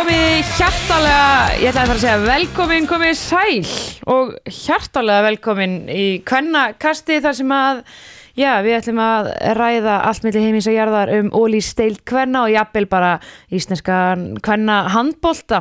[0.00, 1.24] komið hjartalega,
[1.60, 3.72] ég ætlaði að fara að segja velkomin, komið sæl
[4.08, 7.82] og hjartalega velkomin í kvennakasti þar sem að,
[8.38, 9.28] já, við ætlum að
[9.58, 13.10] ræða allt melli heimins og jarðar um ólí steilt kvenna og jafnvel bara
[13.52, 15.60] íslenskan kvenna handbolta.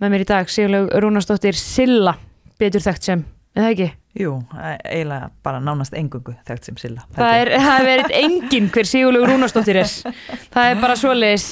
[0.00, 2.16] Með mér í dag Sigurlaug Rúnastóttir Silla,
[2.60, 3.90] betur þekkt sem, eða ekki?
[4.22, 7.04] Jú, eiginlega bara nánast engungu þekkt sem Silla.
[7.18, 9.94] Það er, það er verið enginn hver Sigurlaug Rúnastóttir er.
[10.56, 11.48] Það er bara svoleiðis.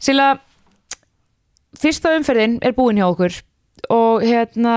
[0.00, 0.32] Silla,
[1.78, 3.36] fyrsta umferðin er búin hjá okkur
[3.92, 4.76] og hérna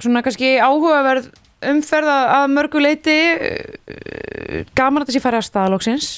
[0.00, 1.30] svona kannski áhugaverð
[1.70, 6.08] umferð að mörgu leiti uh, gaman að þessi færi að staðalóksins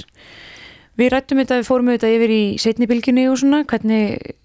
[0.98, 4.36] við rættum þetta, við fórum þetta yfir í setni bylginni og svona hvernig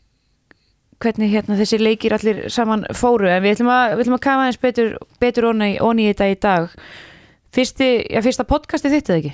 [1.03, 4.47] hvernig hérna þessi leikir allir saman fóru en við ætlum að, við ætlum að kafa
[4.47, 6.71] eins betur, betur onni, onni í þetta í dag
[7.57, 9.29] Fyrsti, já, fyrsta podcasti þitt eða ekki?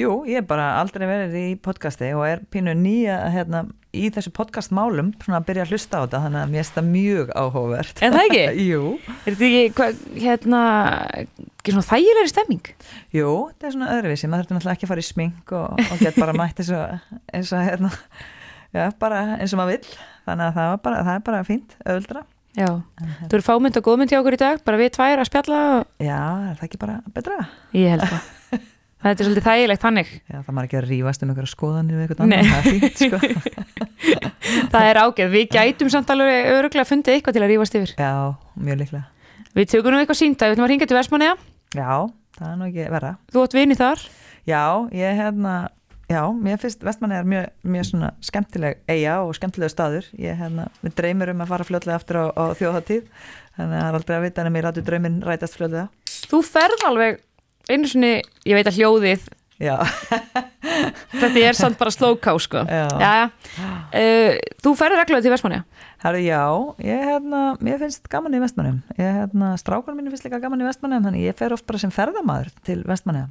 [0.00, 3.60] Jú, ég er bara aldrei verið í podcasti og er pínu nýja hérna,
[3.94, 6.88] í þessu podcastmálum svona að byrja að hlusta á þetta þannig að mér finnst það
[6.88, 8.02] mjög áhugavert.
[8.02, 8.40] En það ekki?
[8.72, 8.80] Jú.
[9.06, 9.86] Er þetta ekki, hva,
[10.24, 10.62] hérna,
[11.52, 12.72] ekki svona þægilegri stemming?
[13.14, 16.02] Jú, þetta er svona öðruvísi, maður þurftur náttúrulega ekki að fara í smink og, og
[16.02, 17.92] get bara mætt eins og, eins og hérna,
[18.74, 19.94] já, bara eins og maður vill,
[20.26, 22.24] þannig að það, bara, það er bara fínt, öðuldra.
[22.58, 22.70] Já,
[23.28, 25.84] þú eru fámynd og góðmynd hjá okkur í dag, bara við tvær að spjalla og...
[26.02, 27.36] Já, er það ekki bara betra?
[27.76, 28.26] Ég held það.
[28.98, 30.08] Það er svolítið þægilegt þannig.
[30.26, 33.02] Já, það maður ekki að rífast um einhverja skoðanir við eitthvað annað, það er fínt,
[33.04, 33.20] sko.
[34.72, 37.92] það er ágæð, við gætum samt alveg öruglega fundið eitthvað til að rífast yfir.
[37.94, 38.10] Já,
[38.58, 39.04] mjög líklega.
[39.54, 41.38] Við tökum nú eitthvað sínda, við ætlum að ringa til Vestmanniða.
[41.78, 41.92] Já,
[42.40, 43.12] það er nú ekki verra.
[43.30, 44.02] Þú átt vini þar.
[44.50, 44.64] Já,
[44.98, 45.54] ég hérna,
[46.10, 50.08] já, mér finnst Vestmanni er mjög, mjög svona skemmtileg eiga og skemmtilega staður.
[50.18, 53.08] Ég hérna, við dreymir um að fara fljótlega aftur á, á þjóðháttíð,
[53.56, 55.88] þannig að það er aldrei að vita en mér rættu dreymin rætast fljótlega.
[56.28, 57.20] Þú ferð alveg
[57.68, 58.14] einu svoni,
[58.48, 59.74] ég veit að hljóðið, Já,
[61.18, 62.60] þetta er samt bara slowká sko.
[62.62, 62.84] Já.
[63.02, 63.24] Jæja.
[63.90, 65.64] Uh, þú ferð reglulega til Vestmanniða.
[66.04, 66.42] herru, já,
[66.86, 68.78] ég hérna, mér finnst gaman í Vestmannum.
[69.00, 71.90] Ég hérna, strákunum mínu finnst líka gaman í Vestmannum, þannig ég fer oft bara sem
[71.90, 73.26] ferðamaður til Vestmanni.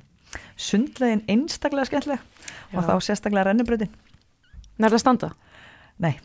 [0.57, 2.19] Sundlegin einstaklega skemmtileg
[2.73, 2.87] og Já.
[2.89, 3.91] þá sérstaklega rennubröðin.
[4.81, 5.31] Nærða standa?
[5.99, 6.15] Nei,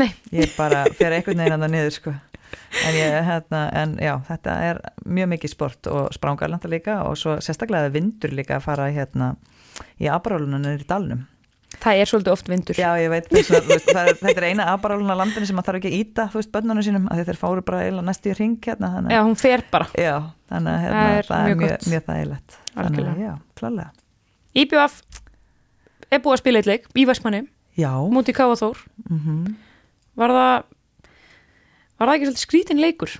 [0.00, 0.10] Nei.
[0.32, 2.12] ég bara fer einhvern veginn andan niður sko.
[2.84, 7.38] en, ég, hérna, en já, þetta er mjög mikið sport og sprangarlanda líka og svo
[7.40, 9.34] sérstaklega vindur líka að fara hérna,
[10.00, 11.28] í abarálunum í dalnum
[11.82, 12.76] Það er svolítið oft vindur.
[12.76, 13.38] já ég veit, þú
[13.70, 16.36] veist, það er, þetta er eina abaráluna landinu sem maður þarf ekki að íta þú
[16.42, 19.64] veist bönnunum sínum, að þeir fáru bara eiginlega næstu í ring hérna, Já, hún fer
[19.72, 19.86] bara.
[19.96, 20.12] já,
[20.52, 23.90] þannig að hérna, Það er það er mjög mjög, þægilegt þannig að já, klálega
[24.58, 25.00] IBF
[26.12, 27.46] er búið að spila eitt leik í Vestmanni,
[27.78, 28.80] já, mútið Káa Þór.
[29.08, 29.52] mm
[30.12, 30.64] Var það,
[31.96, 33.12] var það ekki svolítið skrítin leikur?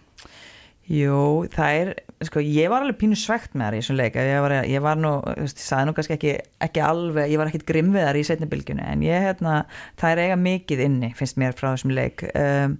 [0.90, 1.90] Jú, það er,
[2.26, 4.98] sko, ég var alveg pínu svegt með það í þessum leik, ég var, ég var
[4.98, 6.32] nú, þú veist, ég sagði nú kannski ekki,
[6.66, 9.52] ekki alveg, ég var ekkit grimm við þar í setni bylgjunni, en ég, hérna,
[10.02, 12.74] það er eiga mikið inni, finnst mér frá þessum leik um,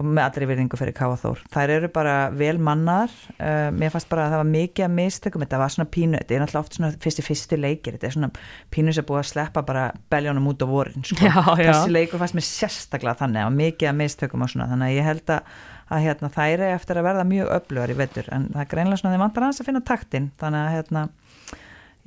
[0.00, 1.42] og með allri virðingu fyrir Káa Þór.
[1.52, 5.44] Þær eru bara vel mannar, um, mér fannst bara að það var mikið að mistökum,
[5.44, 8.32] þetta var svona pínu, þetta er náttúrulega oft svona fyrsti fyrsti leikir, þetta er svona
[8.72, 11.20] pínu sem búið að sleppa bara beljónum út á vorin, sko.
[11.20, 11.68] Já, já.
[11.68, 15.10] Þessi leikur fannst mér sérstaklega þannig, og mikið að mistökum og svona, þannig að ég
[15.12, 15.54] held að
[15.92, 18.28] að hérna, þær er eftir að verða mjög öflugar í vetur.
[18.34, 20.30] En það er greinlega svona þeim vantar að finna taktin.
[20.40, 21.08] Þannig að hérna,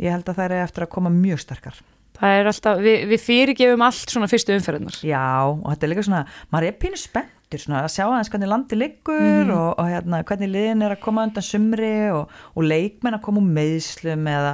[0.01, 1.83] ég held að þær er eftir að koma mjög sterkar.
[2.15, 4.99] Það er alltaf, við, við fyrirgefum allt svona fyrstu umferðunar.
[5.03, 6.21] já og þetta er líka svona
[6.53, 10.51] maður er pínu spenntur svona að sjá aðeins hvernig landi liggur og, og hérna, hvernig
[10.53, 14.53] liðin er að koma undan sumri og, og leikmenn að koma úr meðslum eða,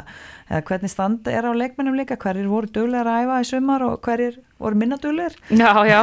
[0.52, 2.18] eða hvernig standa er á leikmennum líka?
[2.20, 6.00] Hverjir voru duglegar að æfa í sumar og hverjir voru minna duglegar Já, já,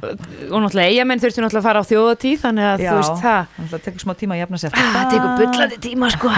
[0.00, 3.58] og, náttúrulega eigamenn þurftu náttúrulega að fara á þjóðatíð, þannig að þú veist það.
[3.74, 6.32] það tekur smá tíma að jafna sér Það tekur bullandi tíma sko,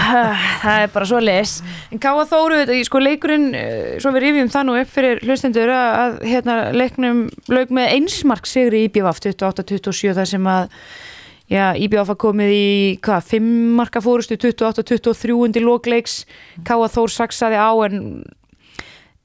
[0.65, 1.55] það er bara svo les.
[1.95, 2.59] En Káa Þóru,
[2.89, 7.72] sko leikurinn, eh, svo við rifjum það nú upp fyrir hlustendur að, hérna, leiknum lauk
[7.72, 10.77] með einsmark sigri í IBVF 28-27 þar sem að
[11.50, 11.72] já,
[12.03, 12.68] að komið í
[13.04, 16.22] hvað, 5 marka fórustu 28-23 undir lókleiks,
[16.66, 17.98] Káa Þór saksaði á en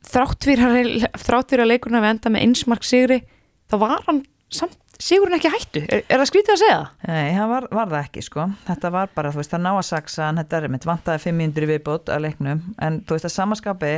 [0.08, 3.22] þrátt fyrir að, þrátt fyrir að leikurinn hafi enda með einsmark sigri,
[3.68, 4.24] þá var hann
[4.54, 5.84] samt sigurinn ekki hættu.
[5.86, 6.80] Er, er það skrítið að segja?
[7.08, 8.48] Nei, það var, var það ekki sko.
[8.68, 11.70] Þetta var bara, þú veist, það ná að saksa en þetta er mitt vantaði 500
[11.72, 12.64] viðbót að leiknum.
[12.88, 13.92] En þú veist, að samaskapi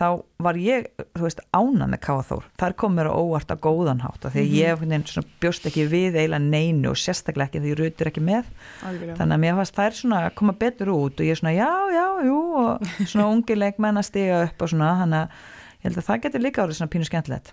[0.00, 0.06] þá
[0.42, 4.36] var ég, þú veist, ánað með Káþór þar kom mér óvart að góðan hátt af
[4.36, 8.22] því ég mm svona, bjóst ekki við eiginlega neinu og sérstaklega ekki því rautir ekki
[8.24, 8.48] með.
[8.82, 12.06] Þannig að mér fannst þær svona að koma betur út og ég svona, já, já,
[12.28, 15.50] jú og svona ungi leikmenn að stiga upp og svona, þannig að
[15.82, 17.52] ég held að það getur líka árið svona pínu skemmtilegt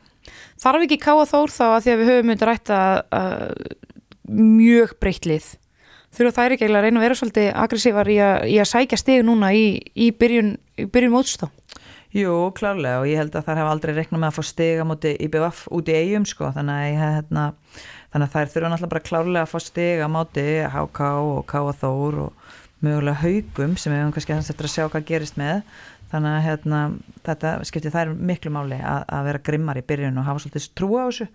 [0.60, 3.44] Þarf ekki Káa Þór þá að því að við höfum þetta rætt að, að
[4.30, 5.48] mjög breytt lið.
[6.10, 9.24] Þurfa þær ekki að reyna að vera svolítið aggressívar í, að- í að sækja stig
[9.28, 10.56] núna í, í byrjun,
[10.90, 11.50] byrjun mótstá
[12.10, 15.12] Jú, klárlega og ég held að þær hafa aldrei reknað með að fá stiga múti
[15.22, 17.44] í BVF út í eigum sko þannig að, hérna,
[18.10, 21.76] þannig að þær þurfa náttúrulega bara klárlega að fá stiga múti HK og K.A.
[21.84, 22.50] Þór og
[22.82, 25.62] mögulega haugum sem við hefum kannski hans eftir að sjá hvað gerist með
[26.12, 26.82] þannig að hérna,
[27.28, 31.06] þetta skiptir þær miklu máli að, að vera grimmar í byrjun og hafa svolítið trúa
[31.06, 31.30] á þessu.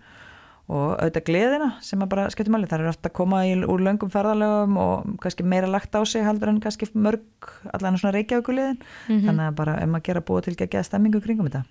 [0.65, 2.67] Og auðvitað gleðina sem að bara skiptir máli.
[2.69, 6.25] Það eru ofta að koma í, úr löngum ferðalögum og kannski meira lagt á sig
[6.25, 9.25] heldur en kannski mörg allan svona reykjavíkulegin mm -hmm.
[9.27, 11.63] þannig að bara um að gera búa til að geða stemmingu kringum þetta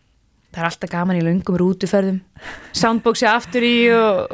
[0.54, 2.20] Það er alltaf gaman í löngum rútuferðum.
[2.78, 4.28] Soundboxi aftur í og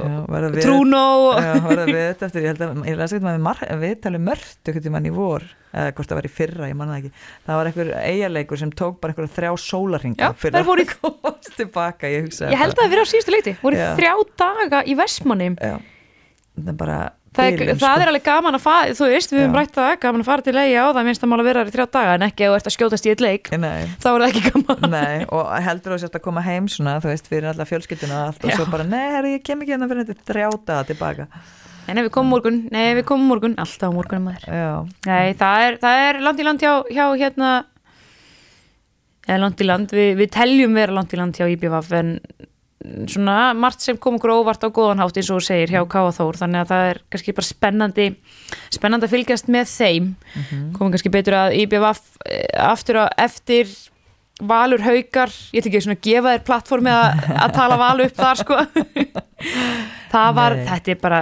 [0.59, 1.05] trúnó
[1.41, 4.27] Já, var það við þetta eftir ég held að, ég lasi eitthvað með við talum
[4.29, 7.13] mörgt ekkert í mann í vor eða hvort það var í fyrra, ég manna ekki.
[7.47, 10.87] Það var einhver eigaleikur sem tók bara einhverja þrjá sólarhinga fyrir að voru...
[10.97, 13.57] komast tilbaka ég, ég held að það verið á síðustu leiti.
[13.63, 13.89] Voru Já.
[13.97, 14.13] þrjá
[14.45, 15.55] daga í Vestmanni
[16.61, 16.99] það er bara
[17.37, 17.91] það, er, það sko.
[18.03, 20.55] er alveg gaman að fara þú veist, við höfum rætt það, gaman að fara til
[20.57, 22.71] leia og það minnst að mála vera í þrjá daga en ekki ef þú ert
[22.71, 23.87] að skjótast í eitt leik Nei.
[24.03, 24.91] þá er það ekki gaman.
[24.97, 28.29] Nei, og heldur þú sérst að koma heim svona, þú veist, fyrir alla fjölskylduna og
[28.33, 28.51] allt Já.
[28.51, 31.29] og svo bara, nei, herri, ég kem ekki hérna fyrir þetta þrjá daga tilbaka.
[31.91, 33.57] Nei, við komum morgun, nei, við komum morgun.
[33.59, 34.91] Alltaf morgunum maður.
[35.09, 37.49] Nei, það er, það er land í land hjá, hjá hérna
[39.27, 42.15] eða land í land, við, við teljum vera land í land hjá IBVF en
[42.81, 46.39] svona margt sem kom okkur óvart á góðan hátt eins og segir hjá Káa Þór.
[46.41, 48.07] Þannig að það er kannski bara spennandi
[48.73, 50.09] spennandi að fylgjast með þeim.
[50.09, 50.65] Mm -hmm.
[50.79, 53.69] komum kannski betur að IBF eh, aftur á eftir
[54.41, 58.37] valur haugar, ég ekki svona að gefa þér plattformi að, að tala valu upp þar
[58.41, 58.57] sko.
[60.15, 60.67] Það var, Nei.
[60.67, 61.21] þetta er bara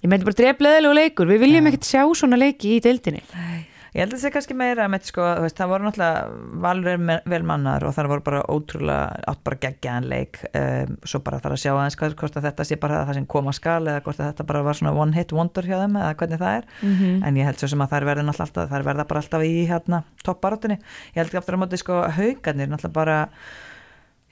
[0.00, 3.20] ég meinti bara drefleðilegu leikur, við viljum ekkert sjá svona leiki í deildinni.
[3.36, 7.04] Nei Ég held að það sé kannski meira með sko, veist, það voru náttúrulega valur
[7.32, 11.56] vel mannar og það voru bara ótrúlega átt bara geggjaðan leik um, svo bara þarf
[11.56, 14.20] að sjá aðeins hvað, hvort að þetta sé bara það sem koma skal eða hvort
[14.20, 16.92] að þetta bara var svona one hit wonder hjá þeim eða hvernig það er mm
[16.98, 17.22] -hmm.
[17.24, 19.46] en ég held svo sem að það er verðin alltaf það er verða bara alltaf
[19.48, 23.16] í hérna toppbarátunni ég held ekki aftur á móti sko haugarnir náttúrulega bara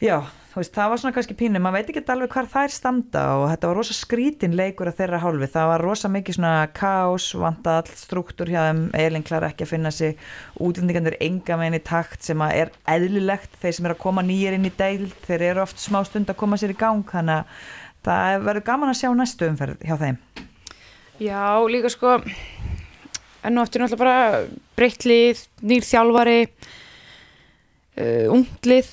[0.03, 0.27] Já,
[0.61, 3.71] veist, það var svona kannski pínu, maður veit ekki alveg hvað þær standa og þetta
[3.71, 7.95] var rosa skrítin leikur að þeirra hálfi, það var rosa mikið svona kás, vanta all
[7.99, 10.15] struktúr hjá þeim, eiginlega klar ekki að finna sig
[10.63, 14.69] útlendingandur enga meginn í takt sem er eðlilegt, þeir sem er að koma nýjir inn
[14.69, 17.65] í deil, þeir eru oft smá stund að koma sér í gang, þannig að
[18.07, 20.21] það verður gaman að sjá næstu umferð hjá þeim.
[21.23, 22.19] Já, líka sko
[23.45, 24.47] enn og aftur náttúrulega bara
[24.79, 28.93] breyttlið, nýr þjálfari uh, unglið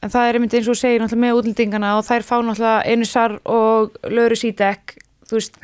[0.00, 3.36] en það er einmitt eins og segir náttúrulega með útlendingana og þær fá náttúrulega einusar
[3.44, 4.96] og löru sídek
[5.28, 5.60] þú veist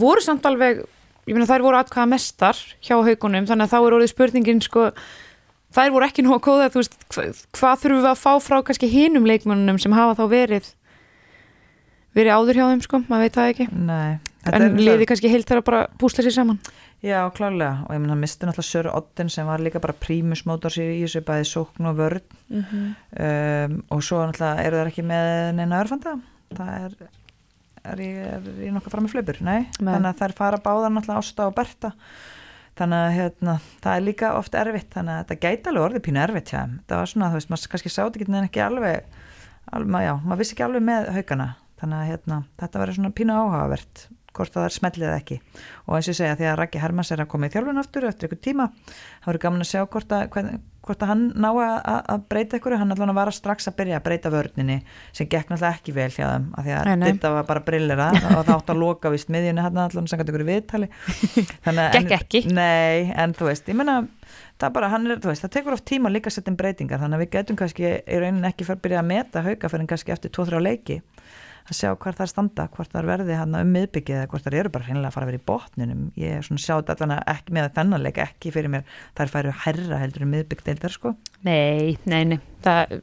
[0.00, 0.84] voru samt alveg,
[1.26, 4.90] ég meina þær voru atkvæða mestar hjá haugunum þannig að þá er orðið spurningin sko
[5.74, 8.90] þær voru ekki nú að kóða, veist hva, hvað þurfum við að fá frá kannski
[8.90, 10.70] hinum leikmannunum sem hafa þá verið
[12.16, 13.66] verið áður hjá þeim sko, maður veit það ekki.
[13.86, 14.18] Nei,
[14.50, 16.58] en liði kannski heilt þar að bara bústa sér saman
[17.00, 20.74] Já, klálega og ég menn að misti náttúrulega Söru Otten sem var líka bara prímusmótor
[20.74, 22.90] sér í þessu bæði sókn og vörð mm -hmm.
[23.24, 26.18] um, og svo náttúrulega eru það ekki með neina örfanda
[26.50, 26.92] það er,
[27.84, 29.66] er, ég, ég nokkuð fram með flöpur, nei.
[29.80, 29.94] Men.
[29.94, 31.92] þannig að það er fara báðar náttúrulega Ásta og Berta
[32.80, 34.92] þannig að hérna, það er líka oft erfitt.
[34.94, 36.60] Þannig að þetta gæti alveg orðið pínu erfitt já.
[36.88, 39.18] það var svona, þú veist, maður kannski sátt ekki en ekki alveg,
[39.76, 41.48] alveg já, maður vissi ekki alveg með haugana,
[41.80, 44.06] þannig að hérna, þetta verður svona pínu áhugavert
[44.36, 45.38] hvort það er smellið ekki
[45.86, 48.28] og eins og segja því að Rækki Hermans er að koma í þjálfun aftur eftir
[48.28, 48.66] einhver tíma,
[49.22, 50.36] það verður gaman að sjá hvort að,
[50.86, 51.74] hvort að hann ná að,
[52.14, 54.78] að breyta ykkur, hann var að strax að byrja að breyta vörninni
[55.16, 57.06] sem gekk náttúrulega ekki vel hjá þeim, af því að nei, nei.
[57.10, 60.36] þetta var bara brillera og það átt að loka vist miðjunni hann allavega sem gæti
[60.36, 60.90] í viðtali
[61.96, 62.44] Gekk ekki?
[62.54, 63.98] Nei, en þú veist, ég menna
[64.60, 67.02] það bara, hann er, þú veist, það tekur oft tíma líka að setja inn breytingar,
[67.02, 69.90] þannig að við getum kannski í rauninni ekki fyrir að byrja að meta hauka fyrir
[69.90, 70.98] kannski eftir 2-3 leiki
[71.70, 74.46] að sjá hvort það er standa, hvort það er verði hann um miðbyggið eða hvort
[74.46, 76.04] það eru bara hreinlega að fara að vera í botninum.
[76.20, 80.00] Ég svona sjátt allan að ekki með þennanleika ekki fyrir mér, það er færu herra
[80.02, 81.14] heldur um miðbyggdeildar sko.
[81.46, 82.96] Nei, nei, nei, það,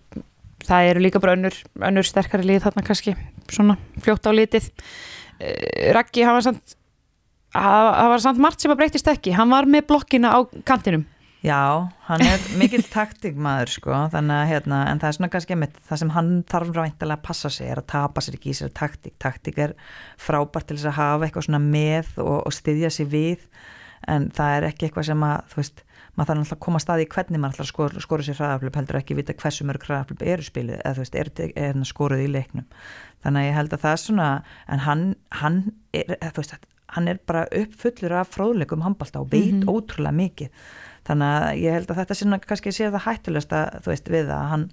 [0.67, 1.59] það eru líka bara önnur,
[1.89, 3.17] önnur sterkari lið þarna kannski,
[3.51, 4.71] svona fljótt á litið.
[5.37, 6.77] Uh, Raggi, hann var samt
[7.57, 11.07] hann var samt margt sem að breytist ekki, hann var með blokkina á kantinum
[11.47, 15.79] Já, hann er mikill taktikmaður sko, þannig að hérna, en það er svona kannski einmitt,
[15.87, 18.73] það sem hann þarf ræntilega að passa sig er að tapa sér ekki í sér
[18.75, 19.15] taktik.
[19.23, 19.75] Taktik er
[20.19, 23.49] frábært til þess að hafa eitthvað svona með og, og styðja sér við
[24.11, 25.83] en það er ekki eitthvað sem að þú veist,
[26.17, 28.79] maður þarf alltaf að koma að staði í hvernig maður alltaf skor, skoru sér hraðaflöp
[28.79, 31.31] heldur ekki vita hversu mörg hraðaflöp eru spilið eða þú veist, er,
[31.67, 32.65] er, skoruð í leiknum.
[33.25, 34.31] Þannig að ég held að það er svona
[34.67, 35.05] en hann,
[35.41, 35.61] hann
[35.97, 36.57] er, veist,
[36.95, 39.73] hann er bara uppfullur af fróðleikum handbalta og veit mm -hmm.
[39.73, 40.49] ótrúlega mikið
[41.07, 44.31] þannig að ég held að þetta sé kannski sé það hættulegst að þú veist við
[44.35, 44.65] að hann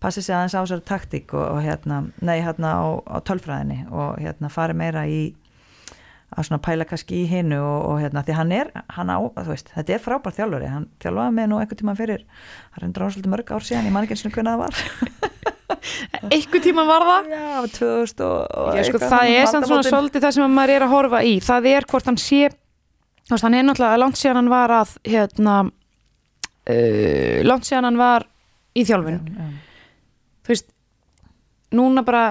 [0.00, 4.20] passi sig aðeins á sér taktík og, og hérna, nei hérna á, á tölfræðinni og
[4.20, 5.22] hérna fari meira í
[6.30, 9.48] að svona pæla kannski í hinnu og, og hérna, því hann er, hann á, þú
[9.50, 12.22] veist, þetta er frábært þjálfari, hann þjálfaði með nú einhvern tíma fyrir,
[12.70, 15.50] það er endur ásvöldu mörg ár síðan, ég man ekki eins og hvernig það var.
[16.34, 17.28] Einhver tíma var það?
[17.34, 17.44] Já,
[17.80, 20.84] 2000 og, og Já, sko, eitthvað, það er samt svona svolítið það sem maður er
[20.86, 21.34] að horfa í.
[21.44, 22.50] Það er hvort hann sé
[23.30, 25.56] þú veist, hann er náttúrulega langt síðan hann var að hérna
[26.66, 28.26] uh, langt síðan hann var
[28.74, 29.20] í þjálfun.
[29.30, 29.50] Já,
[30.42, 30.70] þú veist,
[31.78, 32.24] núna bara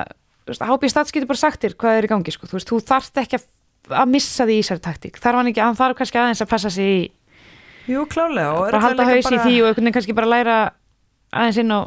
[0.49, 2.49] HB Stats getur bara sagt þér hvað er í gangi sko.
[2.49, 5.79] þú veist, þú þarft ekki að, missa því í þessari taktík, þarf hann ekki, hann
[5.79, 6.99] þarf kannski aðeins að passa sig í,
[7.89, 10.57] Jú, klálega bara halda haus í því og einhvern veginn kannski bara læra
[11.31, 11.79] aðeins inn á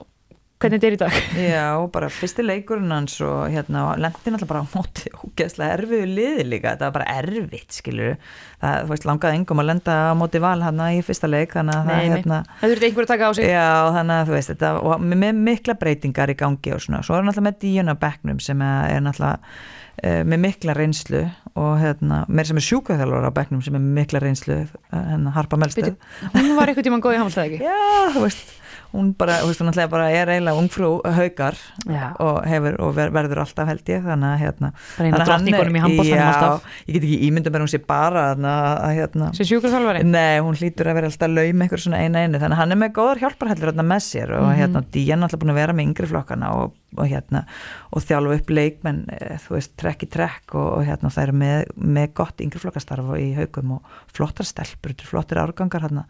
[0.63, 1.17] hvernig þetta er í dag?
[1.43, 6.47] Já, bara fyrsti leikurinn hans og hérna, lendi náttúrulega bara á móti ógeðslega erfiðu liði
[6.47, 8.17] líka, þetta var bara erfitt skilur,
[8.63, 11.79] það, þú veist, langaði engum að lenda á móti val hann í fyrsta leik þannig
[11.79, 13.51] að Nei, hérna, það þurfti einhver að taka á sig.
[13.51, 17.19] Já, þannig að þú veist þetta, og með, mikla breytingar í gangi og svona, svo
[17.19, 21.27] er náttúrulega með díuna bekknum sem er náttúrulega uh, með mikla reynslu
[21.59, 25.59] og hérna, mér sem er sjúkaþjálfur á bekknum sem er mikla reynslu, uh, hérna Harpa
[25.61, 25.99] Melstöð.
[26.33, 27.61] Hún var einhvern tímann góð í hamstæð
[28.93, 31.57] hún bara, þú veist, hún náttúrulega bara er eiginlega ungfrú haukar
[31.89, 32.13] Já.
[32.21, 35.71] og hefur og ver, verður alltaf held ég, þannig að hérna þannig að hann er-
[36.13, 40.41] Já, alltaf ég get ekki ímyndum að hún sé bara að hérna sem sjúkurþjálfari Nei,
[40.45, 42.93] hún hlýtur að vera alltaf laum eitthvað svona eina einu, þannig að hann er með
[43.01, 44.59] góðar hjálparhellur hérna með sér og Mhm.
[44.61, 47.45] hérna Dían er alltaf búin að vera með yngri flokkana og, og hérna,
[47.93, 51.33] og þjálfa upp leikmenn, eh, þú veist, trekk í trekk og, og hérna, það eru
[51.33, 53.83] með, með gott yngri flokkastarf og í haugum og
[54.13, 56.05] flottar stelpur, flottir árgangar hérna,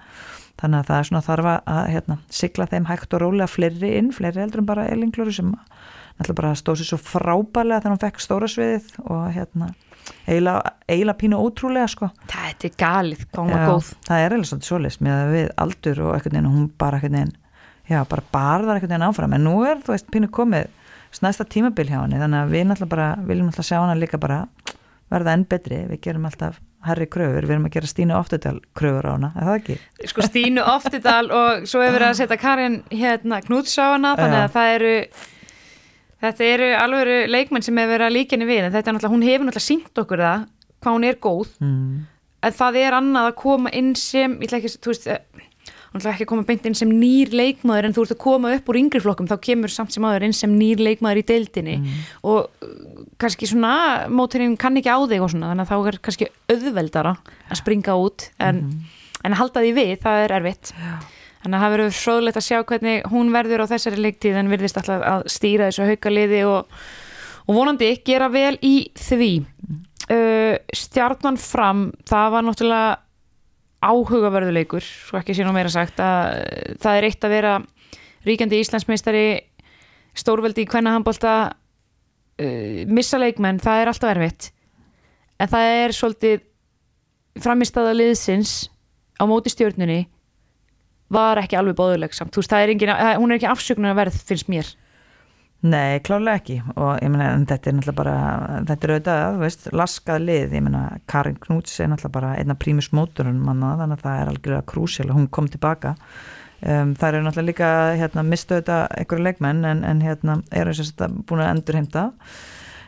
[0.61, 4.12] þannig að það er svona þarf að hérna, sigla þeim hægt og rólega fleiri inn,
[4.14, 8.23] fleiri heldur en bara Elinglóru sem náttúrulega bara stóð sér svo frábælega þegar hún fekk
[8.23, 9.73] stóra sviðið og hérna
[10.26, 12.09] eiginlega, pínu ótrúlega sko.
[12.30, 13.92] Þetta er galið, Já, góð.
[14.06, 17.18] það er alveg svolítið svoleiðis með að við aldur og einhvern veginn hún bara einhvern
[17.18, 17.35] veginn
[17.90, 19.37] já, bara barðar einhvern veginn áfram.
[19.37, 20.68] En nú er, þú veist, pínu komið
[21.12, 24.42] snæsta tímabil hjá henni, þannig að við náttúrulega bara viljum náttúrulega sjá hana líka bara
[25.12, 29.06] verða enn betri, við gerum alltaf herri kröfur, við erum að gera Stínu Oftudal kröfur
[29.06, 29.76] á hana, er það ekki?
[30.10, 34.40] sko Stínu Oftidal og svo hefur verið að setja Karin hérna Knúts á hana þannig
[34.46, 34.94] að það eru
[36.22, 39.14] þetta eru alveg leikmenn sem hefur verið að líka henni við en þetta er náttúrulega,
[39.16, 40.44] hún hefur náttúrulega sínt okkur það
[40.82, 42.06] hvað hún er góð Mm.
[42.42, 44.94] en það er annað að koma inn sem ég ætla ekki, þú
[45.92, 48.52] hún ætla ekki að koma beint inn sem nýr leikmaður en þú ert að koma
[48.56, 51.75] upp úr yngri flokkum þá kemur samt sem aður inn sem nýr leikmaður í deildinni.
[52.25, 52.70] Og uh,
[53.20, 57.14] kannski svona móturinn kann ekki á þig og svona þannig að þá er kannski auðveldara
[57.20, 58.64] að springa út en,
[59.20, 60.72] en að halda því við, það er erfitt.
[61.42, 64.78] Þannig að það verður fróðlegt að sjá hvernig hún verður á þessari leiktíð en virðist
[64.80, 66.82] alltaf að stýra þessu haukaliði og,
[67.44, 69.32] og vonandi gera vel í því.
[70.08, 72.92] Uh, stjarnan fram það var náttúrulega
[73.82, 77.54] áhugaverðuleikur svo ekki sé nú meira sagt að uh, það er eitt að vera
[78.26, 79.26] ríkjandi Íslandsmeistari
[80.18, 84.50] stórveldi í hvenna handbólta uh, missa leikmenn, það er alltaf erfitt.
[85.42, 86.44] En það er svolítið
[87.42, 88.56] framistaða liðsins
[89.18, 90.04] á móti stjórnunni
[91.12, 94.48] var ekki alveg bóðuleg samt, þú veist, er engin, hún er ekki afsökunar verð finnst
[94.52, 94.68] mér
[95.62, 96.57] Nei, klálega ekki.
[96.75, 98.14] Og ég meina, þetta er náttúrulega bara
[98.66, 100.57] þetta er auðvitað, veist, laskað lið.
[100.59, 104.33] Ég meina, Karin Knúts er náttúrulega bara einna prímus móturinn manna, þannig að það er
[104.33, 105.95] algjörlega krúsjál og hún kom tilbaka.
[106.62, 110.99] Um, það eru náttúrulega líka, hérna, mistu auðvitað einhverju leikmenn, en, en hérna eru þess
[111.07, 112.04] að búin að endurheimta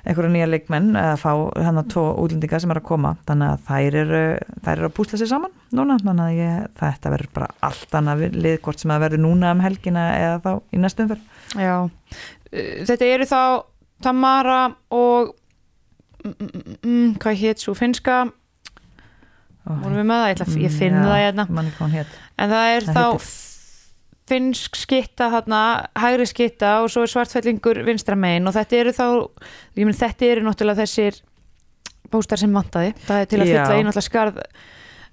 [0.05, 1.31] einhverju nýja leikmenn, eða fá
[1.65, 4.23] hann að tvo útlendinga sem er að koma, þannig að þær eru,
[4.67, 8.25] þær eru að púsla sér saman núna, þannig að ég, þetta verður bara allt annað
[8.35, 11.77] lið, hvort sem það verður núna um helgina eða þá í næstum fyrr Já,
[12.91, 13.41] þetta eru þá
[14.05, 14.61] Tamara
[14.93, 15.33] og
[16.25, 18.25] mm, mm, mm, mm, hvað hétt svo finska
[19.65, 21.49] vorum við með það, ég, ætla, ég finn það hérna.
[22.37, 23.05] en það er Það þá
[24.31, 25.61] finnsk skitta þarna,
[26.01, 29.07] hægri skitta og svo er svartfellingur vinstra megin og þetta eru þá,
[29.77, 31.21] ég menn þetta eru náttúrulega þessir
[32.13, 34.45] bóstar sem vantaði, það er til að fylla í náttúrulega skarð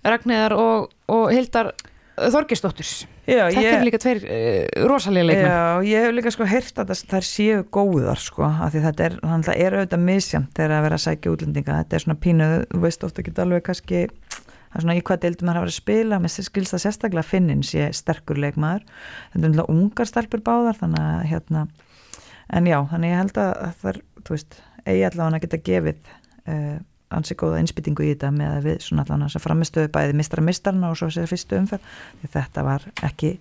[0.01, 1.73] Ragnæðar og, og Hildar
[2.21, 2.87] Þorgesdóttur
[3.25, 5.47] Já, þetta ég, eru líka tveir uh, rosalega leikmenn.
[5.47, 9.15] Já, ég hef líka sko heyrt að það- séu góðar sko, af því þetta er,
[9.55, 13.05] er auðvitað misjamt þegar að vera að sækja útlendinga, þetta er svona pínu, þú veist
[13.07, 14.03] ofta ekki alveg kannski
[14.71, 16.83] það er svona í hvað deildum maður hafa verið að spila með sér skilst það
[16.85, 18.85] sérstaklega finninn sé sterkur leikmaður,
[19.33, 21.65] þetta er náttúrulega ungar stelpur báðar, þannig að hérna
[22.51, 23.51] en já, þannig ég held að
[23.81, 26.79] það er, þú veist, eigi allavega að geta gefið uh,
[27.11, 30.43] ansi góða innspýtingu í þetta með að við svona allavega þess að framistöðu bæði mistra
[30.47, 31.87] mistarna og svo sér fyrstu umferð.
[32.21, 33.31] Því þetta var ekki,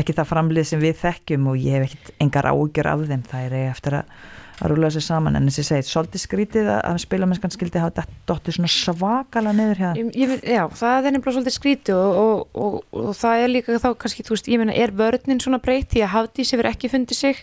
[0.00, 3.46] ekki það framlið sem við þekkjum og ég hef ekkit engar ágjör af þeim, það
[3.48, 4.14] er eftir að
[4.60, 8.72] að rúla sér saman, en ég segið svolítið skrítið að, spilamennskan skildi hafa dottið svona
[8.72, 13.14] svakalega niður hér Ég, ég, já, það er nefnilega svolítið skríti og, og, og, og
[13.16, 15.88] það er líka þá kannski, þú veist, ég meina, er vörninn svona breytt?
[15.94, 17.40] Því að Hafdís hefur ekki fundið sig.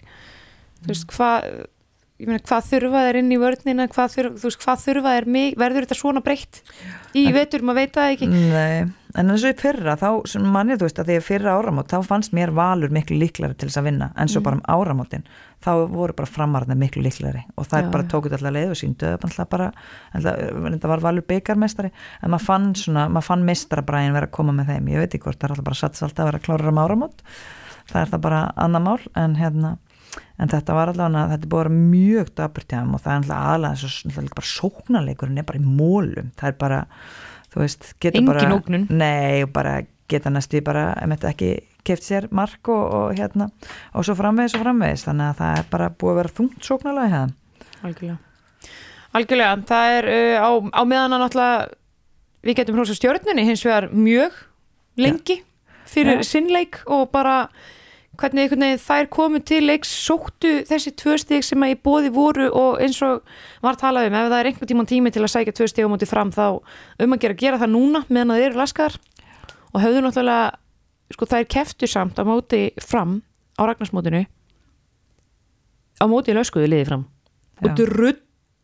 [0.83, 1.49] Þú veist, hvað
[2.17, 3.89] ég meina, hvað þurfa þær inn í vörnina?
[3.93, 6.61] Hvað, þurfa, þú veist, hvað þurfa þær mig, verður þetta svona breytt?
[7.17, 8.29] Í vetur, maður veit það ekki.
[8.33, 10.07] Nei, en eins og í fyrra þá
[10.45, 13.81] mannið þú veist að því fyrra áramót þá fannst mér valur miklu líklari til þess
[13.81, 14.09] að vinna.
[14.17, 15.25] En svo bara um áramótin
[15.63, 19.13] þá voru bara framarðin miklu líklari og það er bara tókut alltaf leið og síndu
[19.15, 19.71] alltaf bara,
[20.13, 24.73] þetta var valur byggarmestari en maður fann svona, maður fann mestrabræðin vera að koma með
[24.73, 26.81] þeim, ég veit ekki hvort það er alltaf bara satts alltaf að vera klárar um
[26.83, 27.25] áramót.
[27.87, 29.01] Það er það bara annað mál.
[29.17, 29.77] En hérna
[30.37, 32.93] en þetta var allavega, þetta er vera mjög daburt hjá þeim.
[32.95, 36.59] Og það er alltaf aðlega þess að bara sóknarleikurinn er bara í mólum það er
[36.61, 36.81] bara,
[37.57, 38.85] þú veist geta Engin bara, ógnun.
[38.93, 41.51] Nei, bara geta næstu bara, ef þetta ekki
[41.87, 43.49] keft sér mark og, og hérna
[43.95, 47.09] og svo framvegis og framvegis, þannig að það er bara búið að vera þungt sóknarlega
[47.11, 48.17] hjá þeim algjörlega
[49.17, 51.67] algjörlega, það er uh, á, á meðan að náttúrulega
[52.47, 54.35] við getum hrósa stjórnunni hins vegar mjög
[54.99, 55.41] lengi
[55.87, 56.27] fyrir Já.
[56.27, 57.47] sinnleik og bara
[58.17, 62.81] hvernig þær komu til leiks sóttu þessi tvö stík sem að í bóði voru og
[62.83, 63.25] eins og
[63.63, 65.91] var talað um ef það er einhvern tíman tími til að sækja tvö stík á
[65.93, 66.45] móti fram þá
[67.03, 68.97] um að gera, gera það núna meðan það eru laskar
[69.73, 73.21] og höfðu náttúrulega sko þær keftu samt á móti fram
[73.57, 74.25] á Ragnarsmótinu
[76.01, 77.05] á móti löskuðu liði fram
[77.63, 77.77] og Já.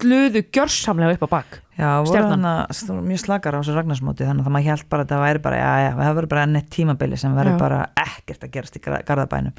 [0.04, 4.68] Drulluðu gjörsamlega upp á bak Já, að mjög slakar á þessu ragnarsmóti þannig að maður
[4.70, 7.56] held bara að það væri bara, já, já, það verður bara ennett tímabili sem verður
[7.56, 7.62] Já.
[7.64, 9.56] bara ekkert að gerast í Gar- garðabænum.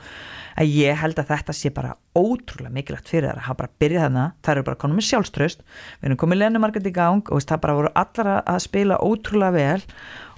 [0.54, 4.04] En ég held að þetta sé bara ótrúlega mikilvægt fyrir það að hafa bara byrjað
[4.06, 5.64] þarna, það eru bara konum með sjálfströst,
[5.98, 9.00] við erum komið lenumarkað í gang og veist, það bara voru allar að- að spila
[9.02, 9.82] ótrúlega vel.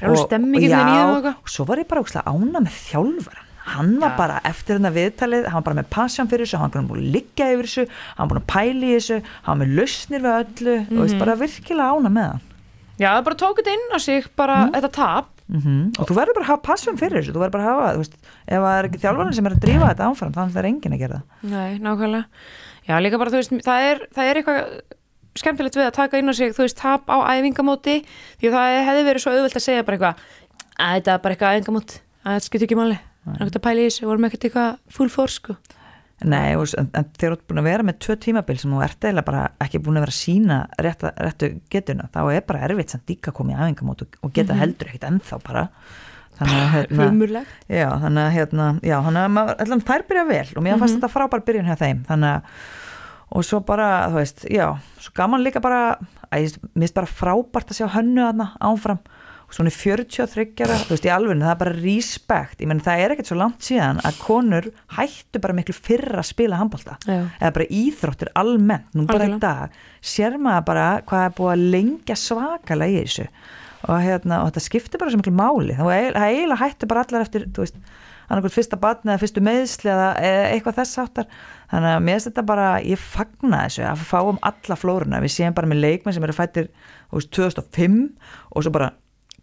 [0.01, 2.81] Alveg stemmingin já, þarna í þeim og og svo var ég bara ókslega ána með
[2.89, 4.17] þjálfaran hann var Já.
[4.17, 7.13] bara eftir þarna viðtalið hann var bara með passion fyrir þessu, hann var búin að
[7.17, 7.85] liggja yfir þessu
[8.17, 11.01] hann var búin að pæli í þessu hann var með lausnir við öllu og Mhm.
[11.03, 12.45] veist, bara virkilega ána með hann.
[12.99, 15.27] Já, það bara tók þetta inn á sig bara þetta tap.
[15.47, 17.93] Mm og þú verður bara að hafa passion fyrir þessu þú verður bara að hafa,
[17.95, 18.15] þú veist,
[18.49, 20.99] ef það er ekki þjálfarinn sem er að drífa þetta áfram, þannig er enginn að
[21.05, 21.51] gera það.
[21.53, 22.25] Nei, nákvæmlega.
[22.89, 24.81] Já, líka bara, þú veist, það er, það er eitthvað
[25.37, 27.97] skemmtilegt við að taka inn á sig, þú veist, tap á æfingamóti,
[28.41, 30.15] því að það hefði verið svo auðvelt að segja bara eitthvað
[30.81, 31.95] að þetta er bara eitthvað æfingamót,
[32.27, 34.79] að þetta skiptir ekki máli það er ekkert að pæla í þessu, vorum ekkert eitthvað
[34.97, 35.57] full force, sko.
[36.25, 39.27] Nei, og, en, þú ert búin að vera með tvö tímabil sem þú ert eiginlega
[39.27, 43.13] bara ekki búin að vera að sína rétta, réttu getuna, þá er bara erfitt samt
[43.13, 45.67] líka að koma í æfingamót og, geta heldur ekkit ennþá bara.
[46.37, 47.43] Að hérna.
[47.69, 51.45] Já, þannig að hérna, já, þannig að þær byrja vel og mér fannst þetta frábær
[51.47, 52.65] byrjun hjá þeim þannig að,
[53.37, 54.67] og svo bara, þú veist, já,
[55.01, 55.85] svo gaman líka bara,
[56.29, 59.01] að ég mist bara frábært að sjá hönnu þarna áfram.
[59.05, 62.83] og svona í 43 ára, þú veist, í alveg það er bara respect, ég menn
[62.85, 66.97] það er ekkert svo langt síðan að konur hættu bara miklu fyrra að spila handbólta
[67.07, 71.69] eða bara íþróttir almennt, nú bara í dag sér maður bara hvað er búið að
[71.77, 73.29] lengja svakalega í þessu.
[73.87, 75.77] Og, hérna, og þetta skiptir bara svo miklu máli.
[75.79, 77.77] Það eiginlega hættu bara allar eftir þú veist,
[78.27, 80.09] annarkvæmt fyrsta batni eða fyrstu meðsli eða,
[80.51, 81.29] eitthvað þess áttar
[81.71, 85.57] þannig að mér finnst þetta bara, ég fagna þessu að fáum alla flóruna, við séum
[85.57, 86.71] bara með leikmenn sem eru fættir
[87.11, 88.01] þú veist, 2005
[88.51, 88.91] og svo bara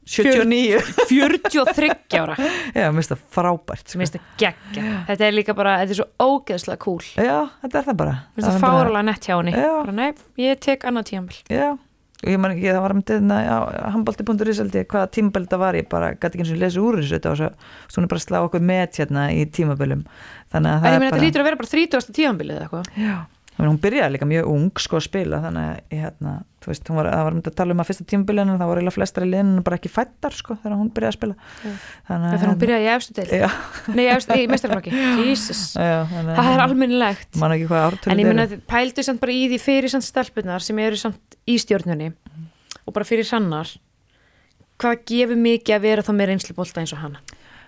[0.05, 1.89] 79 43
[2.23, 2.35] ára.
[2.75, 3.99] Já, mér finnst það frábært sko.
[4.01, 7.07] finnst það geggja þetta er líka bara, þetta er svo ógeðslega cool.
[7.17, 8.13] Mér já, þetta er það bara.
[8.35, 9.55] Finnst það fáralega nett hjá henni.
[9.57, 10.09] Bara, nei,
[10.43, 11.69] ég tek annað tíambil Já,
[12.23, 13.57] og ég man ekki, það var um dyrna á
[13.93, 16.99] handbólti.is held ég, hvaða tímabil þetta var ég bara gæti ekki eins og lesa úr
[17.01, 17.49] þessu þetta og svo,
[17.97, 20.03] hún er bara að slá okkur með hérna í tímabilum.
[20.53, 22.13] Þannig að það ég er bara lítur að vera bara 30.
[22.19, 23.25] tíambilið eða eitthvað
[23.61, 26.31] hún byrjaði líka mjög ung sko að spila þannig að hérna,
[26.63, 28.95] þú veist, var, það var um að tala um að fyrsta tímabilinu það voru eiginlega
[28.95, 31.35] flestar í liðinu bara ekki fættar sko þegar hún byrjaði að spila.
[31.67, 31.73] Já.
[32.09, 33.49] þannig þegar hún byrjaði í efstu deil Já,
[33.93, 34.93] nei, efstu, í mestarflokki,
[35.27, 35.61] Jesus.
[35.77, 36.63] Já, þannig að- það er
[37.91, 41.37] ártölu en ég meina, pældu samt bara í því fyrir samt stelpunar sem eru samt
[41.45, 42.09] í stjórnunni
[42.87, 43.69] og bara fyrir sannar
[44.81, 47.21] hvað gefur mikið að vera þá með reynslubólta eins og hana?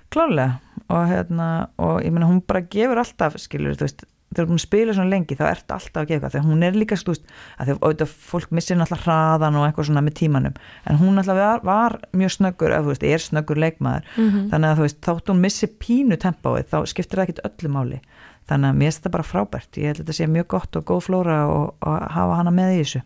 [0.10, 1.48] Klálega og hérna
[1.82, 5.38] og ég meina hún bara gefur alltaf skilur þú veist þegar hún spila svona lengi
[5.40, 7.24] þá ertu alltaf að gefa þegar hún er líka stúst
[7.58, 10.60] að því að fólk missir náttúrulega hraðan og eitthvað svona með tímanum.
[10.86, 14.12] En hún náttúrulega var, var mjög snöggur eða þú veist, er snöggur leikmaður.
[14.18, 14.50] Mhm.
[14.52, 18.02] þannig að þú veist, þátt hún missi pínu tempóið þá skiptir það ekkit öllu máli.
[18.46, 19.78] Þannig að mér finnst þetta bara frábært.
[19.82, 22.76] Ég held að þetta sé mjög gott og góð flóra og, og hafa hana með
[22.76, 23.02] í þessu.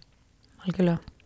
[0.66, 1.19] Algjörlega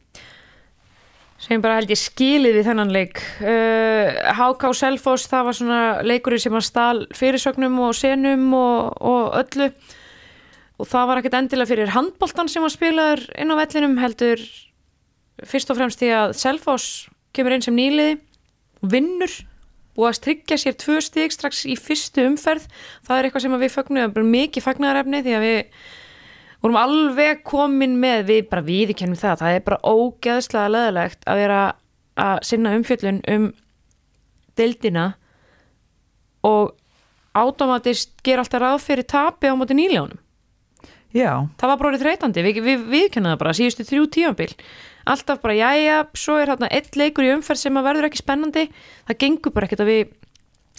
[1.44, 3.20] sem bara held ég skilið við þennan leik.
[3.44, 9.40] Uh, HK Selfoss það var svona leikurinn sem að stál fyrirsögnum og senum og, og
[9.42, 9.70] öllu.
[10.82, 14.44] Og það var ekkert endilega fyrir handboltan sem var spilaður inn á vellinum heldur
[15.44, 18.22] fyrst og fremst því að Selfoss kemur inn sem nýliði
[18.84, 19.36] vinnur
[19.94, 22.66] og að tryggja sér tvö stík strax í fyrstu umferð.
[23.06, 25.60] Það er eitthvað sem að við fögnum bara mikið fagnarefni því að við
[26.64, 31.62] vorum alveg komin með við bara viðkennum það, það er bara ógeðslega leðilegt að vera
[32.24, 33.50] að sinna umfjöllun um
[34.58, 35.06] deildina
[36.46, 36.74] og
[37.34, 40.20] automatist gera alltaf ráð fyrir tapi á móti nýljónum
[41.14, 44.50] já, það var bara orðið þreytandi, við, við, við það bara síðustu þrjú tímabil.
[45.10, 48.64] Alltaf bara, jæja, svo er hérna eitt leikur í umferð sem að verður ekki spennandi.
[49.10, 50.14] Það gengur bara ekkert að við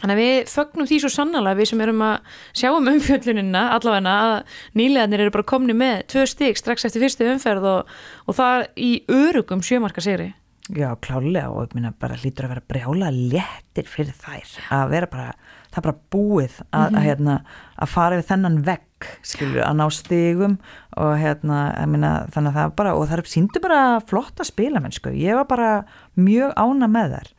[0.01, 4.15] þannig að við fögnum því svo sannlega við sem erum að sjá um umfjöllunina allavegna
[4.23, 4.37] að
[4.81, 7.93] nýlegaðnir eru bara komni með tvö stík strax eftir fyrstu umferð og,
[8.27, 10.33] og það í örugum sjömarka sigri
[10.73, 15.11] já, klálega og ég minna bara hlýtur að vera brjála léttir fyrir þær að vera
[15.13, 15.29] bara,
[15.71, 17.39] það er bara búið að, að, hérna,
[17.77, 18.89] að fara við þennan vegg
[19.27, 20.57] skilur, að ná stigum
[21.01, 21.59] og hérna,
[21.91, 25.71] minna, þannig að það bara og það síndu bara flotta spilamenn sko, ég var bara
[26.15, 27.33] mjög ána með þær.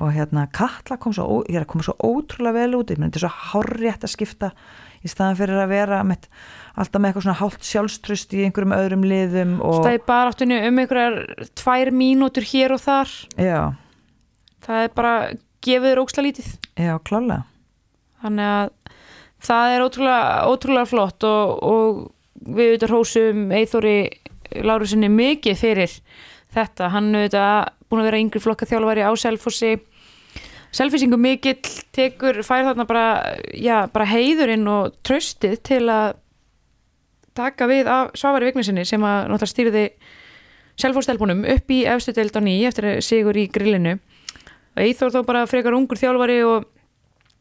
[0.00, 4.06] Og hérna Katla kom svo, að koma svo ótrúlega vel út, þetta er svo hárrétt
[4.06, 4.52] að skipta
[5.00, 6.26] í staðan fyrir að vera með,
[6.76, 9.54] alltaf með eitthvað svona hálft sjálfströst í einhverjum öðrum liðum
[9.94, 13.14] er bara áttunni um einhverjar tvær mínútur hér og þar.
[13.40, 13.60] Já,
[14.66, 15.14] það er bara
[15.64, 16.52] gefið þér óksla lítið.
[16.76, 17.44] Já, klálega
[18.20, 18.72] þannig að
[19.44, 22.00] það er ótrúlega, ótrúlega flott og, og
[22.40, 23.96] við auðvitað hrósum Eithóri
[24.64, 25.92] Lárusinni mikið fyrir
[26.54, 29.76] þetta, hann auðvitað búin að vera yngri flokka þjálfari á Selfossi.
[30.70, 31.58] Selfissingu mikill
[31.94, 33.06] tekur, fær þarna bara,
[33.58, 36.20] já, bara heiðurinn og tröstið til að
[37.34, 39.84] taka við af Svavari Vignesinni sem að náttúrulega stýrði
[40.80, 43.98] Selfosstelpunum upp í efstu deild á ný eftir sigur í grillinu.
[44.78, 46.68] Eithór þó bara frekar ungur þjálfari og,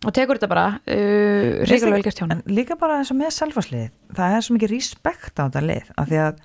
[0.06, 3.90] og tekur þetta bara uh, reyngarlega velgjast hjá hann líka bara eins og með selfarslið
[4.16, 6.44] það er svo mikið respekt á þetta lið af því að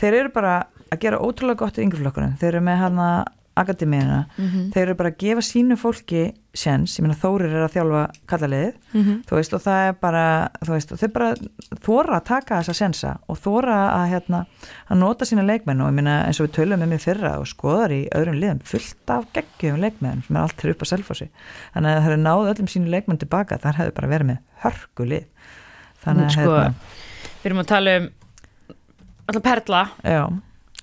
[0.00, 0.54] þeir eru bara
[0.90, 3.10] að gera ótrúlega gott í yngreflokkunum þeir eru með hana
[3.60, 4.24] akademíuna.
[4.38, 4.70] Mhm.
[4.74, 8.74] þeir eru bara að gefa sínu fólki sjens, ég meina Þórir er að þjálfa kallaliðið,
[8.92, 9.12] Mhm.
[9.28, 10.22] þú veist og það er bara,
[10.64, 11.28] þú veist, og þeir bara
[11.86, 14.40] þóra að taka þessa sjensa og þóra að hérna,
[14.90, 15.80] að nota sína leikmenn.
[15.80, 18.60] Og ég meina eins og við tölum með mér fyrra og skoðar í öðrum liðum,
[18.66, 21.28] fullt af geggjum leikmenn sem er allt hér upp að selfósi
[21.74, 25.06] þannig að það er náðu öllum sínu leikmenn tilbaka þar hefur bara verið með hörku
[25.06, 25.24] lið.
[26.04, 26.74] Þannig að Sko, hérna,
[27.42, 28.08] við erum að tala um
[29.28, 30.40] alltaf Perla, já,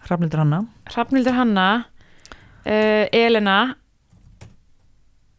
[0.08, 0.62] Hrafnildur Hanna.
[0.88, 1.68] Hrafnildur Hanna
[2.66, 3.76] uh, Elena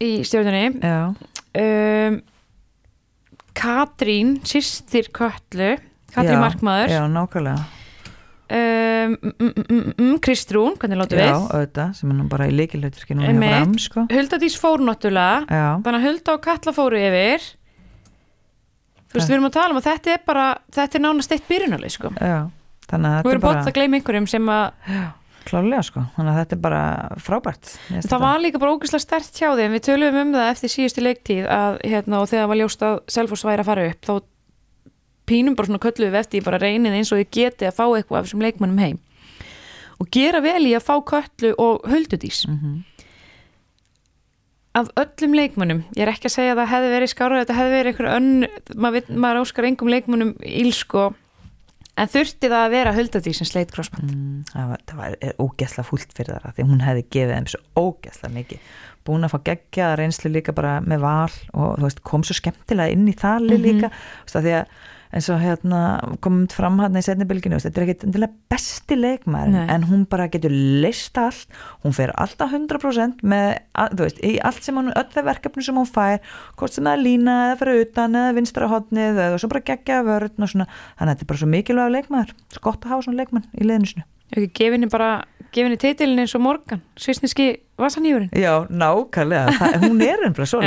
[0.02, 0.98] í stjórnunni já,
[1.62, 2.20] um,
[3.58, 5.74] Katrín sýstir Köllu
[6.14, 6.92] Katrín já, Markmaður.
[6.94, 7.02] Já,
[8.48, 11.48] um, mm, mm, mm, mm, Kristrún, hvernig já, við?
[11.52, 12.54] auðvitað, sem er bara í
[13.52, 14.04] fram, sko.
[14.12, 17.48] Huldadís fór náttúrulega já, þannig að Hulda og Katla fóru yfir.
[19.08, 21.46] Þú veist, við erum að tala um að þetta er bara þetta er nánast eitt
[21.48, 22.12] byrjunarlið sko.
[22.16, 22.40] Já,
[22.88, 24.66] þannig að við þetta er erum bótt bara að gleyma einhverjum sem að
[25.48, 26.82] klálega sko, þannig að þetta er bara
[27.24, 27.70] frábært.
[28.06, 29.74] Það var líka bara ógeðslega stert hjá þeim.
[29.76, 32.98] Við tölum um það eftir síðustu leiktíð að, hérna, og þegar það var ljóst að
[33.16, 34.14] Selfoss væri að fara upp þá
[35.28, 38.18] pínum bara svona kölluðu við eftir bara reynið eins og þið geti að fá eitthvað
[38.22, 38.98] af þessum leikmannum heim.
[39.98, 42.78] Og gera vel í að fá köllu og höldudís Mhm.
[44.78, 47.72] af öllum leikmönnum, ég er ekki að segja að það hefði verið skára, þetta hefði
[47.74, 48.28] verið einhver önn
[48.84, 51.06] maður, maður óskar engum leikmönnum ílsko
[51.98, 55.40] en þurfti það að vera höldadís sem sleit crossband Mm, það var, það var er
[55.42, 58.68] ógeðslega fúlt fyrir þar því hún hefði gefið þeim svo ógeðslega mikið.
[59.08, 63.08] Búin að fá geggjaða reynslu líka bara með val og veist, kom svo skemmtilega inn
[63.08, 64.78] í þali líka þú veist, að því að
[65.14, 65.80] eins og hérna
[66.24, 70.52] komum fram hann í setnibilginu, þetta er ekkit endilega besti leikmæður en hún bara getur
[70.52, 71.48] leist allt,
[71.84, 73.46] hún fer alltaf 100% með,
[73.94, 76.20] þú veist, í allt sem hún, öll þau verkefni sem hún fær
[76.60, 80.02] hvort sem það er lína eða fyrir utan eða vinstra hodnið eða svo bara geggja
[80.06, 80.68] vörn og svona,
[80.98, 83.64] þannig að þetta er bara svo mikilvæg leikmæður, svo gott að hafa svona leikmann í
[83.64, 84.04] liðinu sinu.
[84.34, 85.10] ekki gefinni bara,
[85.56, 87.46] gefinni titilin eins og Morgan svisniski
[87.80, 90.60] vasanýjurinn Já, nákvæmlega, það, hún er ennfla svo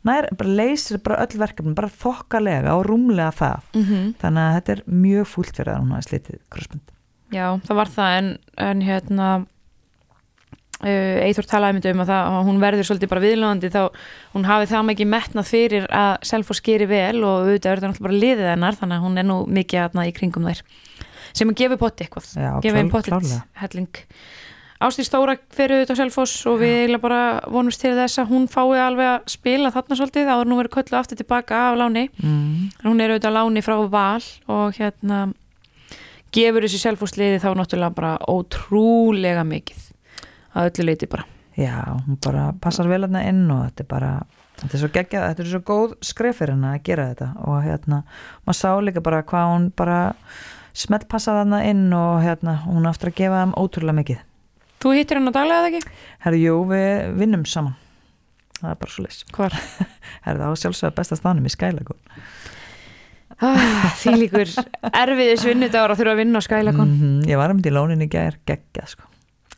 [0.00, 4.12] Og það nær, bara leysir bara öll verkefni bara þokkalega og rúmlega það mm -hmm.
[4.22, 6.92] þannig að þetta er mjög fúlt fyrir að hún hafi slitið krossbund.
[7.30, 9.28] Já, það var það en, en hérna
[10.84, 13.82] uh, Eithor talaði myndi um að, það, að hún verður svolítið bara viðlóðandi þá
[14.34, 18.08] hún hafi það mikið metnað fyrir að Selfoss geri vel og auðvitað er þetta náttúrulega
[18.08, 20.62] bara liðið hennar þannig að hún er nú mikið aðna í kringum þær
[21.32, 23.42] sem að gefi potti eitthvað Já, gefi einn klárlega.
[23.60, 24.04] helling
[24.80, 28.46] Ástí Stóra fyrir auðvitað á Selfoss og við eiginlega bara vonumst til þess að hún
[28.48, 32.04] fái alveg að spila þarna svolítið áður hún verið köllu aftur tilbaka af láni.
[32.22, 32.70] Mm.
[32.86, 35.18] Hún er auðvitað á láni frá val og hérna
[36.32, 39.84] gefur þessi selfhúsliði þá náttúrulega bara ótrúlega mikið
[40.56, 41.28] að öllu leiti bara.
[41.60, 44.14] Já, hún bara passar vel hérna inn og þetta er bara
[44.62, 47.60] þetta er svo geggjað, þetta er svo góð skref fyrir henni að gera þetta og
[47.66, 48.00] hérna
[48.48, 50.00] maður sá líka bara hvað hún bara
[50.72, 54.26] smelt passað hana inn og hérna hún aftur að gefa þeim ótrúlega mikið
[54.80, 55.96] Þú hittir hann á daglega eða ekki?
[56.24, 57.74] Herru, jú, við vinnum saman.
[58.60, 59.56] Það er bara svo leys Hvar?
[60.24, 62.00] Herru, það var sjálfsögða besta stánum í skælagón.
[63.40, 64.50] Ah, því líkur
[64.90, 68.08] erfiðis vinnudagur að þurfa að vinna á skælakon mm Ég var um til lónin í
[68.12, 69.06] gær geggjað sko.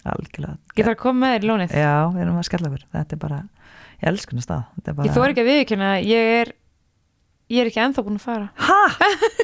[0.06, 1.74] Algjörlega Getur að koma með þér í lónið?
[1.82, 3.40] Já, við erum að skella fyrir þetta er bara,
[4.02, 4.62] ég elsku hennar stað.
[4.86, 6.52] Bara, Ég þóri ekki að viðkynna ég er
[7.52, 8.46] ég er ekki ennþá búin að fara.
[8.64, 8.78] Ha?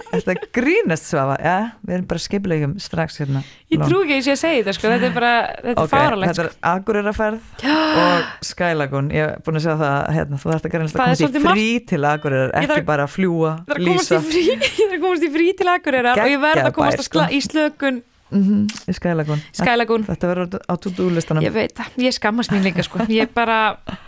[0.09, 4.25] Þetta grínast svafa Já, við erum bara skipulegum strax hérna Ég trú ekki að ég
[4.25, 6.57] sé að segja þetta sko, þetta er bara, þetta er Ok, faralegt þetta sko.
[6.57, 7.64] er Akureyraferð
[8.03, 11.12] og Skylagun Ég er búin að segja það, hérna, þú þarft að greinast að Það
[11.12, 14.23] er komast í frí til Akureyrar Ég ekki þarf- bara að fljúa, er að lýsa.
[14.49, 17.27] Ég er að komast í frí til Akureyrar og ég verð að komast að sko.
[17.29, 18.01] í slökun.
[18.33, 21.44] Mm í Skylagun Skylagun Þetta verður á to-do-listanum.
[21.47, 23.01] Ég veit það, ég skammast mín líka sko.
[23.37, 23.61] Bara,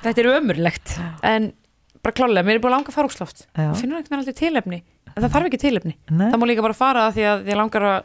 [0.05, 0.93] þetta er ömurlegt.
[1.25, 1.53] En
[2.05, 3.73] bara klálega, mér er búin að langa að fara Já.
[3.77, 4.83] Finnur einhvern veginn aldrei tilefni?
[5.11, 5.95] En það þarf ekki tilefni.
[6.11, 8.01] Nei, Það má líka bara fara það því að ég langar að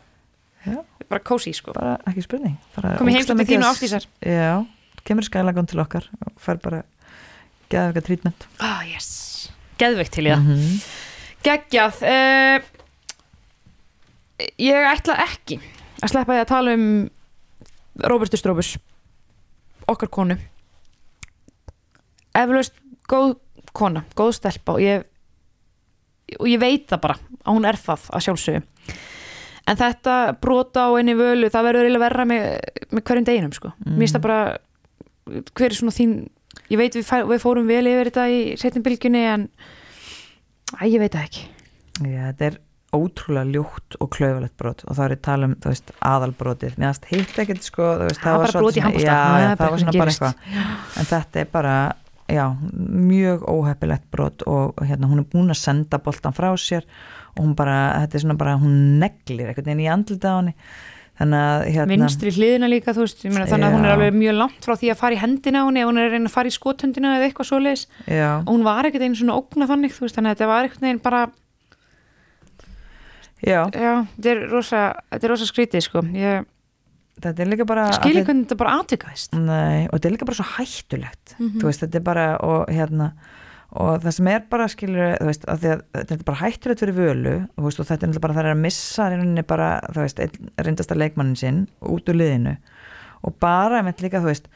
[0.65, 0.77] Já.
[1.05, 1.73] Bara kósi sko.
[1.75, 4.55] Bara ekki spurning Bara Kom ég ógeðslega heimsótt til mikið þín og að- ástísar Já,
[5.05, 6.83] kemur Skylagun til okkar og fær bara
[7.69, 9.51] geða eitthvað trítment Ah, yes.
[9.77, 10.41] Geðveikt til ég það.
[10.41, 10.85] Mm -hmm.
[11.45, 12.01] Geggjað.
[12.01, 12.63] Uh,
[14.59, 15.59] Ég ætla ekki
[16.03, 17.09] að sleppa því að tala um
[18.03, 18.77] Róbertu Stróbus
[19.87, 20.35] okkar konu.
[22.35, 22.73] Eflaust
[23.07, 23.37] góð
[23.77, 25.03] kona, góð stelpa og ég
[26.39, 28.63] og ég veit það bara að hún er það að sjálfsögum
[29.65, 32.43] en þetta brota á henni völu það verður verra með,
[32.93, 33.71] með hverjum deginum sko.
[33.81, 33.91] Mm.
[33.95, 34.39] mér finnst það bara
[35.57, 36.15] hver er svona þín
[36.71, 39.47] ég veit við, fæ- við fórum vel yfir þetta í setjum bylgjunni en
[40.81, 41.43] Æ, ég veit það ekki
[42.09, 42.55] Já, þetta er
[42.95, 47.39] ótrúlega ljútt og klaufalegt brot og það er tala um, veist, aðalbrotið mér finnst hitt
[47.43, 48.83] ekkert, sko, veist, Það var bara brot í.
[49.03, 51.75] Já, Það það var svona bara eitthvað en þetta er bara,
[52.31, 56.87] já, mjög óheppilegt brot og hérna, hún er búin að senda boltan frá sér
[57.35, 60.55] og hún bara, þetta er svona bara, hún neglir einhvern veginn í andlita á henni.
[61.15, 63.95] Þannig að, hérna vinstri hliðina líka þú veist, meina, þannig að hún er Já.
[63.95, 66.15] alveg mjög langt frá því að fara í hendina á henni ef hún er að
[66.15, 67.85] reyna að fara í skothundina eða eitthvað svoleiðis.
[68.11, 70.67] Já, og hún var ekkert einu svona ógna þannig þú veist, þannig að þetta var
[70.67, 71.21] einhvern veginn bara
[73.45, 74.83] já, já, þetta er rosa,
[75.31, 76.03] rosa skrítið sko.
[76.19, 76.51] Ég
[77.25, 80.15] þetta er líka bara skil að ekki hvernig þetta bara atvikaðist Nei, og þetta er
[80.15, 81.57] líka bara svo hættulegt Mhm.
[81.59, 83.11] þú veist, þetta er bara og, hérna,
[83.75, 87.35] og það sem er bara skilur veist, að að þetta er bara hættulegt fyrir völu
[87.65, 89.09] veist, og þetta er bara það er að missa
[89.43, 92.55] bara, þú veist, einn reyndasta leikmannin sinn út úr liðinu
[93.25, 94.47] og bara, með líka, þú veist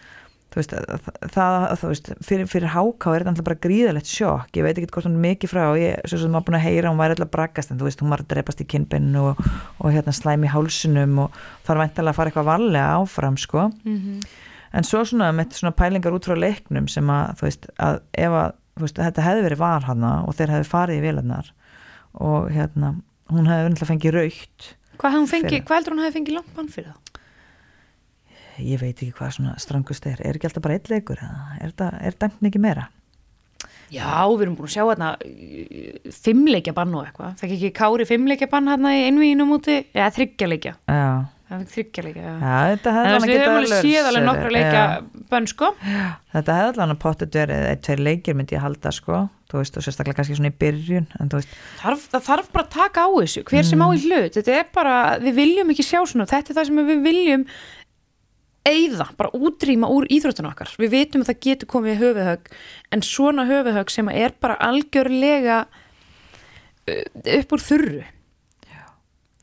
[0.49, 4.57] þú veist, það, það þú veist, fyrir, fyrir háká er þetta náttúrulega bara gríðalegt sjokk
[4.59, 6.65] ég veit ekki hvort hún er mikið frá og ég, svo sem maður búin að
[6.65, 9.43] heyra, hún væri alltaf braggast en þú veist, hún var að drepast í kinnbeinu og,
[9.77, 14.19] og hérna slæmi í hálsunum og þarf væntalega að fara eitthvað varlega áfram, sko Mhm.
[14.73, 18.35] en svo svona með svona pælingar út frá leiknum sem að þú veist að ef
[18.41, 21.49] að veist, þetta hefði verið var hana og þeir hefði farið í vélarnar
[22.19, 22.91] og hérna
[23.29, 24.67] hún hefði náttúrulega fengið raukt
[24.99, 25.63] hvað, Fyrir.
[25.65, 27.08] hvað heldur hún hefði fengið langt bann fyrir það?
[28.65, 30.21] Ég veit ekki hvað svona strangust er.
[30.23, 32.89] Er ekki alltaf bara eitt leikur er, þetta, er dæmt ekki meira?
[33.89, 35.09] Já, við erum búin að sjá hérna
[36.13, 37.33] fimmleikja bann og eitthvað.
[37.41, 41.09] Fekk ekki Kári fimmleikja bann hérna í einvíðinu múti eða þryggja já,
[41.49, 42.35] það fekk þryggja leikja já.
[42.43, 45.25] já þetta En hefði þú veist, alveg við höfum alveg séð alveg nokkra leika já,
[45.31, 45.71] bönn sko.
[46.35, 49.23] Þetta hefði alveg pottet verið eitt, tveir leikir myndi ég halda sko.
[49.49, 51.07] Þú veist og sérstaklega kannski svona í byrjun
[51.81, 53.41] þarf, það þarf bara að taka á þessu.
[53.49, 56.59] Hver sem á í hlut, þetta er bara við viljum ekki sjá svona, þetta er
[56.59, 57.45] það sem við viljum
[58.69, 62.53] eigða, bara útrýma úr íþróttun okkar, við vitum að það getur komið höfuðhögg,
[62.95, 67.03] en svona höfuðhögg sem er bara algjörlega uh,
[67.39, 68.05] upp úr þurru.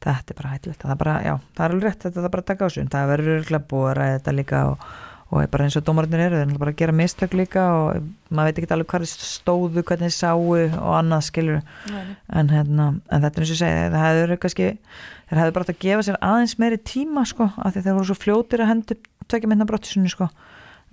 [0.06, 0.82] Þetta er bara hættulegt.
[0.84, 2.88] Það er bara, já, það er alveg rétt, þetta er bara að taka á sig.
[2.92, 4.84] Það verður örgulega búið að ræða þetta líka og,
[5.26, 8.06] og er bara eins og dómararnir eru, þeir er bara að gera mistök líka og
[8.30, 11.58] maður veit ekki alveg hvað stóðu, hvernig sáu og annað skilur
[11.90, 14.68] en, hérna, en þetta er eins og segi, það hefur kannski
[15.26, 18.08] þeir hefur bara átt að gefa sér aðeins meiri tíma sko, af því þeir voru
[18.10, 18.98] svo fljótir að hendu
[19.30, 20.28] tökja minna brottisunni sko.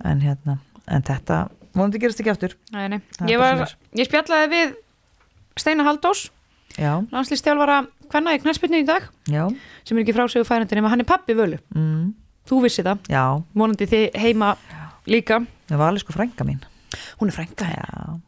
[0.04, 0.58] En hérna,
[0.90, 1.44] en þetta
[1.74, 2.56] vonandi gerist ekki aftur.
[2.74, 3.00] Nei, nei.
[3.30, 4.74] Ég, var, ég spjallaði við
[5.60, 6.26] Steina Haldós,
[6.74, 9.46] já, landslýstjálfara hvenna í knæspilnu í dag, já,
[9.86, 12.04] sem er ekki frásögu færandi nema hann er pappi völu, mm,
[12.50, 13.06] þú vissi það.
[13.10, 13.24] Já.
[13.54, 14.54] Vonandi þið heima
[15.10, 15.40] líka.
[15.70, 16.62] Það var alveg sko frænga mín.
[17.20, 18.18] Hún er frænka, já,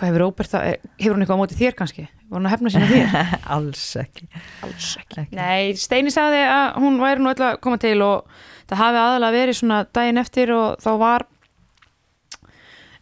[0.00, 0.68] hvað hefur Róbert það,
[1.00, 3.34] hefur hún eitthvað á móti þér kannski var hún að hefna sína þér?
[3.56, 4.28] alls ekki
[4.64, 5.18] Alls ekki.
[5.24, 5.36] Ekki.
[5.38, 9.36] Nei, Steini sagði að hún væri nú öll að koma til og það hafi aðalega
[9.36, 11.26] verið svona daginn eftir og þá var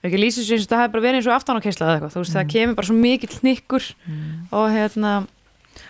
[0.07, 2.53] ekki lýsið sem það hafi bara verið eins og aftánakeisla eða eitthvað, þú veist, það
[2.55, 3.89] kemur bara svo mikill hnykkur
[4.55, 5.15] og hérna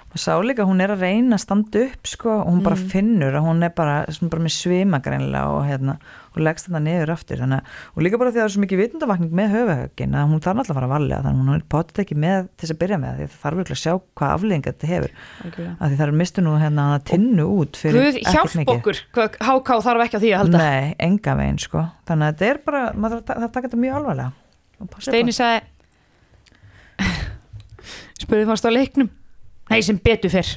[0.09, 2.77] maður sá líka að hún er að reyna að standa upp sko, og hún bara
[2.79, 2.89] Mm.
[2.89, 5.99] finnur að hún er bara, bara með svima greinlega og, hérna,
[6.33, 7.37] og leggst þetta niður aftur.
[7.43, 10.29] Þannig, að- og líka bara því að það er svo mikið vitundavakning með höfuhögin að
[10.33, 12.65] hún þarf náttúrulega að fara að valja þannig að hún er potið ekki með til
[12.65, 15.13] þess að byrja með því það þarf virklega að sjá hvað aflegginga þetta hefur.
[15.79, 20.01] Að því það er mistu nú hérna að tinnu út Guð hjálp okkur, HK þarf
[20.09, 20.59] ekki á því að halda.
[20.59, 21.85] Nei, enga veginn sko.
[22.09, 24.33] Þannig að þetta er bara, maður að það taka þetta mjög alvarlega.
[25.05, 25.61] Steini sagði
[28.23, 29.11] spurði fannst á leiknum
[29.69, 30.53] Nei, sem betur fyrr.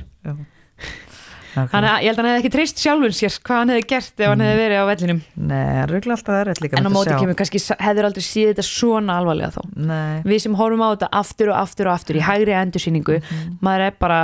[1.52, 4.22] Þannig að ég held að hann hefði ekki treyst sjálfun sér hvað hann hefði gert
[4.24, 5.18] ef hann hefði verið á vellinum.
[5.36, 9.18] Nei, röglega alltaf er líka En á móti kemur kannski hefur aldrei síð þetta svona
[9.20, 9.62] alvarlega þá.
[9.76, 13.20] Nei, Við sem horfum á þetta aftur og aftur og aftur í hægri endursýningu
[13.60, 14.22] maður er bara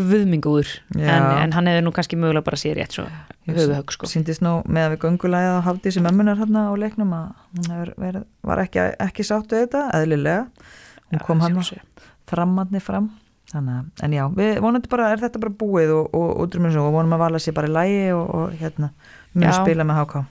[0.00, 0.66] guðmingur.
[0.98, 1.06] En,
[1.44, 3.06] en hann hefði nú kannski mögulega bara sér rétt svo
[3.50, 4.06] höfuhögg sko.
[4.10, 8.26] síndist nú með að við göngulæði á hafdísi mömmunar hérna á leiknum að hefur verið,
[8.46, 10.46] var ekki, ekki sáttu þetta, eðlilega
[13.50, 16.98] þannig en já, við vonandi bara, er þetta bara búið og, og útrúminn svo og
[16.98, 18.92] vonum að vala sér bara í lægi og, og hérna,
[19.34, 20.22] mjög spila með HK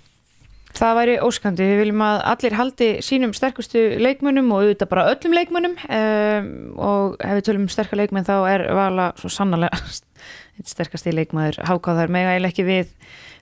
[0.78, 5.34] Það væri óskandi, við viljum að allir haldi sínum sterkustu leikmönnum og auðvitað bara öllum
[5.34, 5.74] leikmönnum.
[5.90, 9.80] Um, og ef við tölum um sterkar leikmenn þá er Vala svo sannarlega
[10.60, 11.64] einn sterkasti leikmaður.
[11.66, 12.94] Hákáðar mega eiginlega ekki við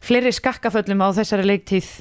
[0.07, 1.91] fleiri skakkaföllum á þessari leiktíð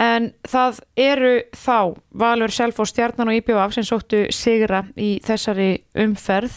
[0.00, 1.76] en það eru þá
[2.22, 6.56] Valur Self og Stjarnan og IPVF sem sóttu sigra í þessari umferð.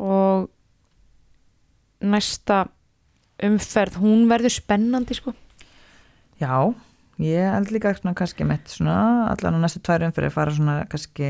[0.00, 0.46] Og
[2.00, 2.64] næsta
[3.44, 5.34] umferð hún verður spennandi sko.
[6.40, 6.70] Já,
[7.20, 11.28] ég held líka svona kannski mitt svona, allan á næstu tvær umfyrir fara svona kannski,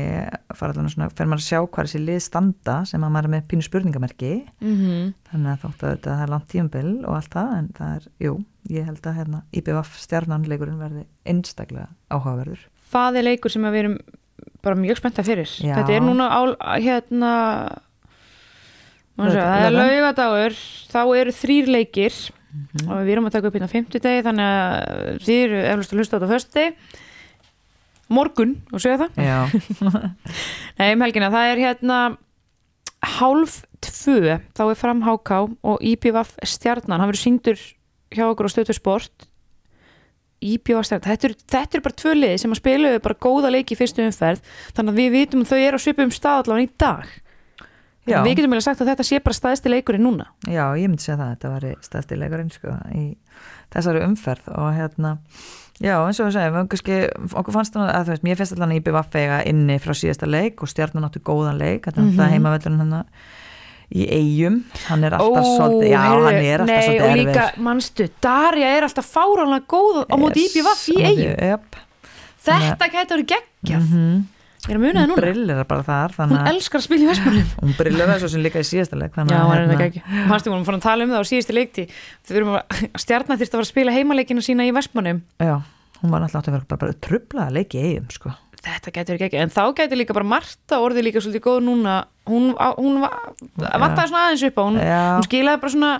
[0.55, 3.35] fara allan svona fer maður að sjá hvað þessi lið standa sem að maður er
[3.35, 4.33] með pínu spurningamerki.
[4.61, 5.11] Mm -hmm.
[5.31, 8.37] þannig að þóttu að þetta er langt tíumbil og allt það en það er, jú,
[8.69, 12.65] ég held að hérna IBVF stjarnanleikurinn verði einstaklega áhugaverður.
[12.91, 13.97] það er leikur sem við erum
[14.61, 15.49] bara mjög spennta fyrir.
[15.61, 15.75] Já.
[15.79, 16.41] þetta er núna á,
[16.81, 17.31] hérna
[19.17, 20.55] sjá, það er laugadagur.
[20.91, 22.19] Þá eru þrýr leikir.
[22.51, 22.89] Mhm.
[22.91, 25.99] og við erum að taka upp hérna á fimmtudegi þannig að þið eru eflust að
[26.01, 26.73] hlusta á þetta föstudegi
[28.11, 29.21] morgun og segja það.
[29.23, 29.39] Já,
[30.81, 31.99] Nei, um helgina, það er hérna
[33.01, 34.35] hálf tvö.
[34.51, 35.31] Þá er fram HK
[35.63, 37.63] og IPVF stjarnan, hann verður sýndur
[38.11, 39.27] hjá okkur á stötu sport
[40.41, 43.75] IPVF stjarnan, þetta eru þetta er bara tvö liði sem að spiluðu bara góða leiki
[43.75, 44.39] í fyrstu umferð,
[44.73, 47.11] þannig að við vitum að þau eru á svipum stað allavega í dag.
[48.25, 50.25] Við getum eiginlega sagt að þetta sé bara staðsti leikurinn núna.
[50.49, 53.03] Já, ég myndi segja það, þetta var stæðstileikurinn sko í
[53.75, 55.11] þessari umferð og hérna,
[55.77, 56.97] já eins og við kannski,
[57.37, 60.65] okkur fannst það að þú veist, mér finnst allan IBVF eiga inni frá síðasta leik
[60.65, 62.09] og stjarnan áttu góðan leik, þetta er Mhm.
[62.17, 63.05] alltaf heimavellurinn hann
[63.91, 67.47] í eigum, hann er alltaf svolítið, já, heyrðu, hann er alltaf nei, svolítið og líka,
[67.69, 71.81] manstu, Darja er alltaf fáránlega góð á móti IPVF í eigum Yep.
[72.45, 74.21] þetta gæti verið geggjað Mm
[74.69, 77.01] ég er að muna það Hún núna brillir bara þar hún að elskar að spila
[77.01, 79.61] í Vestmannum hún brillir það svo sem líka í síðasta leik Já, að, hann er
[79.63, 80.01] hérna, þetta ekki.
[80.29, 81.85] Manstu, við vorum fórum að tala um það á síðustu leikti.
[82.29, 85.23] Að stjarnar þyrst að fara að spila heimaleikina sína í Vestmannum.
[85.41, 85.55] Já,
[86.03, 87.47] hún var átt að vera bara, bara trubla
[88.61, 89.39] Þetta gæti verið ekki.
[89.41, 91.95] En þá gæti líka bara Marta orðið líka svolítið góð núna.
[92.29, 93.17] Hún, hún var,
[93.57, 94.63] vantaði svona aðeins upp á.
[94.67, 95.91] Hún, hún skilaði bara svona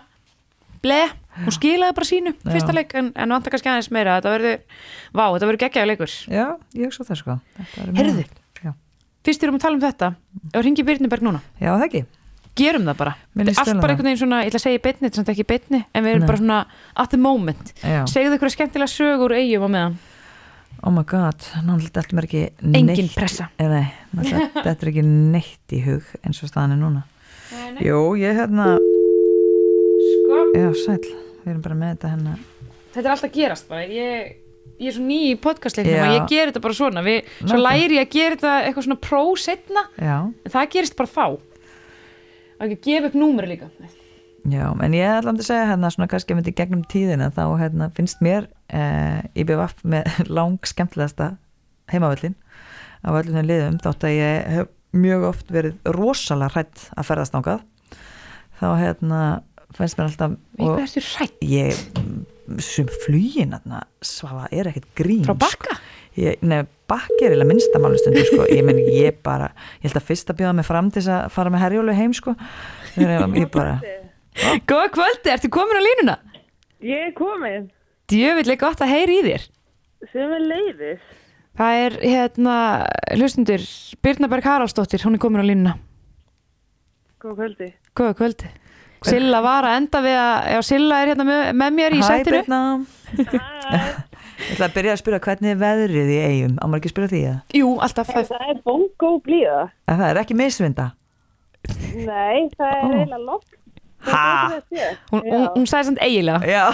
[0.84, 1.02] ble.
[1.42, 2.52] Hún skilaði bara sínu Já.
[2.52, 4.20] fyrsta leik en, en vantaði kannski aðeins meira.
[4.20, 6.16] Þetta verður, vá, þetta verður geggjaði leikur.
[6.30, 6.46] Já,
[6.78, 7.38] ég hugsa það sko
[8.62, 8.74] Já.
[9.26, 10.14] Fyrst erum að tala um þetta.
[10.52, 11.42] Ef ringi Byrniberg núna.
[11.58, 12.06] Já, það ekki
[12.58, 13.12] Gerum það bara.
[13.40, 15.48] Allt bara einhvern veginn svona, ég ætla að segja í beinni, þetta er ekki í
[15.48, 16.28] beinni, en við erum Nei.
[16.28, 16.58] bara svona
[17.00, 17.72] at the moment.
[18.12, 19.96] Segðu ykkur skemmtilega sögur eigum á meðan.
[20.82, 23.50] Oh my god, náttúrulega þetta er ekki Engin neitt pressa.
[23.62, 27.04] Eh, Nei, náttúrulega þetta er ekki neitt í hug eins og staðan er núna
[27.84, 28.72] Jú, ég hérna
[30.02, 30.98] Sko, Já, sæl,
[31.44, 32.34] við erum bara með þetta hérna
[32.92, 33.84] þetta er alltaf gerast bara.
[33.88, 34.34] Ég,
[34.82, 37.04] ég er svo ný í podcastleiknum og ég ger þetta bara svona.
[37.06, 37.70] Við, svo Nákvæmlega.
[37.70, 41.26] læri ég að gera þetta eitthvað svona pró setna, Já, en það gerist bara þá.
[41.32, 43.70] Og ekki að gefa upp númeri líka.
[44.50, 48.22] Já, en ég ætla að segja hérna svona kannski myndi gegnum tíðina þá hérna finnst
[48.26, 51.36] mér eh, IBVF með lang skemmtilegasta
[51.92, 52.38] heimavöllin
[53.02, 57.36] af öllum þeim liðum þótt að ég hef mjög oft verið rosalega hrætt að ferðast
[57.36, 57.64] nángað
[58.60, 59.22] þá hérna
[59.78, 61.86] finnst mér alltaf hvað ertu hrætt ég
[62.60, 65.78] sem flugin þarna, svafa er ekkert grín frá bakka?
[66.20, 68.46] ég, Nei, bakki er eða minnstamáli stundu sko.
[68.52, 71.36] ég menn ég bara, ég held að fyrst að bjóða mig fram til þess að
[71.38, 72.36] fara með herjólu heim sko.
[73.00, 73.78] ég, ég bara
[74.70, 76.16] Góða kvöldi, ertu komin á línuna?
[76.82, 77.70] Ég er komin
[78.12, 79.44] Djöfileg gott að heyri í þér.
[80.12, 81.04] sem er leiðis.
[81.60, 82.56] Það er hérna,
[83.16, 83.64] hlustundur,
[84.04, 85.74] Birna Berg Haraldsdóttir, hún er komin á línuna.
[87.22, 87.70] Góð kvöldi.
[87.96, 88.50] Góða kvöldi.
[89.06, 92.08] Silla var að enda við að, já Silla er hérna með, með mér í Hæ
[92.10, 92.42] sættinu.
[92.42, 92.60] Birna
[94.42, 96.94] Ég ætla að byrja að spyrja hvernig er veðrið í eigum á maður ekki að
[96.96, 98.30] spyrja því að Jú, alltaf það.
[98.32, 99.60] Það er bongo blíða.
[99.90, 100.88] En það er ekki misvinda
[101.94, 102.86] Nei, það er Ó.
[102.90, 103.52] eiginlega loft.
[104.08, 104.62] Ha?
[105.12, 106.42] Hún, hún, hún sagði samt eiginlega.
[106.50, 106.66] Já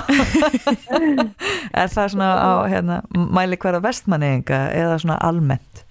[1.81, 5.83] Er það svona á hérna, mæli hverja vestmanninga eða svona almennt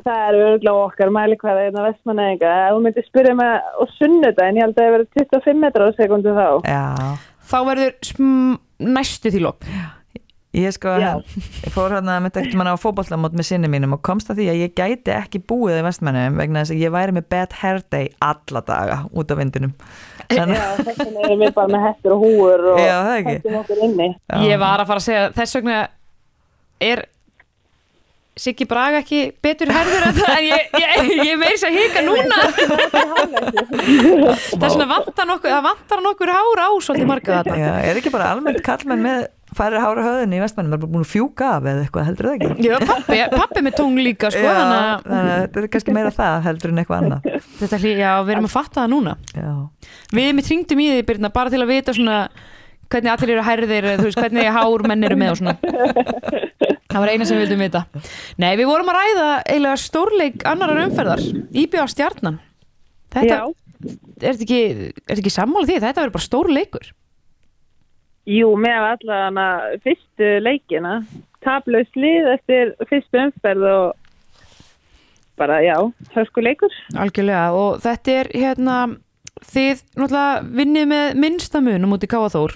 [0.00, 2.50] Það er örgulega okkar mæli vestmanneðinga.
[2.68, 5.98] Ef þú myndir spyrja mig á sunnudaginn, ég held að það verið 25 metrar á
[5.98, 6.46] sekundu þá.
[6.62, 6.84] Já,
[7.50, 8.20] Þá verður
[8.78, 9.66] næstu því lók.
[10.50, 11.12] Ég sko, Já.
[11.62, 14.46] ég fór hérna með ekkert mann á fótbollamót með sinni mínum og komst að því
[14.50, 17.78] að ég gæti ekki búið í vestmennum vegna þess að ég væri með bad hair
[17.94, 19.76] day alla daga út af vindinum.
[20.30, 20.44] Já,
[20.80, 22.82] þess vegna erum við bara með hættur og húur og
[23.26, 24.10] hættum okkur inni.
[24.46, 25.80] Ég var að fara að segja þess vegna
[26.90, 27.06] er
[28.40, 32.38] Siggi Braga ekki betur herður en það en ég, ég, ég meiri að hika núna.
[34.54, 38.00] Það er svona vantar nokkur það vantar nokkur hár á svolítið marga þetta já, er
[38.00, 39.26] ekki bara almennt kallmenn með
[39.58, 42.28] færri hára höðin í vestmennum, það er bara búin að fjúka af eða eitthvað, heldur
[42.28, 42.66] það ekki?
[42.68, 45.96] Já, pappi, pappi með tóng líka sko, Já, þannig að þannig að þetta er kannski
[45.96, 47.28] meira það heldur en eitthvað annað.
[47.60, 49.50] þetta hlý, já, við erum að fatta það núna Já,
[50.20, 52.18] Við mitt hringdum í því, Birna, bara til að vita svona
[52.90, 55.52] hvernig allir eru hærðir, þú veist, hvernig hár menn eru með og svona.
[56.90, 57.82] Það var eina sem við vildum vita.
[58.42, 61.22] Nei, við vorum að ræða eiginlega stórleik annarar umferðar,
[61.54, 62.40] Íbjá stjarnan.
[63.14, 63.36] Þetta,
[63.86, 65.76] er þetta ekki, er þetta ekki sammála því?
[65.84, 66.90] Þetta verður bara stór leikur.
[68.30, 71.00] Jú, með allan að fyrstu leikina,
[71.42, 73.86] taplaust lið eftir fyrstu umferð og
[75.40, 75.76] bara, já,
[76.14, 76.74] hörsku leikur.
[77.00, 78.76] Algjörlega, og þetta er hérna,
[79.50, 82.54] þið náttúrulega vinnið með minnsta munum út í Káaþór.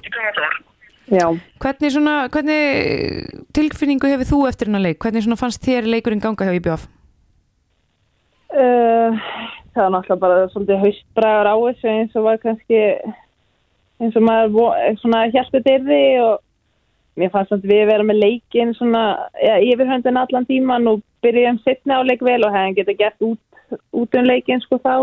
[1.12, 1.26] Já.
[1.60, 5.00] Hvernig svona, hvernig tilfinningu hefur þú eftir hennar leik?
[5.02, 6.86] Hvernig fannst þér leikurinn ganga hjá IBF?
[8.54, 9.18] Uh,
[9.74, 12.80] það var náttúrulega bara svolítið haustbragar á þessu eins og var kannski
[14.02, 16.40] eins og maður vo- svona hjálpið dyrði og
[17.20, 19.04] mér fannst samt við vera með leikin svona
[19.38, 23.40] ja, yfirhöndin allan tíman og byrjuðum setna á leik vel og hefðum geta gert út,
[23.94, 24.94] út um leikin sko þá.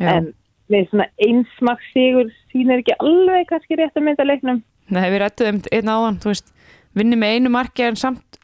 [0.00, 0.32] En
[0.72, 4.62] með svona einsmaks sigur sýnir ekki alveg kannski rétt að mynda leiknum.
[4.88, 6.52] Nei, við rættum um einn áðan, þú veist,
[6.96, 8.38] vinni með einu marki en samt,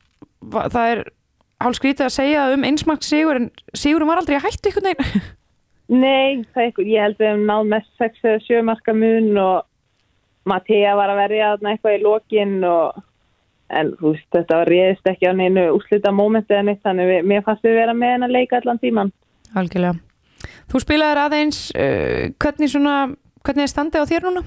[0.53, 1.03] það er
[1.65, 5.25] hálf skrítið að segja um einsmakt sigur en sigurum var aldrei að hættu ykkur neginn.
[5.93, 9.67] Nei, eitthvað, ég held við hefum náð mest 6 eða 7 marka mun og
[10.49, 13.03] Mattea var að verja eitthvað í lokin og
[13.73, 17.29] en þú veist, þetta var réðist ekki á neinu úslita mómenti eða neitt, þannig við,
[17.31, 19.13] mér fannst við vera með henn að leika allan tíman.
[19.55, 19.97] Algjörlega.
[20.71, 22.95] Þú spilaðir aðeins, uh, hvernig svona,
[23.47, 24.45] hvernig er standið á þér núna?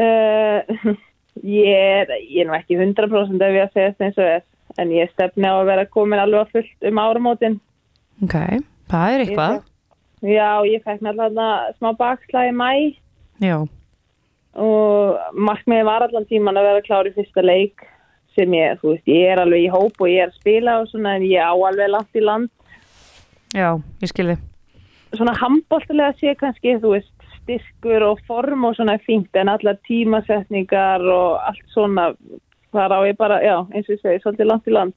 [0.00, 0.94] Uh,
[1.60, 4.46] ég, er, ég er nú ekki 100% ef ég að segja þetta eins og er,
[4.80, 7.58] en ég stefni á að vera komin alveg að fullt um áramótin.
[8.24, 8.38] Ok,
[8.92, 9.60] það er eitthvað.
[10.20, 12.72] Já, ég fekk náttúrulega smá bakslag í mæ
[13.40, 13.64] Já,
[14.58, 17.84] og markmiði var allan tíman að vera klár í fyrsta leik
[18.34, 20.90] sem ég, þú veist, ég er alveg í hóp og ég er að spila og
[20.90, 22.50] svona en ég á alveg langt í land.
[23.54, 24.36] Já, ég skilði.
[25.16, 31.02] svona handbóltilega sé kannski, þú veist, styrkur og form og svona fínt en allar tímasetningar
[31.02, 32.12] og allt svona
[32.70, 34.94] þar á ég bara, já, eins og ég segi, svolítið langt í land.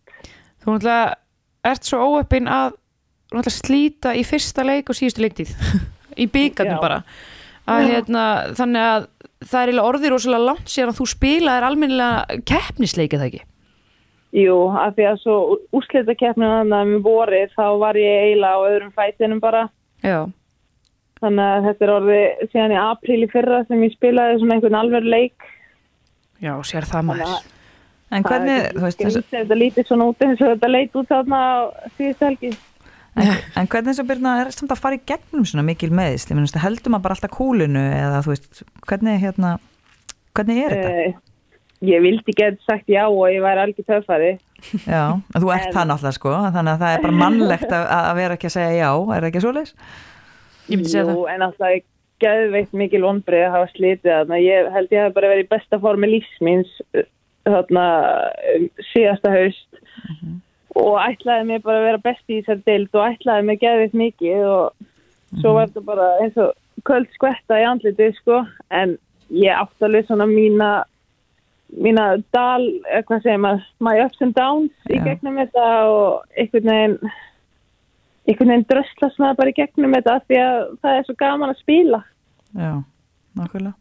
[0.61, 1.15] Þú náttúrulega
[1.71, 2.77] ert svo óöppin að
[3.39, 5.55] náttúrulega slíta í fyrsta leik og síðustu leiktíð.
[6.23, 6.81] Í byggarnum Já.
[6.83, 6.99] bara.
[7.63, 8.25] Að, hérna,
[8.59, 9.07] þannig að
[9.49, 13.43] það er orðið rosalega langt síðan að þú spilaðir almennilega keppnisleikið það ekki?
[14.43, 15.35] Jú, af því að svo
[15.77, 19.67] úrslita keppnum þannig að með vorið þá var ég eiginlega á öðrum fætinum bara.
[20.03, 20.19] Já,
[21.23, 24.79] þannig að þetta er orðið síðan í apríl í fyrra sem ég spilaði svona einhvern
[24.79, 25.49] alveg leik.
[26.43, 27.49] Já, sér það maður.
[28.13, 31.39] En hvernig, þú veist, þessu, Þetta lítið svona út eins og þetta leit út þarna
[31.41, 31.53] á
[31.97, 32.51] síðust helgi.
[33.19, 36.31] En, en hvernig þess að byrna er samt að fara í gegnum svona mikil meðist,
[36.31, 39.53] ég minnst, heldur maður bara alltaf kúlinu eða þú veist, hvernig hérna,
[40.37, 40.91] hvernig er þetta?
[40.93, 41.21] Uh,
[41.83, 44.33] ég vildi geta sagt já og ég væri algjör töffari.
[44.87, 47.87] Já, en þú ert En- það náttúrulega sko, þannig að það er bara mannlegt að,
[47.99, 49.43] að vera ekki að segja já, er það ekki
[50.79, 51.83] myndi segja Jú, en alltaf ég
[52.23, 54.37] geðveikt mikil vonbreið að hafa slítið þarna.
[54.39, 57.03] Ég held ég hef bara verið í besta formi lífsmins uh,
[57.43, 57.85] þarna
[58.53, 59.81] um, síðasta haust
[60.79, 64.45] og ætlaði mér bara að vera besti í þessar deild og ætlaði mér geðveikt mikið
[64.49, 64.87] og
[65.41, 66.53] svo var þetta bara eins og
[66.87, 68.41] köld skvetta í andlitið sko
[68.73, 68.97] en
[69.33, 70.71] ég átti alveg svona mína
[71.73, 72.65] mína dal,
[73.07, 75.05] hvað segir maður my ups and downs í Já.
[75.07, 76.97] gegnum þetta og einhvern veginn
[78.27, 81.53] einhvern veginn dröslast maður bara í gegnum þetta af því að það er svo gaman
[81.53, 82.01] að spila
[82.53, 82.73] Já,
[83.39, 83.73] nákvæmlega.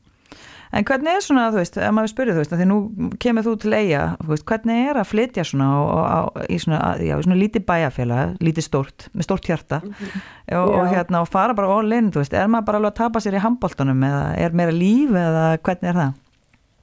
[0.73, 2.77] En hvernig er svona, þú veist, ef maður spyrir, þú veist, því nú
[3.21, 6.19] kemur þú til eiga, veist, hvernig er að flytja svona á, á,
[6.49, 10.95] í svona, já, í svona lítið bæjarfélag, lítið stórt, með stórt hjarta og, og Já.
[10.95, 13.37] hérna, og fara bara all in, þú veist, er maður bara alveg að tapa sér
[13.37, 16.19] í handbóltunum eða er meira líf eða hvernig er það?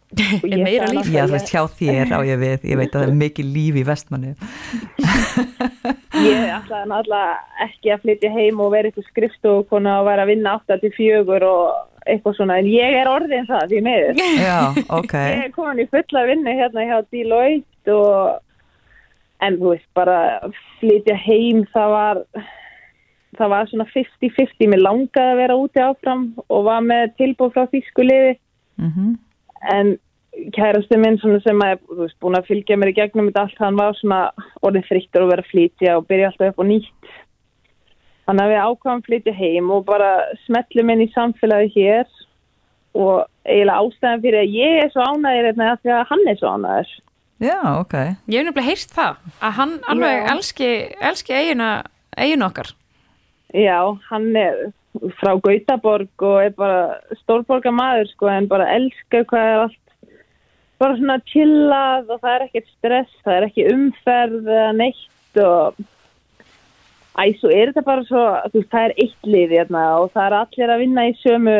[0.09, 1.09] Og Er ég meira líf?
[1.13, 3.77] Já, þú veist, hjá þér á ég við, ég veit að það er mikið líf
[3.77, 4.35] í vestmanni.
[6.19, 10.55] Ég ætlaði náttúrulega ekki að flytja heim og vera eitthvað skrifstofukona og vera að vinna
[10.57, 14.21] 8 til 4 og eitthvað svona en ég er orðin það því miður.
[14.47, 14.59] Já,
[14.99, 15.15] ok.
[15.17, 20.19] Ég er komin í fulla vinnu hérna hjá Deloitte og en þú veist bara
[20.81, 22.21] flytja heim það var
[23.39, 27.65] það var svona 50-50 mér langaði að vera úti áfram og var með tilbúð frá
[27.71, 28.37] þýsku liði
[28.79, 29.17] Mm
[29.67, 29.95] en
[30.55, 33.79] kærasti minn sem að, þú veist, búin að fylgja mér í gegnum þetta allt, hann
[33.79, 34.19] var svona
[34.65, 37.09] orðið frittur og verið að flytja og byrja alltaf upp á nýtt.
[38.29, 40.09] Þannig að við ákvæmum flytja heim og bara
[40.43, 42.03] smellum inn í samfélagi hér
[42.93, 46.51] og eiginlega ástæðan fyrir að ég er svo ánægir hérna því að hann er svo
[46.53, 46.91] ánægir.
[47.39, 47.95] Já, ok.
[48.29, 50.27] Ég hef nefnilega heyrst það, að hann alveg Já.
[50.35, 50.69] elski,
[51.09, 52.73] elski eigin okkar.
[53.57, 53.79] Já,
[54.11, 54.63] hann er
[55.17, 56.81] frá Gautaborg og er bara
[57.23, 59.79] stórborga maður sko en bara elskar hvað er allt
[60.79, 65.87] bara svona chillað og það er ekkert stress, það er ekki umferð eða neitt og
[67.17, 70.27] æ, svo er þetta bara svo, þú veist, það er eitt lið hérna og það
[70.27, 71.57] er allir að vinna í sömu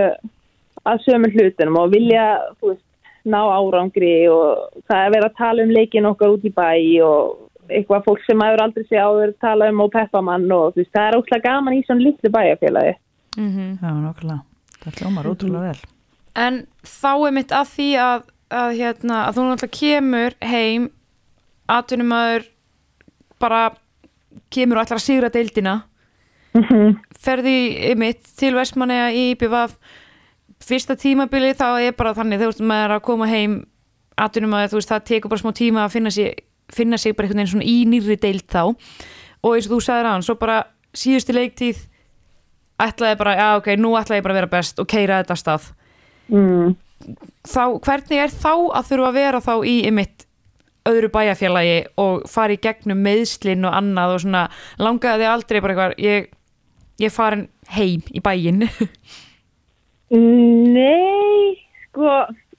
[0.90, 2.28] að sömu hlutunum og vilja,
[2.60, 2.86] þú veist,
[3.30, 6.72] ná árangri og það er verið að tala um leikin okkar út í bæ
[7.06, 10.94] og eitthvað fólk sem maður aldrei sé áður tala um og peppamann og þú veist,
[10.96, 12.96] það er óslega gaman í svona litlu bæjarfélagi.
[13.38, 14.40] Mm Já, nokkulega.
[14.80, 15.82] Það hljómar ótrúlega vel.
[16.36, 20.90] En þá er mitt að því að, að, hérna, að þú náttúrulega kemur heim,
[21.70, 22.48] atvinnumæður
[23.40, 23.62] bara
[24.54, 25.76] kemur og ætlar að sigra deildina,
[27.26, 29.76] ferði mitt til Vestmanneja í BVF,
[30.66, 33.60] fyrsta tímabili þá er bara þannig, veist, maður er að koma heim,
[34.20, 36.42] atvinnumæður, þú veist, það tekur bara smá tíma að finna sig,
[36.74, 38.64] finna sig bara einhvern veginn svona í nýrri deild þá.
[39.40, 40.58] Og eins og þú sagðir hann, svo bara
[40.98, 41.86] síðustu leiktíð
[42.80, 45.70] ætlaði bara, já ok, nú ætlaði ég bara að vera best og keira þetta stað.
[46.30, 46.76] Mm.
[47.48, 50.26] þá, hvernig er þá að þurfa að vera þá í ymitt
[50.88, 54.44] öðru bæjarfélagi og fara í gegnum meðslinn og annað og svona
[54.80, 56.30] langaði aldrei bara eitthvað ég,
[57.04, 58.64] ég farin heim í bæinn
[60.10, 61.60] Nei,
[61.90, 62.14] sko,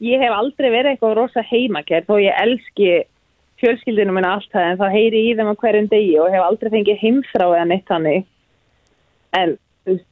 [0.04, 2.92] ég hef aldrei verið eitthvað rosa heimakær þó ég elski
[3.60, 6.72] fjölskyldinu minna allt það en það heyri í þeim á hverjum degi og hef aldrei
[6.76, 8.28] fengið heimþrá eða neitt þannig.
[9.36, 9.56] En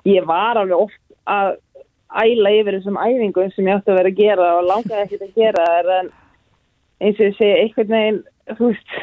[0.09, 1.57] ég var alveg oft að
[2.09, 5.39] æla yfir þessum æfingum sem ég átti að vera að gera og langaði ekkert að
[5.43, 5.67] gera
[5.99, 6.11] en
[7.01, 8.21] eins og ég segi einhvern veginn,
[8.59, 8.97] þú veist,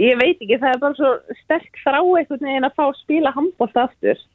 [0.00, 1.12] ég veit ekki, það er bara svo
[1.44, 4.26] sterk þrá einhvern veginn að fá að spila handbólt aftur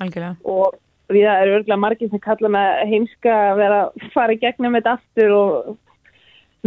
[0.00, 0.78] algjörlega og
[1.10, 4.76] við það eru örgulega margir sem kalla með heimska að vera að fara í gegnum
[4.78, 5.70] þetta aftur og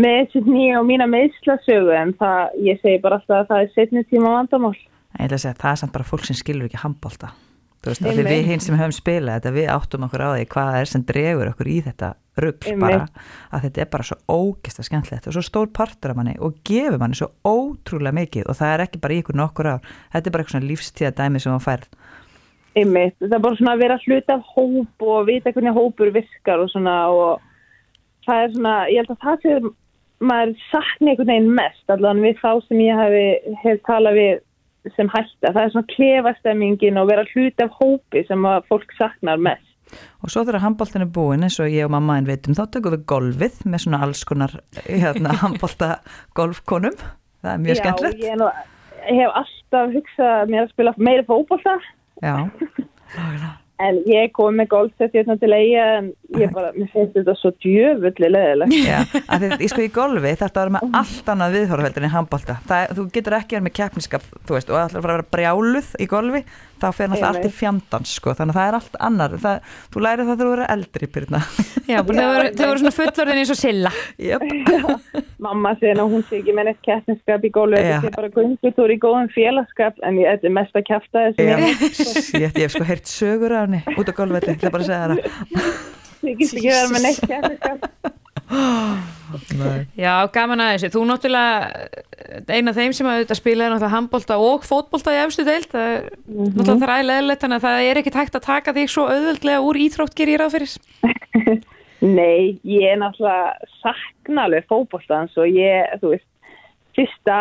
[0.04, 3.72] með þessi nýja og mína meðslasögu en það, ég segi bara alltaf að það er
[3.76, 4.74] setni tíma vandamál.
[4.74, 7.30] Ég ætla að segja að það er samt bara fólk sem skilur ekki handbólta.
[7.84, 10.90] Veist, að við hinn sem höfum spilað þetta, við áttum okkur á því hvað er
[10.90, 12.82] sem dregur okkur í þetta rugg Einmitt.
[12.82, 16.56] bara, að þetta er bara svo ógesta skemmtilegt og svo stór partur af manni og
[16.66, 20.30] gefur manni svo ótrúlega mikið og það er ekki bara í ykkur nokkur ár, þetta
[20.30, 21.90] er bara eitthvað svona lífstíða dæmi sem hún færð.
[22.74, 26.64] Einmitt, það er bara svona að vera hluti af hóp og vita hvernig hópur virkar
[26.64, 27.44] og svona og
[28.26, 29.74] það er svona, ég held að það sé
[30.24, 34.34] maður sakni einhvern veginn mest allan við þá sem ég hefi, hef talað við
[34.96, 39.42] sem hætta, það er svona klefastemmingin og vera hluti af hópi sem að fólk saknar
[39.42, 39.70] mest.
[40.26, 42.96] Og svo þegar handbóltin er búin eins og ég og mamma einn veitum, þá tökum
[42.96, 44.56] við golfið með svona alls konar
[44.88, 45.98] hérna, handbólta
[46.38, 46.96] golfkonum.
[47.44, 48.22] Það er mjög skemmtilegt.
[48.24, 48.48] Já, ég, er nú,
[49.04, 51.76] ég hef alltaf hugsað mér að spila meira fótbolta
[52.24, 52.36] Já,
[53.84, 56.10] en ég kom með golfsett hérna til eiga en
[56.40, 58.76] ég bara, mér finnst þetta svo djöfulli leðilegt.
[58.88, 59.00] já.
[59.28, 62.60] Að þið, sko í golfi þetta að vera með allt annað viðhorfveldur en handbólta.
[62.94, 65.92] Þú getur ekki verið með keppniskap, þú veist, og ætlar að fara að vera brjáluð
[66.00, 66.44] í golfi,
[66.84, 68.34] þá fer náttúrulega allt í fjandans, sko.
[68.38, 69.38] Þannig að það er allt annar.
[69.44, 71.44] Það, þú lærið það þegar þú eru eldri, Byrna.
[71.84, 73.92] Já, þau voru svona fullorðin eins og silla
[74.24, 74.44] Jöp.
[75.44, 78.94] Mamma segir að hún sé ekki með neitt keppniskap í golfi, þetta sé bara gungutúr
[78.94, 80.44] í góðum félagskap en ég,
[83.74, 85.18] Ég ég sko henni út á golfvelli, ég ætla bara að segja það.
[86.24, 87.80] þykist ekki vera með neitt keppniskap.
[89.98, 91.54] Já, gaman að þessu, þú náttúrulega
[92.54, 95.70] eina af þeim sem að auðvitað spila er náttúrulega handbólta og fótbólta í efstu deild
[95.72, 98.92] það er náttúrulega það er ægilegilegt þannig að það er ekkit hægt að taka þig
[98.94, 100.72] svo auðveldlega úr íþrótt gerir ég ráð fyrir
[102.20, 106.28] Nei, ég er náttúrulega sakna alveg fótboltans og ég, þú veist,
[106.98, 107.38] fyrsta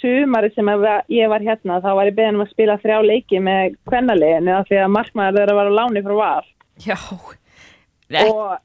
[0.00, 3.76] sumari sem ég var- hérna þá var ég beðin um að spila þrjá leiki með
[3.88, 6.44] kvennaleginu af því að markmaður þeirra var á láni frá val.
[6.84, 6.96] Já,
[8.26, 8.58] og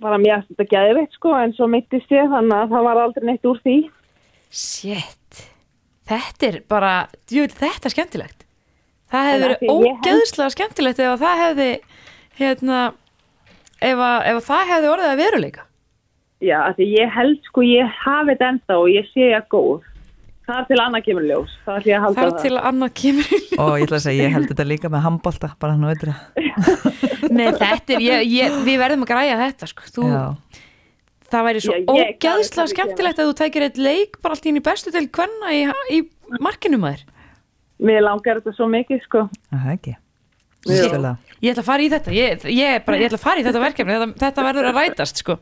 [0.00, 3.00] bara mér að þetta gæði veit sko en svo mittist ég þannig að það var
[3.02, 3.76] aldrei neitt úr því.
[4.50, 5.14] shit.
[6.08, 6.92] Þetta er bara,
[7.28, 8.44] djúið, þetta er skemmtilegt.
[9.12, 11.68] Það hefði verið ógeðslega skemmtilegt ef að það hefði
[12.38, 12.78] hérna
[13.80, 15.67] ef að, ef að það hefði orðið að veruleika
[16.44, 19.48] Já, af því ég held sko ég hafi þetta ennþá og ég sé ég að
[19.56, 19.86] góð.
[20.48, 21.54] Það er til annað kemur ljós.
[21.66, 22.42] Það er ég að halda Þar það.
[22.44, 23.58] til að annað kemur í ljós.
[23.64, 27.28] Og ég ætla að segja, ég held þetta líka með handbólta, bara hann og það.
[27.34, 29.90] Nei, þetta er, ég, ég, við verðum að græja þetta sko.
[29.98, 30.06] Þú,
[31.28, 34.62] það væri svo ég- er- skemmtilegt að þú tækir eitt leik bara allt í einu
[34.62, 35.60] í bestu til hvenna í,
[35.92, 35.98] í
[36.40, 37.02] markinu maður
[37.78, 39.26] Mér langar þetta svo mikið sko.
[39.52, 39.92] það er ekki.
[40.68, 41.12] Spila.
[41.44, 43.60] ég ætla að fara í þetta ég, ég, bara, ég ætla að fara í þetta
[43.62, 45.36] verkefni þetta, þetta verður að rætast sko.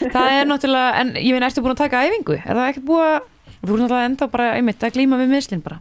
[0.00, 2.38] Það er náttúrulega, en ég meina, ertu búin að taka æfingu?
[2.40, 5.64] Er það ekkert búið að, þú voru náttúrulega enda bara einmitt að glíma við mislinn
[5.64, 5.80] bara,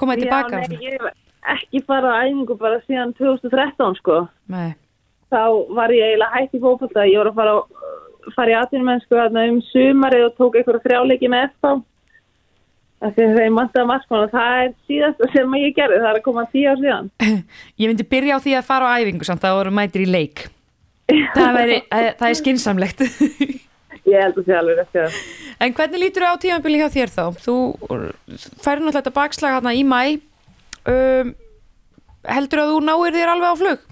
[0.00, 0.62] komaði tilbaka.
[0.62, 4.22] Já, nei, ég hef ekki bara æfingu bara síðan 2013 sko.
[4.52, 4.72] Nei.
[5.28, 5.42] Þá
[5.76, 7.60] var ég eiginlega hægt í fókbalta, ég voru að fara, á,
[8.36, 11.52] fara í atvinnumennsku um sumarið og tók einhverja þrjáleiki með
[12.98, 17.10] og það er síðast sem ég gerði, það er að koma tíu ár síðan.
[17.80, 20.48] Ég myndi byrja á því að fara á æfingu samt það voru mætir í leik.
[21.08, 23.02] Það, veri, það er skinsamlegt.
[24.08, 25.20] Ég held að sé alveg eftir það.
[25.64, 27.24] En hvernig lítur þú á tímanbili hjá þér þá?
[27.44, 27.54] Þú
[28.62, 30.02] færi náttúrulega þetta bakslag hérna í mæ.
[30.88, 31.32] Um,
[32.28, 33.86] heldur að þú náir þér alveg á flug?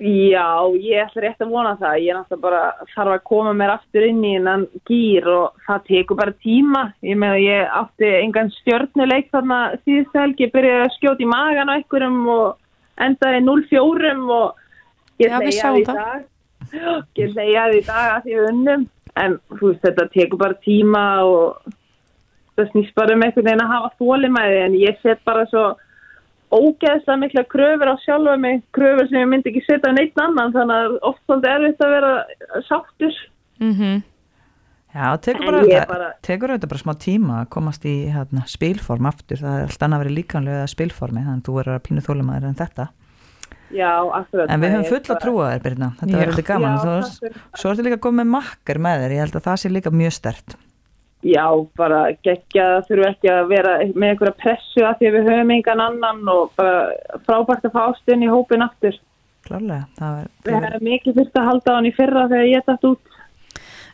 [0.00, 1.98] Já, ég ætla rétt að vona það.
[2.00, 2.62] Ég er náttúrulega bara
[2.94, 6.86] þarf að koma mér aftur inn í innan gýr og það tekur bara tíma.
[7.04, 10.46] Ég með að ég átti engan stjörnuleik þarna síðust helgi.
[10.46, 12.48] Ég byrjaði að skjóta í magan á einhverjum og
[13.00, 14.59] endaði 0-4 og
[15.20, 16.24] ég hleyjaði sáum í dag.
[17.20, 18.88] Ég hleyjaði í dag að við unnum.
[19.20, 21.70] En þú veist, þetta tekur bara tíma og
[22.56, 25.64] það snýst bara um einhvern veginn að hafa þólimæði en ég set bara svo
[26.50, 30.78] ógeðslega mikla kröfur á sjálfa mig, kröfur sem ég myndi ekki setja neitt annan þannig
[30.86, 32.14] að oft svolítið erfitt að vera
[32.68, 33.18] sáttur.
[33.62, 34.00] Mm
[34.90, 38.42] Já, tekur bara, ég þetta, bara- tekur þetta bara smá tíma að komast í hérna,
[38.50, 41.84] spilform aftur, það er allt annað að vera líkanlega spilformi, þannig að þú verður að
[41.86, 42.86] pínu þólumæður en þetta.
[43.70, 44.50] Já, akkurat.
[44.50, 46.18] En við það höfum er fulla bara- trúa þér, Birna, þetta Já.
[46.20, 46.78] verður þetta gaman.
[46.80, 47.36] Já, fyrir.
[47.60, 50.56] svo ertu líka með makkar með þér, ég held að það sé líka mjög stert.
[51.22, 51.44] Já,
[51.76, 55.50] bara geggja það þurfu ekki að vera með einhverja pressu að því að við höfum
[55.56, 56.76] engan annan og bara
[57.28, 58.96] frábært að fá ástin í hópin aftur.
[59.44, 62.64] Klárlega, það Við verður, hefum mikið fyrst að halda á hann í fyrra þegar ég
[62.66, 63.00] dætt út.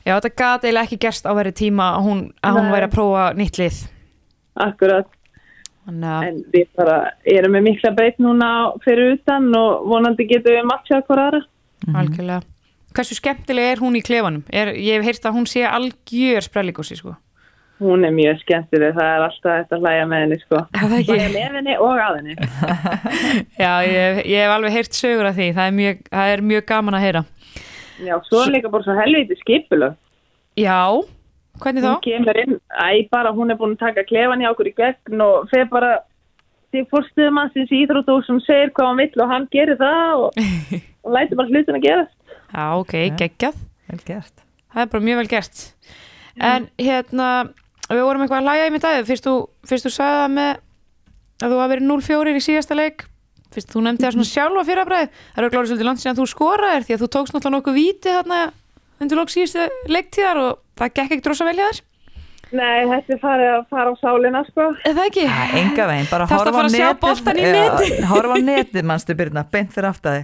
[0.07, 2.95] Já, þetta gat eiginlega ekki gerst á verið tíma að hún, að hún væri að
[2.95, 3.79] prófa nýtt lið.
[4.57, 5.09] Akkurat,
[5.87, 8.49] en við bara erum með mikla breyt núna
[8.85, 11.43] fyrir utan og vonandi getum við matchað hver aðra.
[11.95, 12.43] algjörlega.
[12.97, 14.43] Hversu skemmtileg er hún í klefanum?
[14.49, 17.13] Er, ég hef heyrst að hún sé algjör sprellíkosi, sko.
[17.77, 20.61] Hún er mjög skemmtileg, það er alltaf þetta að hlæja með henni sko.
[20.81, 22.37] Hlæja með henni og að henni.
[23.63, 25.51] Já, ég, ég hef alveg heyrt sögur af því.
[25.59, 27.23] Það er mjög, það er mjög gaman að heyra.
[28.07, 30.01] Já, svo er líka bara svo helviti skipulög.
[30.57, 30.81] Já,
[31.63, 31.91] hvernig þá?
[31.93, 35.25] Hún kemur inn, æ, bara hún er búin að taka klefan í okkur í gegn
[35.25, 35.93] og fer bara
[36.75, 40.41] til fórstuðumannsins í Íþróttús sem segir hvað hann vill og hann gerir það og,
[41.07, 42.15] og lætur bara hlutin að gerast.
[42.53, 43.63] Já, ok, geggjað.
[43.91, 44.45] vel gert.
[44.75, 45.65] Það er bara mjög vel gert.
[46.37, 47.29] En hérna,
[47.89, 49.09] við vorum eitthvað að læja í mitt aðeins.
[49.09, 49.35] Fyrst þú,
[49.71, 50.51] fyrst þú sagði það með
[51.37, 53.07] að þú hafa verið 0-4 í síðasta leik.
[53.55, 55.09] Fyrst þú nefndi það svona sjálfa fyrir að bræði.
[55.33, 58.15] Það eru glórið svolítið langt síðan þú skoraðir því að þú tókst náttúrulega nokkuð víti
[58.17, 58.41] þarna
[59.01, 61.83] undir lók síðustu leiktíðar og það gekk ekki drosa vel hjá þér.
[62.57, 64.67] Nei, þetta er farið að fara á sálina sko.
[64.87, 65.25] Er það ekki?
[65.27, 67.01] Ja, enga veginn, bara að horfa á fara að sjá netið.
[67.07, 67.97] boltann í netið?
[68.13, 70.21] Horfa á netið, mannstu Birna, beint fyrir aftæði.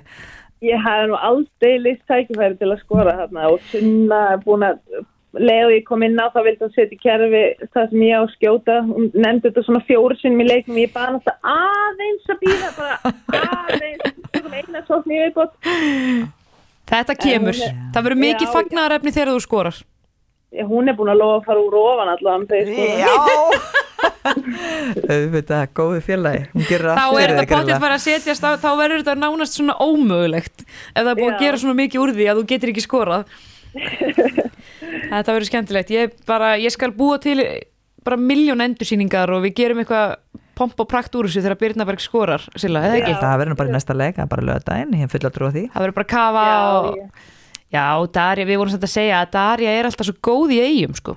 [0.62, 4.78] Ég hafði nú aldrei list tækifæri til að skora þarna og sunna er búin að
[5.32, 7.42] leið og ég kom inn á það vildi hún setja í kerfi
[7.72, 10.92] það sem ég á að skjóta hún nefndi þetta svona fjóru sinnum í leikum ég
[10.94, 15.56] bara náttúrulega aðeins að býða bara aðeins, tökum eina viðbót
[16.92, 17.56] Þetta kemur.
[17.56, 19.76] hún er- Það verður mikið Já, fagnaðarefni þegar þú skorar.
[20.68, 22.72] Hún er búin að lofa að fara úr ofan skora.
[23.00, 23.14] Já!
[25.12, 29.02] Auðvitað, góði félagi, hún gerir Þá er þetta potið fara að setjast á, þá verður
[29.02, 31.42] þetta nánast svona ómögulegt ef það er búið að Já.
[31.46, 33.34] gera svona mikið úr því að þú getur ekki skorað.
[35.12, 35.92] þetta verður skemmtilegt.
[35.94, 37.38] Ég, bara, ég skal búa til
[38.06, 40.16] bara miljón endursýningar og við gerum eitthvað
[40.58, 43.14] pomp og prakt úr þessu þegar Birnaberg skorar, Silla, eða ekki?
[43.14, 43.20] Já.
[43.22, 45.48] Það verður nú bara í næsta leik, það er bara lögdæn, ég hef fulla trú
[45.48, 45.62] á því.
[45.72, 46.98] Það verður bara kafa Já, og...
[46.98, 47.30] ég-
[47.72, 50.96] Já, Darja, við vorum samt að segja að Darja er alltaf svo góð í eigum,
[50.98, 51.14] sko.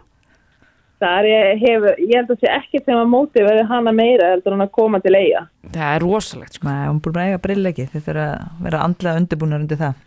[1.03, 4.55] Það ég hefur, ég held að sé ekki þegar maður móti verði hana meira heldur
[4.55, 5.41] hún að koma til eiga.
[5.73, 6.69] Það er rosalegt, sko.
[6.69, 9.97] Nei, hún búin að eiga brillegi, þið þurfa að vera andlega undirbúnar undir það.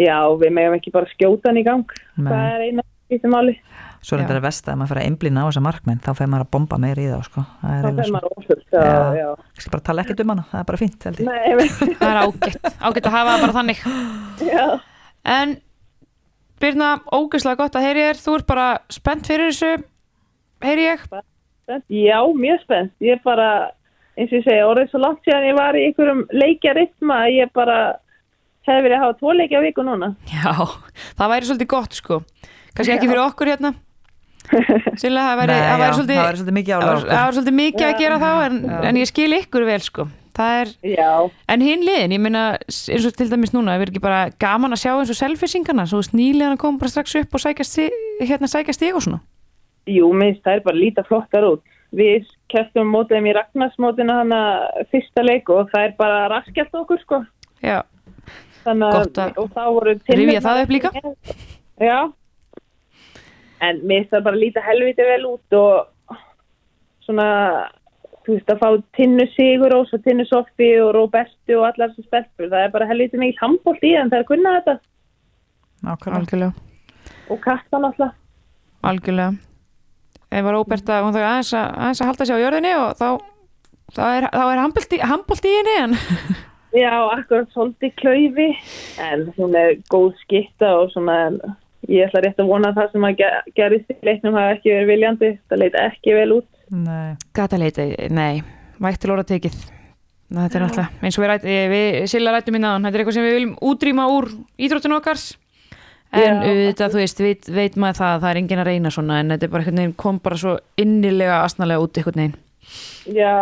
[0.00, 1.96] Já, við meðum ekki bara skjóta hann í gang.
[2.20, 2.28] Nei.
[2.28, 3.56] Það er eina skiptum máli.
[4.00, 6.28] Svo er þetta að vest að maður fyrir að einblýna á þessa markmenn, þá fer
[6.32, 7.42] maður að bomba meira í þá, sko.
[7.64, 8.62] Það er Það eiginlega fer maður ósvöld.
[8.70, 9.00] Já, Já.
[9.18, 9.26] já.
[9.56, 11.26] Ég skal bara tala ekkert um hana, það er bara fínt, held ég.
[11.26, 11.68] Nei,
[12.00, 13.82] Það er ágætt, ágætt að hafa það bara þannig.
[14.46, 14.64] já.
[15.34, 15.56] En
[16.60, 19.70] Birna, ógeðslega gott að heyri þér, þú ert bara spennt fyrir þessu,
[20.66, 21.04] heyri ég.
[21.08, 21.84] Spennt.
[21.88, 22.92] Já, mjög spennt.
[23.00, 23.48] Ég er bara,
[24.18, 27.52] eins og ég segi, orðið svo langt síðan ég var í einhverjum leikjaritma að ég
[27.56, 27.78] bara
[28.68, 30.10] hefði verið að hafa tvo leikja á viku núna.
[30.28, 30.52] Já,
[31.16, 32.20] það væri svolítið gott sko.
[32.76, 33.72] Kannski ekki fyrir okkur hérna.
[36.20, 36.76] Væri-
[37.08, 40.06] það væri svolítið mikið að gera þá en, en ég skil ykkur vel sko.
[40.40, 41.10] Er, Já,
[41.52, 44.72] en hinn liðin, ég meina eins og til dæmis núna, það verður ekki bara gaman
[44.72, 48.24] að sjá eins og selfisingana, svo snýliðan að koma bara strax upp og sækja, sti-
[48.24, 49.20] hérna stig og svona.
[49.90, 51.62] jú, minnst, það er bara líta flottar út.
[51.92, 54.40] Við kæftum mótið þeim í Ragnarsmótinu hana
[54.92, 57.24] fyrsta leiku og það er bara raskjalt okkur, sko.
[57.62, 57.82] Já,
[58.64, 60.90] Þannig Gott að og þá voru rifja það upp líka.
[61.80, 62.12] Já.
[63.60, 66.16] En mér finnst það bara líta helviti vel út og
[67.04, 67.26] svona,
[68.30, 72.48] þú veist, að fá Tinnu Sigurós og Tinnu Soffi og Robertu og allar þessu stelpur.
[72.52, 74.74] Það er bara helviti mikið handbólt í þeim þegar að kunna þetta.
[75.84, 76.20] Nákvæmlega.
[76.20, 76.52] algjörlega,
[77.30, 78.14] Og kattan alltaf.
[78.84, 79.34] algjörlega
[80.30, 80.54] ef var
[80.94, 83.08] að hún þarf aðeins að, aðeins að halda sig á jörðinni og þá
[83.96, 85.00] þá er, þá er handbólt í,
[85.56, 85.96] henni en
[86.84, 88.44] Já, akkurat svolítið klaufi,
[89.02, 91.40] en hún er góð skitta og svona, en
[91.90, 94.70] ég ætla rétt að vona að það sem að ge- gerist í leiknum hafa ekki
[94.76, 95.30] verið viljandi.
[95.50, 96.46] Það leita ekki vel út.
[97.34, 98.42] Gata leiti, nei,
[98.82, 99.60] vægt til orða tekið.
[100.30, 102.94] Ná, þetta er náttúrulega, eins og við, ræt, eh, við Silla rættum í náðan, þetta
[102.94, 104.28] er eitthvað sem við viljum útrýma úr
[104.62, 105.24] ídróttinu okkars
[106.10, 109.18] en auðvitað, þú veist, veit, veit maður það að það er enginn að reyna svona
[109.22, 112.36] en þetta er bara veginn kom bara svo innilega asnalega út einhvern veginn.
[113.14, 113.34] Já,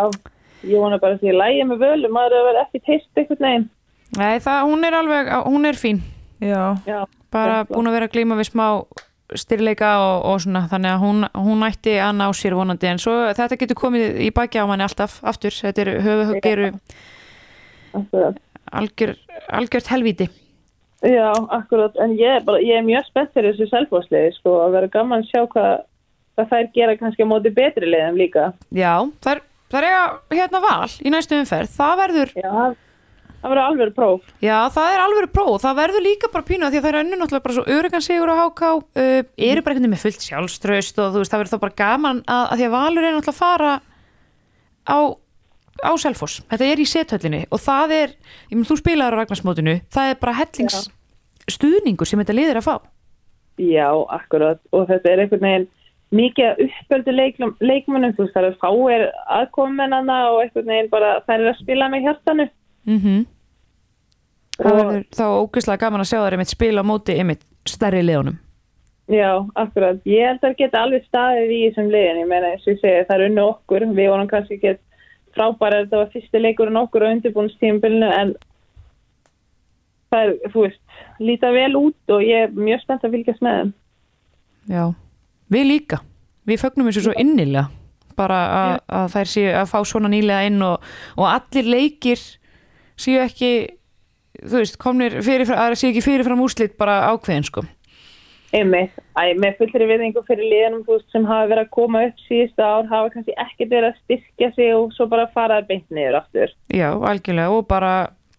[0.65, 3.21] ég vona bara að því að lægja með völum, maður er að vera ekki teist
[3.21, 3.69] eitthvað neginn.
[4.19, 6.01] Nei, það, hún er alveg, hún er fín.
[6.41, 6.63] Já.
[6.89, 7.01] Já,
[7.35, 8.67] bara búin að vera að glíma við smá
[9.37, 12.89] styrleika og, og svona þannig að hún, hún ætti að ná sér vonandi.
[12.91, 16.71] En svo þetta getur komið í baki á manni alltaf aftur, þetta er höfuhuggeru
[17.99, 18.41] akkurat.
[18.73, 19.15] algjör,
[19.49, 20.29] algjört helvíti.
[21.05, 24.75] Já, akkurat, en ég er, bara, ég er mjög spennt fyrir þessu selvfóðsliði, sko, að
[24.75, 25.85] vera gaman að sjá hvað,
[26.35, 28.49] hvað þær gera kannski á móti betri liðum líka.
[28.75, 32.51] Já, það er, það er eiga hérna val í næstu umferð, það verður Já,
[33.43, 34.21] það- verður alveg próf.
[34.43, 37.01] já, það er alveg próf, það verður líka bara pínu af því að það er
[37.03, 40.27] önnu náttúrulega bara svo örugan sigur á HK uh, eru bara einhvern veginn með fullt
[40.27, 43.17] sjálfströst og þú veist, það verður þá bara gaman að, að því að valur er
[43.17, 43.73] náttúrulega að fara
[44.89, 44.99] á
[45.79, 48.15] á Selfoss, þetta er í sethöllinni og það er,
[48.51, 50.89] ég menn þú spilaður á Ragnarsmótinu það er bara hellings
[51.49, 52.77] stuðningur sem þetta liðir að fá
[53.59, 55.69] Já, akkurat, og þetta er einhvern veginn
[56.15, 57.15] mikið að uppöldu
[57.61, 59.03] leikmönnum, þú veist, það eru fáir
[59.39, 62.47] aðkomennana og einhvern veginn bara þær eru að spila með hjartanu.
[62.89, 63.25] Mm
[64.59, 68.03] það Og- verður þá ógeðslega gaman að sjá þær einmitt spila á móti einmitt stærri
[68.03, 68.39] liðunum
[69.09, 70.03] Já, akkurat.
[70.05, 72.19] Ég held að það geta alveg staðið í þessum liðin.
[72.21, 73.85] Ég meina, eins og ég segi, það er unni okkur.
[73.97, 74.73] Við vorum kannski ekki
[75.33, 78.35] frábæra þetta var fyrsti leikurinn okkur á undirbúinstímbilinu en
[80.13, 80.83] það er, þú veist,
[81.25, 83.73] líta vel út og ég er mjög spennt að fylgjast með þeim.
[84.77, 84.85] Já,
[85.57, 86.01] við líka
[86.49, 87.67] við fögnum þessu svo innilega
[88.19, 88.39] bara
[88.91, 90.85] að þær séu að fá svona nýlega inn og,
[91.17, 92.21] og allir leikir
[92.99, 93.51] séu ekki
[94.39, 97.65] þú veist, komnir fyrirfram, að það séu ekki fyrirfram úrslit bara ákveðin sko
[98.49, 102.65] Einmitt, Æ, með fullri viðingu fyrir liðanum veist, sem hafa verið að koma upp síðustu
[102.65, 106.55] ár hafa kannski ekkert verið að styrkja sig og svo bara fara beint niður aftur.
[106.73, 107.91] Já, algjörlega og bara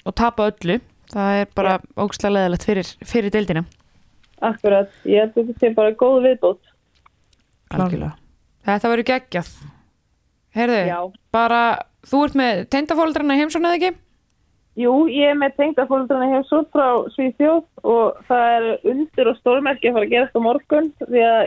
[0.10, 0.80] og tapa öllu,
[1.14, 3.66] það er bara ógstlega leðilegt fyrir, fyrir deildina
[4.49, 6.74] Akkurat, ég held að þetta sé bara góð viðbót.
[7.76, 8.16] algjörlega
[8.66, 9.49] Þetta verður geggjað
[10.57, 10.99] Herðu, Já.
[11.32, 11.62] bara
[12.10, 13.91] þú ert með tengdafóldrarna heimsókn eða ekki?
[14.78, 19.88] Jú, ég er með tengdafóldrana hjá svo frá Svíþjóð og það er undir og stórmerki
[19.90, 21.42] að fara að gera þetta morgun því að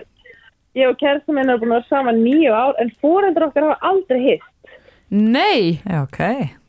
[0.75, 3.79] ég og kæristum minn er búin að vera saman nýju ár en fórendur okkar hafa
[3.93, 4.47] aldrei hitt
[5.13, 6.21] Nei, Já, ok.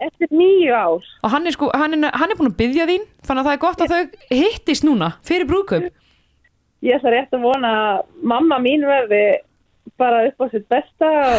[0.03, 1.03] eftir nýju ár.
[1.23, 3.55] og hann er, sko, hann, er, hann er búin að byggja þín þannig að það
[3.57, 4.03] er gott að þau
[4.35, 5.85] hittist núna fyrir brúðkaup
[6.83, 9.23] Ég ætla rétt að vona að mamma mín verði
[9.99, 11.33] bara upp á sitt besta og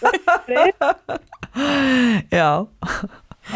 [2.34, 2.50] Já.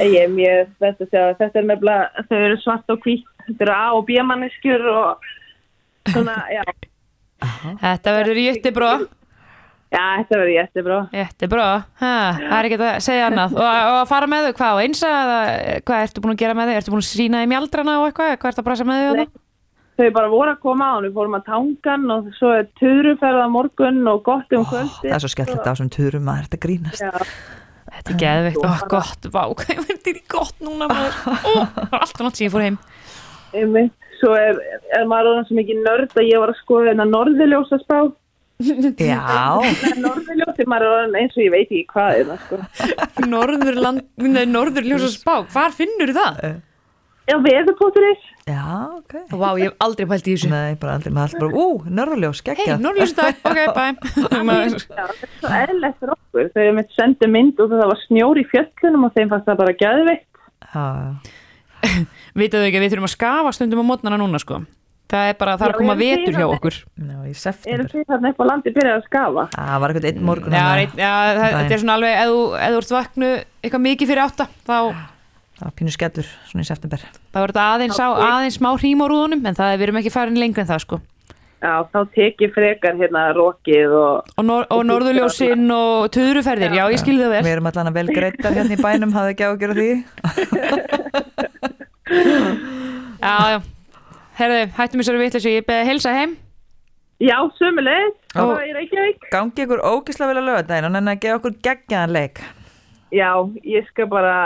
[0.02, 1.20] Ég er mjög spennt að sjá.
[1.24, 4.88] Að þetta er nefnilega, þau eru svart og hvít, þetta eru A og B manneskjur
[4.94, 5.28] og
[6.10, 6.64] svona, já,
[7.84, 8.96] Þetta verður jöttibróa
[9.94, 10.98] já, þetta verður jättebra.
[11.14, 13.56] Jöttibróa, það er ekki að segja annað.
[13.58, 15.38] Og, og að fara með þau, hvað, og einsa eða
[15.86, 18.06] hvað ertu búin að gera með þau, ertu búin að sína þeim í aldrana og
[18.08, 19.26] eitthvað, hvað ertu að brasa með þau Nei.
[19.94, 24.00] Þau bara voru að koma á við fórum að tangan og svo er tuðruferða morgun
[24.10, 25.04] og gott um kvöldi.
[25.04, 27.04] Það er svo skemmtilegt á þessum turum að þetta grínast.
[27.04, 27.12] Já,
[28.04, 31.86] Þetta er geðveikt, ó, gott, vá, hvað ég verður í gott núna maður, ó, það
[31.94, 32.76] var alltaf nátt sem ég fór heim
[33.54, 33.94] einmitt.
[34.20, 34.60] Svo er,
[34.94, 37.98] er maður orðan svo mikið nörd að ég var að skoða þennan norðurljósa spá.
[39.02, 39.24] Já.
[40.04, 43.26] Norðurljósi, maður er orðan eins og ég veit ekki hvað er það, sko.
[43.32, 46.40] Norðurland, nei, Norðurljósa spák, hvar finnur það?
[47.24, 48.20] Já, veðupóturis.
[48.44, 48.60] Já,
[48.98, 49.14] ok.
[49.32, 52.42] Vá, ég hef aldrei pælt í þessu Nei, bara aldrei með allt bara, ú, nörðuljós,
[52.44, 52.82] Hei, geggjað.
[52.84, 53.96] Norðurljósa dag, ok, bye
[54.50, 56.44] Maður- Já, þetta er svo eðlilegt fyrir okkur.
[56.58, 59.72] Hefum eitt sendið mynd og það var snjór í fjöllunum og þeim fannst það bara
[59.80, 60.28] gæðveikt.
[60.74, 60.84] Já,
[62.40, 64.56] Vitað þau ekki að við þurfum að skafa stundum á mótnana núna sko
[65.14, 66.52] Það er bara, það er Já, að koma vetur hjá það.
[66.56, 67.84] okkur já, í september.
[67.92, 69.42] þið þarna upp á landi byrjað að skafa?
[69.52, 70.56] Það var eitthvað einn morgun.
[70.56, 70.64] Já,
[70.96, 71.12] já
[71.44, 72.32] þetta er svona alveg ef
[75.54, 77.02] Það var pínu skellur, svona í september.
[77.30, 79.98] þá er þetta aðeins, á, aðeins smá hrím á rúðunum en það er, við erum
[80.00, 81.00] ekki farin lengur en það sko
[81.64, 87.00] Já, þá teki frekar hérna rokið og og, nor og norðurljósin og tuðruferðir, já ég
[87.00, 89.50] skil það vel Við erum allan að vel greitar hérna í bænum, hafði ekki á
[89.54, 89.90] að gera því.
[93.24, 93.58] Já, já,
[94.36, 96.34] herðu, hættum þessari vitleysu, ég beði að heilsa heim
[97.22, 98.42] Já, sömulegð, Ó.
[98.42, 99.24] það er Reykjavík.
[99.32, 102.40] Gangi ykkur ógislega vel að lögadaginn og nenni að gefa okkur geggjaðan leik.
[103.14, 103.30] Já,
[103.62, 104.36] ég skal bara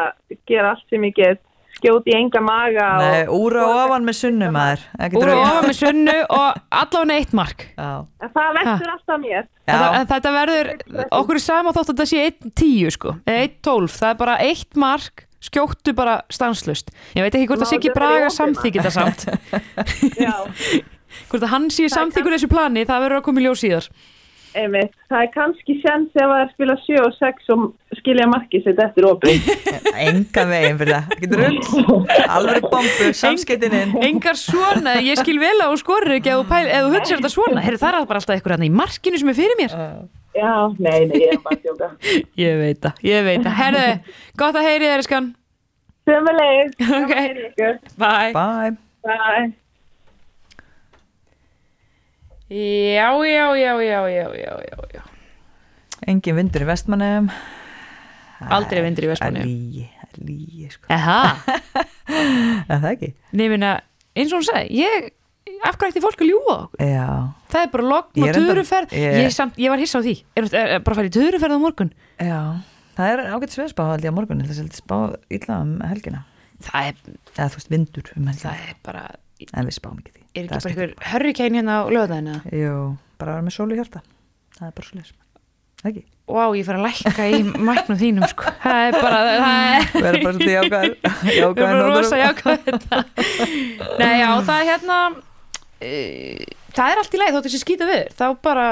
[0.48, 1.40] gera allt sem ég get,
[1.78, 3.46] skjóti í enga maga Nei, og...
[3.46, 4.82] úra og ofan með sunnum maður.
[5.20, 7.64] Úr og ofan með sunnu og allavega eitt mark.
[7.78, 9.48] Það vestur alltaf mér.
[9.68, 10.74] en þetta verður,
[11.20, 14.82] okkur er sama þótt að þetta sé 1-10 sko, eða 1-12 það er bara eitt
[14.84, 18.84] mark, skjóttu bara stanslust, ég veit ekki hvort að Má Siggi vera í Braga samþykir
[18.84, 19.20] þetta samt.
[21.28, 23.86] Hvort að hann sé samþykkur þessu plani, það verður að koma í ljós síðar
[24.56, 24.94] einmitt.
[25.10, 27.64] Það er kannski sens ef að spila 7 og 6 og
[27.98, 29.48] skilja markið sitt eftir opið.
[30.08, 31.16] Enga veginn fyrir það.
[31.16, 32.12] Ekkert rugg.
[32.36, 33.96] Alveg bombu, samskiptin inn.
[34.08, 37.18] engar svona, ég skil vel að þú skorir ekki ef þú, pæl, ef þú hugsa
[37.18, 39.76] þetta svona Heru, það er bara alltaf eitthvað hérna í markinu sem er fyrir mér
[40.38, 41.88] Já, nei, nei, ég er bara að tjóka.
[42.44, 43.86] ég veit það, ég veit það herðu,
[44.42, 45.30] gott að heyri þér skan
[46.08, 46.76] Sömulegð.
[47.02, 47.16] Ok.
[48.00, 48.76] bye Bye.
[49.04, 49.67] Bye.
[52.48, 55.02] Já, já, já, já, já, já, já, já
[56.08, 57.28] Engin vindur í vestmannum.
[58.48, 60.86] aldrei vindur í Það er Vestmanni lígi, það er lígi, sko.
[60.94, 61.20] eha,
[62.72, 63.08] Er það ekki?
[63.36, 63.72] nefnina
[64.18, 65.08] eins og hún segi, ég
[65.66, 67.06] afgrætti fólk að ljúga okkur Já.
[67.50, 70.14] það er bara logn Ég og er tuðruferð ég- ég, ég var hissa á því
[70.38, 71.92] er, er, er bara að fara í tuðruferð á morgun
[72.22, 72.40] Já.
[72.98, 74.40] Það er ágætt sveðspá held ég á morgun.
[74.42, 74.96] Það er spá
[75.30, 76.24] illa um helgina.
[76.66, 76.96] það er,
[77.36, 78.42] Eða þú veist vindur um helgina.
[78.42, 79.04] það er bara
[79.54, 80.24] En við spáum ekki því.
[80.38, 82.74] Er ekki bara einhver hörrikein hérna á löðaðina Jú,
[83.20, 84.02] bara vera með sólu í hjarta.
[84.58, 85.12] Það er bara svo leys.
[85.88, 86.02] Ekki?
[86.28, 87.36] Vá, ég fer að lækka í
[87.68, 88.50] mæknum þínum sko.
[88.64, 89.44] það er bara það
[89.78, 90.94] er, Vera bara svolítið jákvæður.
[91.04, 92.98] það er Jákvæður bara rosa jákvæð þetta
[94.02, 96.42] Nei, já, það er hérna uh,
[96.76, 98.66] það er allt í leið þótt þessi skýta við þá bara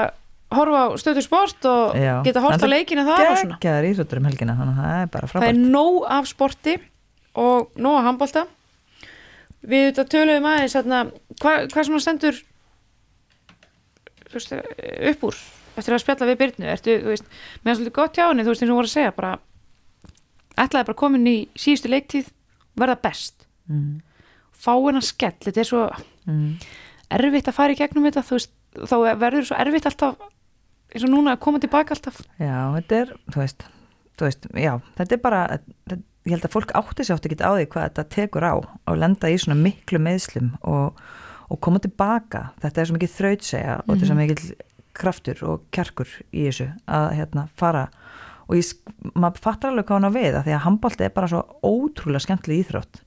[0.57, 2.13] horfa á stöðu sport og Já.
[2.27, 5.09] geta hort á En það og svona Geggjaðar íþróttur um helgina, þannig að það er
[5.15, 5.65] bara það er frábært.
[5.73, 6.75] nóg af sporti
[7.47, 8.45] og nóg af handbólta
[9.67, 10.99] við þetta töluðum aðeins hérna,
[11.41, 12.39] hvað hva svona stendur
[14.33, 15.37] veist, upp úr
[15.77, 18.89] eftir að spjalla við Byrnu meðan svolítið gott hjá henni þú veist eins og voru
[18.89, 19.33] að segja bara
[20.57, 23.97] ætlaði bara komin í síðustu leiktíð og verða best Mm.
[24.55, 25.81] fá hennar skell, þetta er svo
[26.23, 26.53] Mm.
[27.11, 30.15] erfitt að fara í gegnum þetta veist, þá verður svo erfitt alltaf
[30.95, 33.65] eins og núna að koma tilbaka alltaf Já, þetta er, þú veist,
[34.15, 35.97] þú veist, já, þetta er bara, þetta,
[36.27, 38.99] ég held að fólk átti sér átti ekki á því hvað þetta tekur á og
[38.99, 40.99] lenda í svona miklu meðslum og,
[41.47, 44.45] og koma tilbaka, þetta er svo mikið þrautsegja og þetta er svo mikið
[44.97, 47.87] kraftur og kjarkur í þessu að hérna fara.
[48.47, 48.71] Og ég,
[49.13, 52.25] maður fattar alveg hvað hann á við að því að handbólti er bara svo ótrúlega
[52.25, 53.01] skemmtileg íþrótt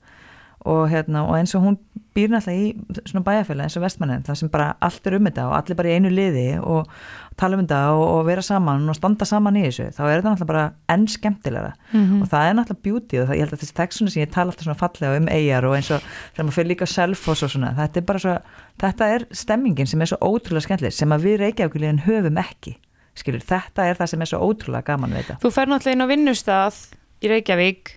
[0.65, 1.77] og, hérna, og eins og hún
[2.15, 5.45] býr náttúrulega í svona bæjarfélag eins og vestmannin það sem bara allt er um þetta
[5.47, 6.91] og allir bara í einu liði og
[7.39, 10.33] tala um þetta og, og vera saman og standa saman í þessu þá er þetta
[10.33, 11.71] náttúrulega bara enn skemmtilegra.
[12.19, 14.51] Og það er náttúrulega beauty og það, ég held að þessi textuna sem ég tala
[14.51, 16.05] alltaf svona fallega um eigjar og eins og
[16.35, 18.37] þegar maður fyrir líka self-foss og svona þetta er bara svo,
[18.83, 22.75] þetta er stemmingin sem er svo ótrúlega skemmtileg sem að við reykjavíkulegin höfum ekki
[23.17, 25.39] skilur, þetta er það sem er svo ótrúlega gaman við þetta.
[25.43, 26.79] Þú fer náttúrulega inn á vinnustað
[27.21, 27.93] í Reykjavík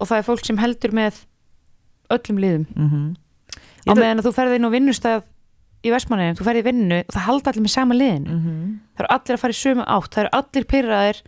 [0.00, 1.22] og það er fólk sem heldur með
[2.10, 2.66] öllum liðum.
[2.74, 3.14] Mm
[3.86, 5.26] á meðan að þú ferði inn á vinnustað
[5.86, 8.36] í Vestmanniðin, þú ferði í vinnu og það halda allir með sama liðinu.
[8.36, 8.70] -hmm.
[8.96, 11.20] það eru allir að fara í sömu átt, það eru allir pyrraðir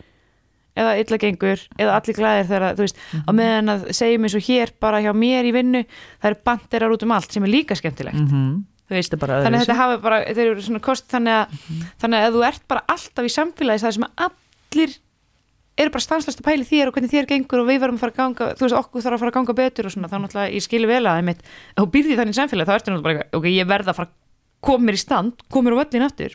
[0.79, 4.47] eða illa gengur eða allir glæðir þegar, þú veist, á meðan að segjum eins og
[4.49, 5.85] hér bara hjá mér í vinnu
[6.19, 8.19] það eru banderar út um allt sem er líka skemmtilegt.
[8.89, 11.47] Þú veist, Þetta bara þannig að þetta hafi bara þeir eru svona kost þannig að,
[12.01, 14.95] þannig að ef þú ert bara alltaf í samfélagi það sem allir
[15.79, 18.15] eru bara stanslast að pæli þér og hvernig þér gengur og við varum að fara
[18.15, 20.55] að ganga þú veist, okkur þarf að fara að ganga betur og svona þá náttúrulega
[20.55, 23.29] ég skilu vel að einmitt, ef þú býrði þannig í samfélagi þá ertu náttúrulega bara,
[23.39, 26.33] ok, ég verð að fara að mér í stand, koma mér á völlin aftur.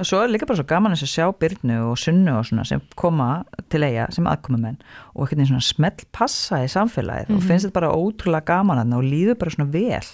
[0.00, 2.80] Og svo er líka bara svo gaman að sjá Byrnu og Sunnu og svona sem
[2.96, 4.78] koma til eiga sem aðkomumenn
[5.12, 8.98] og einhvern veginn svona smelt passa í samfélagið og finnst þetta bara ótrúlega gaman þarna
[9.02, 10.08] og líður bara svona vel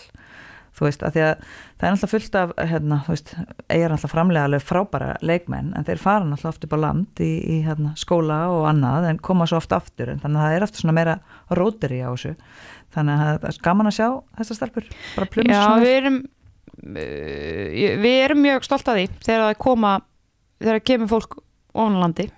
[0.78, 3.34] þú veist, að því að það er náttúrulega fullt af hérna, þú veist,
[3.68, 7.30] eigar náttúrulega framlega alveg frábæra leikmenn en þeir fara náttúrulega oft upp á land í,
[7.42, 10.66] í hérna, skóla og annað en koma svo oft aftur en þannig að það er
[10.68, 11.18] aftur svona meira
[11.58, 12.34] róteri á þessu.
[12.96, 14.08] Þannig að það er gaman að sjá
[14.38, 16.18] þessar stelpur bara plumsa Já, við erum
[16.96, 19.94] uh, við erum mjög stolt að því þegar það koma
[20.58, 21.40] þegar kemur fólk
[21.78, 22.30] ónlandi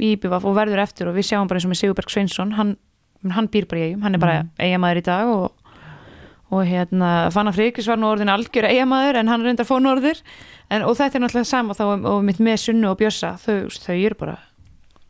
[0.00, 2.74] í IBVF og verður eftir og við sjáum bara eins og með Sigurberg Sveinsson hann,
[3.34, 4.52] hann býr bara í eigum, hann er bara mm.
[4.56, 5.50] eigamæður í dag og,
[6.50, 10.18] og hérna Fanna Frikis var nú orðin algjör eigamæður en hann reyndar fór norður.
[10.70, 13.34] En, og þetta er náttúrulega sama þá um- og mitt með Sunnu og Bjössa.
[13.38, 14.36] Þau, þau eru bara,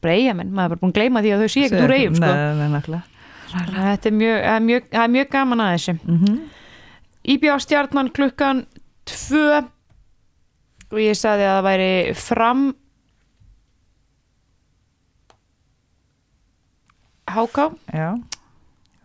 [0.03, 2.15] bara eigamenn maður er bara búin að gleyma því að þau sé ekkert úr eigum
[2.21, 2.27] sko.
[2.27, 3.03] Nei, nei, nákvæmlega.
[3.51, 5.97] þetta er mjög, er mjög, er mjög gaman að þessu.
[6.05, 6.41] Mhm.
[7.35, 8.67] Íbjá stjarnan klukkan
[9.07, 9.65] tvö.
[10.91, 12.63] Og ég sagði að það væri fram
[17.31, 17.71] háká?
[17.95, 18.09] Já,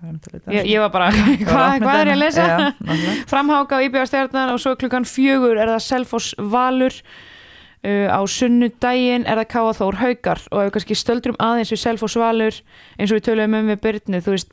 [0.03, 2.47] ég, ég var bara, hvað hva er ég að lesa?
[2.49, 2.73] Já.
[3.31, 9.25] Framháka á IBA stjarnan og svo klukkan fjögur er það Selfoss Valur uh, á sunnudaginn
[9.25, 12.59] er það Káa Þór Haukar og ef við kannski stöldrum aðeins við Selfoss Valur
[12.99, 14.51] eins og við töluðum um við Byrnu þú veist,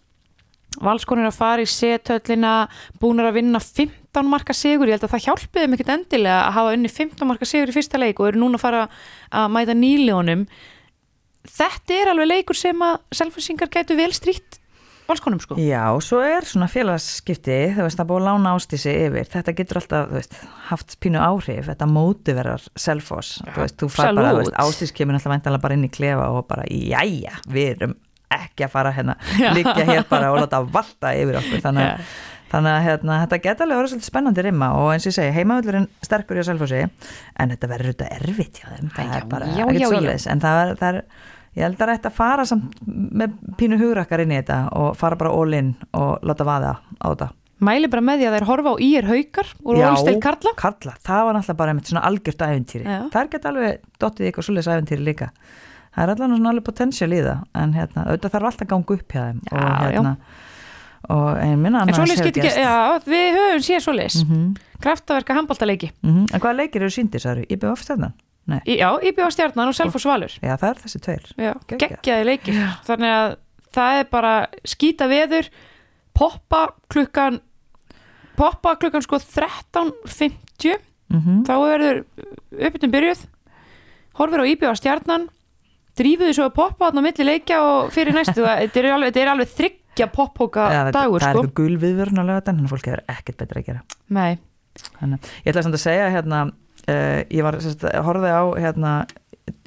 [0.82, 2.54] valskonur að fara í setöllina,
[3.02, 6.78] búnar að vinna 15 marka sigur, ég held að það hjálpiði mikið endilega að hafa
[6.78, 8.86] unni 15 marka sigur í fyrsta leik og eru núna að fara
[9.28, 10.46] að mæta nýljónum
[11.50, 14.61] þetta er alveg leikur sem að Selfossingar gætu vel strýtt
[15.08, 15.56] valskonum sko.
[15.60, 19.80] Já, svo er svona félagsskipti, þú veist, að búið að lána ástísi yfir, þetta getur
[19.82, 20.38] alltaf, þú veist,
[20.70, 25.18] haft pínu áhrif, þetta mótiverar selfos, þú veist, þú fær bara, þú veist, ástís kemur
[25.18, 27.96] alltaf væntalega bara inn í klefa og bara, jæja, við erum
[28.32, 29.18] ekki að fara hérna,
[29.58, 32.12] liggja hér bara og láta valta yfir okkur, þannig að
[32.52, 35.32] Þannig að hérna, þetta geta alveg verið svolítið spennandi rimma og eins og ég segi,
[35.38, 39.28] heimavöldurinn sterkur í að selfósi en þetta verður þetta erfitt hjá þeim, það Já, er
[39.30, 40.26] bara ekkert svoleiðis.
[40.28, 40.98] En það er, það er,
[41.56, 45.32] ég held að þetta fara samt með pínu hugrakkar inn í þetta og fara bara
[45.36, 47.30] all in og láta vaða á þetta.
[47.62, 51.26] Mæli bara með því að þær horfa á ír haukar og Rólstil Karla Karla, það
[51.28, 52.86] var náttúrulega bara einmitt svona algjört æfintýri.
[53.12, 55.28] Það er geta alveg dottið eitthvað svoleiðis æfintýri líka.
[55.92, 58.96] Það er allavega svona alveg potential í það en hérna, auðvitað þarf alltaf að ganga
[58.96, 60.14] upp hjá þeim Já, og hérna
[61.12, 62.74] og en minna annars hefur getur ekki, já,
[63.10, 64.44] við höfum séð svoleiðis Mhm,
[64.82, 66.28] Kraftaverka handbóltaleiki mhm.
[66.32, 67.48] En hvaða leikir eru síndir, sagður?
[67.50, 68.14] IBF stjarnan?
[68.50, 70.32] Nei, Í- Já, IBA stjarnan og Selfoss Valur.
[70.42, 71.26] Já það er þessi tveir.
[71.38, 72.56] Já, geggjaði leikir.
[72.88, 73.36] Þannig að
[73.76, 74.32] það er bara
[74.66, 75.46] skýta veður
[76.18, 77.38] poppa klukkan
[78.36, 80.78] poppa klukkan sko 13.50
[81.12, 81.98] Mm þá verður
[82.56, 83.22] uppbytun byrjuð.
[84.16, 85.26] Horfir á IBA stjarnan
[85.98, 89.16] drífuðu svo að poppa þarna á milli leikja og fyrir næstu, það- þetta er alveg,
[89.20, 90.06] er alveg þryggja
[90.72, 91.42] Já, þetta- dagur það er sko.
[91.42, 93.82] eitthvað gul viðvörun að löga þannig að fólk hefur ekkert betra að gera.
[94.08, 94.38] Nei,
[94.72, 96.38] Þannig, ég ætla samt að segja hérna,
[96.88, 98.92] uh, ég var sérst, horfði á hérna,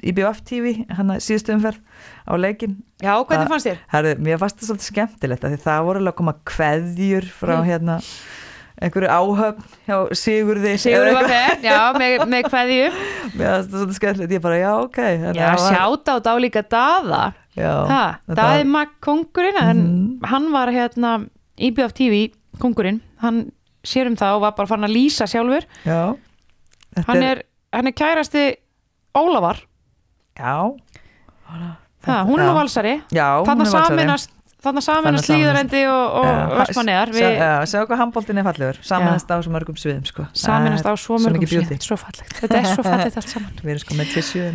[0.06, 1.78] IBF TV hérna, síðustu umferð
[2.26, 3.78] á leikin já, hvernig fannst þér?
[3.92, 7.66] Herðu, mér fannst það svolítið skemmtilegt það voru alveg að koma kveðjur frá Mm.
[7.70, 7.98] hérna
[8.76, 10.72] einhverju áhöfn hjá Sigurði.
[10.80, 12.88] Sigur eða var þeir, já, með, með kveðju
[13.38, 16.62] mér fannst það svolítið skemmtilegt, ég bara já ok Já, að var- sjáta á dálíka
[16.76, 17.22] daða.
[17.56, 20.26] Já, ha, þetta Daði Magg kongurinn en Mhm.
[20.28, 21.14] hann var hérna
[21.56, 22.18] IBF TV
[22.60, 23.46] kongurinn, hann
[23.86, 25.64] sér um það og var bara farin að lýsa sjálfur.
[25.86, 26.16] Já,
[27.08, 27.42] hann er,
[27.74, 28.46] hann er kærasti
[29.16, 29.62] Ólafar,
[30.36, 30.54] já,
[32.04, 32.98] ha, hún er nú valsari.
[33.10, 33.86] Valsari.
[33.88, 34.32] saminast
[34.82, 36.80] saminast líðarendi og, og
[37.14, 38.78] já, sjá hvað handbóltin er fallegur.
[38.84, 40.26] Samanast á svo mörgum sviðum sko.
[40.34, 43.52] saminast á svo mörgum sétt, svo þetta er svo fallegt allt saman.
[43.62, 44.48] Við erum sko með tissue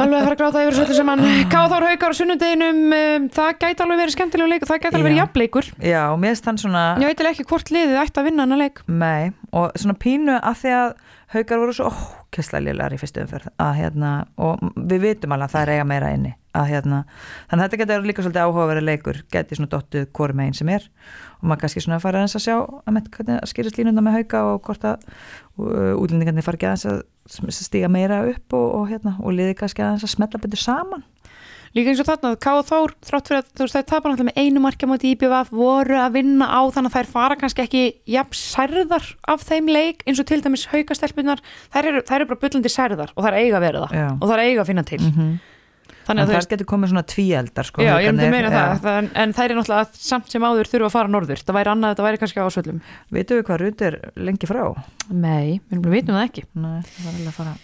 [0.00, 1.24] alveg að fara að gráta yfir svolítið saman.
[1.52, 5.20] Káþór Haukar á sunnudeginum um, það gæti alveg verið skemmtilega leikur það gæti alveg verið
[5.20, 8.46] jafnleikur já, og mér finnst hann svona ég veit ekki hvort liðið ætti að vinna
[8.46, 8.84] hann að leik.
[8.88, 10.90] Nei, og svona pínu að því að
[11.30, 14.10] haukar voru svo ókesslega lélegar í fyrstu umferð að hérna,
[14.40, 16.98] og við vitum alveg að það er eiga meira inni að hérna,
[17.50, 20.88] þannig að þetta getur líka svolítið áhugaverið leikur, geti svona dottuð hvori megin sem er.
[21.38, 24.42] Og maður kannski svona fara aðeins að sjá að með að skýrast línunda með hauka
[24.48, 29.14] og hvort að uh, útlendingarnir fara ekki aðeins að stíga meira upp og, og hérna,
[29.22, 31.06] og liði kannski aðeins að smetla betur saman
[31.70, 34.40] Líka eins og þarna, Káa Þór, þrátt fyrir að þú veist, þær tapar náttúrulega með
[34.42, 38.34] einu markja móti IBVF voru að vinna á þannig að þær fara kannski ekki jafn
[38.40, 42.74] særðar af þeim leik eins og til dæmis haukastelpunar, þær eru, þær eru bara bullandi
[42.74, 44.08] særðar og þær eiga að vera það Já.
[44.18, 45.00] og þær eiga að finna til.
[45.06, 45.32] mm
[46.10, 48.50] Þannig en að það veist, getur komið svona tvíeldar sko, já, ég myndi haukarnir, meina
[48.50, 51.58] það, það, en, en þær eru náttúrulega samt sem áður þurfa að fara norður, það
[51.60, 52.80] væri annað, það væri kannski á ásvöldum.
[53.14, 54.62] Vitum við hvað Rut er lengi frá?
[55.12, 56.46] Nei, við vitum það ekki.
[56.56, 57.54] Nei, það var alveg að fara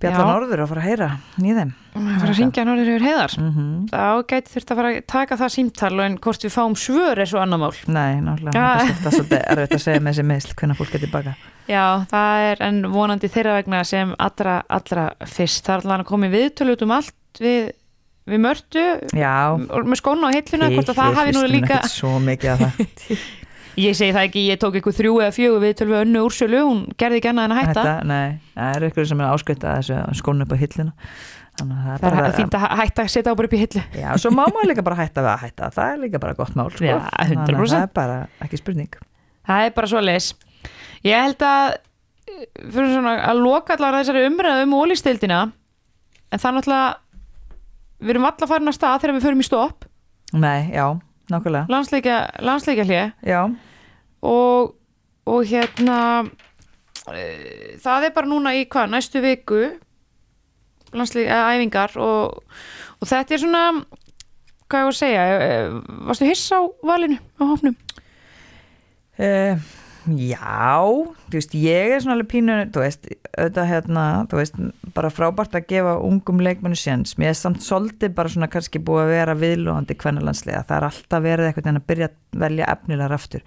[0.00, 0.28] Bjalla Já.
[0.32, 3.32] norður og fara að heyra þeim Það fara að ringja norður yfir heiðar.
[3.40, 3.72] mm -hmm.
[3.90, 7.26] Þá gæti þurft að fara að taka það símtal en hvort við fáum svör er
[7.26, 7.74] svo annar mál.
[7.86, 8.78] Nei, náttúrulega, Ja.
[8.78, 11.34] það er svolítið- erfitt að segja með þessi meðsl hvernig fólk er tilbaka
[11.68, 15.64] Já, það er en vonandi þeirra vegna sem allra, allra fyrst.
[15.66, 17.70] Það er alltaf að koma í viðtölu út um allt við,
[18.26, 22.18] við mörtu Já, og með skóna á hilluna, hvort að það hafi nú líka Svo
[22.18, 23.18] mikið að það
[23.80, 27.20] Ég segi það ekki, ég tók eitthvað þrjú eða fjögur við önnu úrsölu, hún gerði
[27.20, 27.74] ekki annað en að hætta.
[27.80, 30.94] Þetta, nei, það er ykkur sem er áskvæmt að þessu skónu upp á hillina
[31.60, 33.82] Þannig að Það er fínt að hætta að setja á bara upp í hillu.
[33.98, 35.68] Já, svo má maður líka bara hætta við að hætta.
[35.76, 36.86] Það er líka bara gott mál sko.
[36.86, 37.74] Já, Þannig að 100%.
[37.74, 38.16] Það er bara
[38.46, 38.96] ekki spurning.
[39.50, 40.30] Það er bara svo leis
[41.06, 41.76] Ég held að
[42.70, 45.40] fyrir svona að loka allar þessari umræðu um ólistildina
[46.30, 46.90] en er náttúrulega
[48.00, 49.86] við erum alla farin að stað þegar við förum í stopp.
[50.30, 50.86] Nei, já,
[51.32, 51.72] nákvæmlega.
[51.72, 53.40] Landsleikja, landsleikja hlið Já,
[54.26, 54.74] og,
[55.30, 55.98] og hérna
[57.12, 59.62] e, það er bara núna í hvað, næstu viku
[60.96, 62.40] landsleikja æfingar og,
[62.98, 63.64] og þetta er svona
[64.70, 65.60] hvað ég var að segja e,
[66.08, 67.76] varstu hiss á valinu á hófnum?
[69.20, 69.60] Uh,
[70.08, 70.80] Já,
[71.28, 73.04] þú veist, ég er svona alveg pínu, þú veist,
[73.34, 74.56] auðvitað hérna, þú veist,
[74.96, 77.18] bara frábært að gefa ungum leikmennu séns.
[77.20, 80.64] Mér er samt svolítið bara svona kannski búið að vera viðlóðandi kvennalandslega.
[80.70, 83.44] Það er alltaf verið eitthvað en að byrja að velja efnilegar aftur.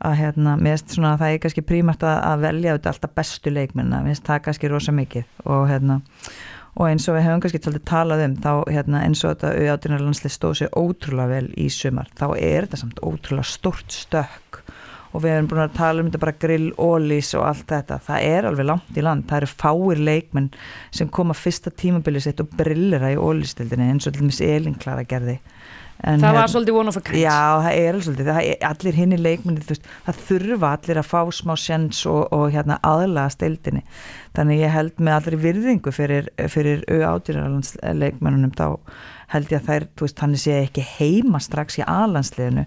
[0.00, 3.12] Að hérna, mér finnst svona að það er kannski prímart að, að velja auðvitað alltaf
[3.18, 4.00] bestu leikmenna.
[4.00, 5.98] Mér finnst það kannski rosa mikið og hérna,
[6.76, 10.36] og eins og við hefum kannski taldið talað um þá hérna, eins og þetta auðvitað
[10.36, 12.08] stóð sér ótrúlega vel í sumar.
[12.16, 14.62] Þá er þetta samt ótrúlega stort stökk
[15.10, 18.26] og við erum búin að tala um þetta bara grill, ólís og allt þetta, það
[18.30, 20.50] er alveg langt í land, það eru fáir leikmenn
[20.94, 25.02] sem koma fyrsta tímabilið sitt og brillera í ólístildinni eins og til dæmis Elin Klara
[25.08, 25.40] gerði
[26.04, 27.20] en Það var her, svolítið one of a kind.
[27.20, 31.20] Já, það er svolítið, það er allir hinn í leikmenni það þurfa allir að fá
[31.40, 33.84] smá sjens og, og hérna aðlaga stildinni
[34.36, 38.66] þannig ég held með allir virðingu fyrir, fyrir auðátýrarlandsleikmennunum þá
[39.30, 42.64] held ég að þær, veist, hann sé ekki heima strax í A-landsliðinu.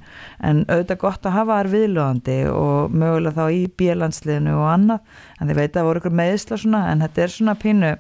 [0.48, 5.52] En auðvitað gott að hafa þær viðlöðandi og mögulega þá í B-landsliðinu og annað, en
[5.52, 7.94] þið veit að það voru ykkur meðisla svona, en þetta er svona pínu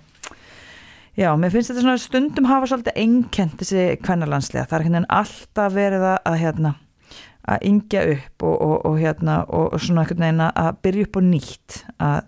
[1.19, 5.75] já, mér finnst þetta svona stundum hafa svolítið einkent þessi kvennarlandsliða, það er hérna alltaf
[5.75, 6.75] verið að hérna
[7.43, 11.25] að yngja upp og, og, og hérna og svona einhvern veginn að byrja upp og
[11.27, 12.21] nýtt að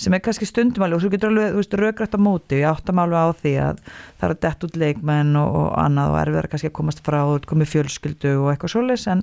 [0.00, 2.60] sem er kannski stundum alveg og svo getur alveg, þú veist, raugrætt á móti.
[2.62, 6.14] Ég áttam alveg á því að það er að dett út leikmenn og, og annað
[6.14, 9.22] og erfiðar kannski að komast frá og komið fjölskyldu og eitthvað svolítið en,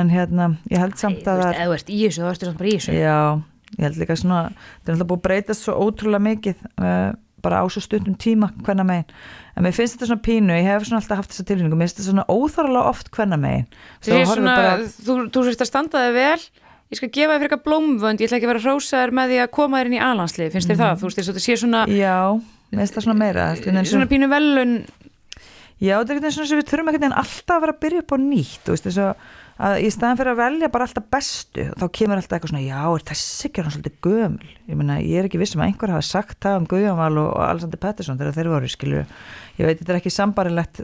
[0.00, 2.46] en hérna, ég held samt að Þú veist, eða þú ert í þessu, þú ert
[2.46, 2.96] samt bara í þessu.
[2.98, 3.18] Já,
[3.76, 7.12] ég held líka svona það er alltaf búið að breytast svo ótrúlega mikið uh,
[7.44, 9.06] bara á svo stundum tíma hvenna megin,
[9.56, 12.00] en mér finnst þetta svona pínu ég hef svona alltaf haft þessa tilfinningu, mér finnst
[12.00, 13.68] þetta svona óþarlega oft hvenna megin
[14.02, 16.40] Þú, þú sést að standaði vel
[16.92, 19.38] ég skal gefa þér fyrir eitthvað blómvönd, ég ætla ekki að vera hrósaður með því
[19.40, 20.82] að koma þér inn í alanslið, finnst þér mm.
[20.82, 20.98] það?
[21.00, 21.84] Þú veist, þetta sé svona...
[21.88, 22.16] Já,
[22.68, 23.46] mér finnst það svona meira.
[23.56, 24.74] Svona, svona pínu velun...
[25.82, 28.12] Já, þetta er svona sem við þurfum ekkert en alltaf að vera að byrja upp
[28.12, 29.24] á nýtt, þú veist, þess að
[29.82, 33.06] í staðan fyrir að velja bara alltaf bestu, þá kemur alltaf eitthvað svona, já, er
[33.12, 34.50] þessi ekki hann svolítið gömul?
[34.70, 37.82] Ég meina, ég er ekki vissum að einhver hafa sagt það um Guðjónval og Alexander
[37.82, 39.04] Pettersson þegar þeir voru, skilju
[39.58, 40.80] ég veit þetta er ekki sambarilegt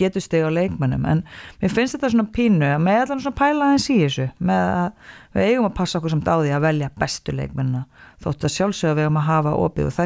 [0.00, 1.22] getur steg á leikmennum en
[1.60, 4.88] mér finnst þetta svona pínu að með allan svona pæla aðeins í þessu með að
[5.36, 7.82] við eigum að passa okkur samt á því að velja bestu leikmennina
[8.24, 9.96] þótt að sjálfsögða við eigum að hafa opið og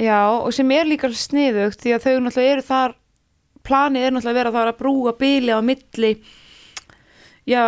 [0.00, 2.94] Já og sem er líka sniðugt því að þau náttúrulega eru þar
[3.70, 6.12] planið er náttúrulega að vera þar að brúa bíli á milli
[7.48, 7.62] já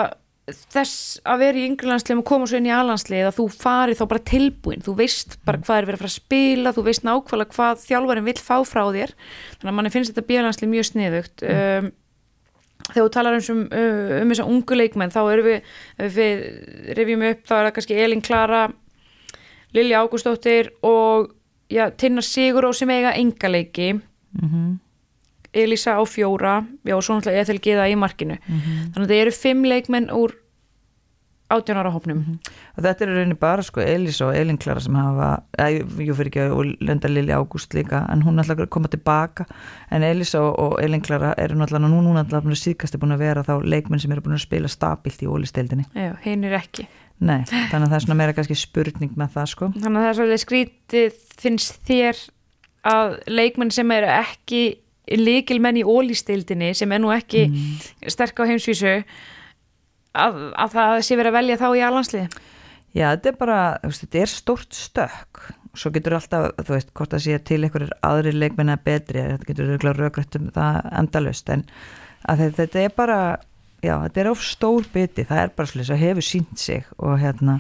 [0.50, 4.02] þess að vera í yngrelandsliðum og koma svo inn í alanslið að þú fari þá
[4.10, 5.66] bara tilbúin þú veist bara mm.
[5.68, 8.82] hvað er verið að fara að spila þú veist nákvæmlega hvað þjálfarinn vil fá frá
[8.88, 11.60] þér þannig að manni finnst þetta bílanslið mjög sniðugt mm.
[11.86, 11.90] um,
[12.88, 15.72] þegar þú talar um, um, um þessa ungu leikmenn þá erum við,
[16.18, 16.44] við
[16.98, 18.64] revjum upp þá er það kannski Elin Klara
[19.72, 21.30] Lilja Ágústóttir og
[21.70, 24.72] já, Tinnar Siguró sem eiga engaleiki mm -hmm.
[25.52, 28.38] Elisa á fjóra já og svo náttúrulega Ethel Giða í markinu.
[28.40, 28.92] Mm -hmm.
[28.92, 30.32] þannig að það eru fimm leikmenn úr
[31.52, 32.16] átjónara hópnum.
[32.16, 32.52] Mm -hmm.
[32.76, 35.42] og þetta eru rauninni bara sko Elisa og Elin Klara sem hafa,
[35.98, 39.44] jú fyrir ekki og Lenda Lili Ágúst líka en hún er alltaf að koma tilbaka.
[39.90, 43.42] En Elisa og Elin Klara eru náttúrulega nú núna alltaf síðkast er búin að vera
[43.42, 46.86] þá leikmenn sem eru búin að spila stabilt í ólisteildinni Já, hinn er ekki.
[47.20, 49.72] Nei, þannig að það er svona meira kannski spurning með það sko.
[49.78, 52.16] Þannig að það er svolítið skrítið finnst þér
[52.82, 58.10] að leikmenn sem eru ekki líkilmenn í ólýstildinni sem er nú ekki mm.
[58.12, 58.94] sterk á heimsvísu
[60.12, 62.40] að, að það sé verið að velja þá í alhanslið
[62.92, 67.24] Já, þetta er bara, þetta er stort stök svo getur alltaf, þú veist, hvort að
[67.24, 71.64] sé til einhverjir aðri leikmenn að betri þetta getur röggrætt um það endalust en
[72.28, 73.18] þetta er bara
[73.82, 77.16] já, þetta er of stór biti, það er bara svolítið sem hefur sínt sig og
[77.18, 77.56] hérna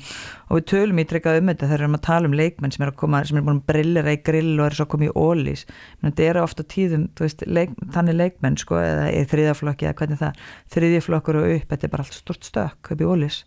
[0.48, 2.84] og við tölum í trekkað um þetta þegar við erum að tala um leikmenn sem
[2.84, 5.08] er að koma, sem er búin að brillera í grill og er svo að koma
[5.08, 5.64] í ólís
[6.04, 10.42] þetta er ofta tíðum, þú veist, leik, þannig leikmenn sko, eða þriðaflokki eða hvernig það,
[10.76, 13.42] þriðjaflokkur og upp þetta er bara allt stort stök upp í ólís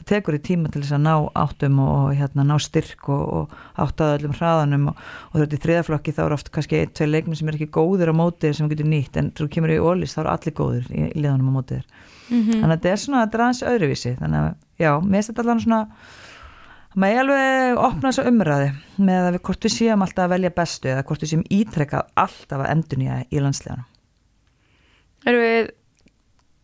[0.00, 3.84] það tekur í tíma til þess að ná áttum og hérna, ná styrk og, og
[3.84, 6.94] átt að öllum hraðanum og, og þú veist í þriðaflokki þá er oft kannski ein,
[6.96, 9.78] tvei leikmenn sem er ekki góðir á mótið sem getur nýtt en þú kemur í
[9.78, 12.58] ólís þá er allir góðir í, í liðanum á mótið mm -hmm.
[12.60, 14.50] þannig að þetta er svona drans öðruvísi þannig að
[14.80, 15.82] já, mér finnst þetta allavega svona
[16.94, 20.50] maður er alveg opnað þessu umræði með að við hvort við séum alltaf að velja
[20.50, 23.86] bestu eða hvort við séum ítrekkað alltaf að endunja í landsleganum
[25.28, 25.70] Erum við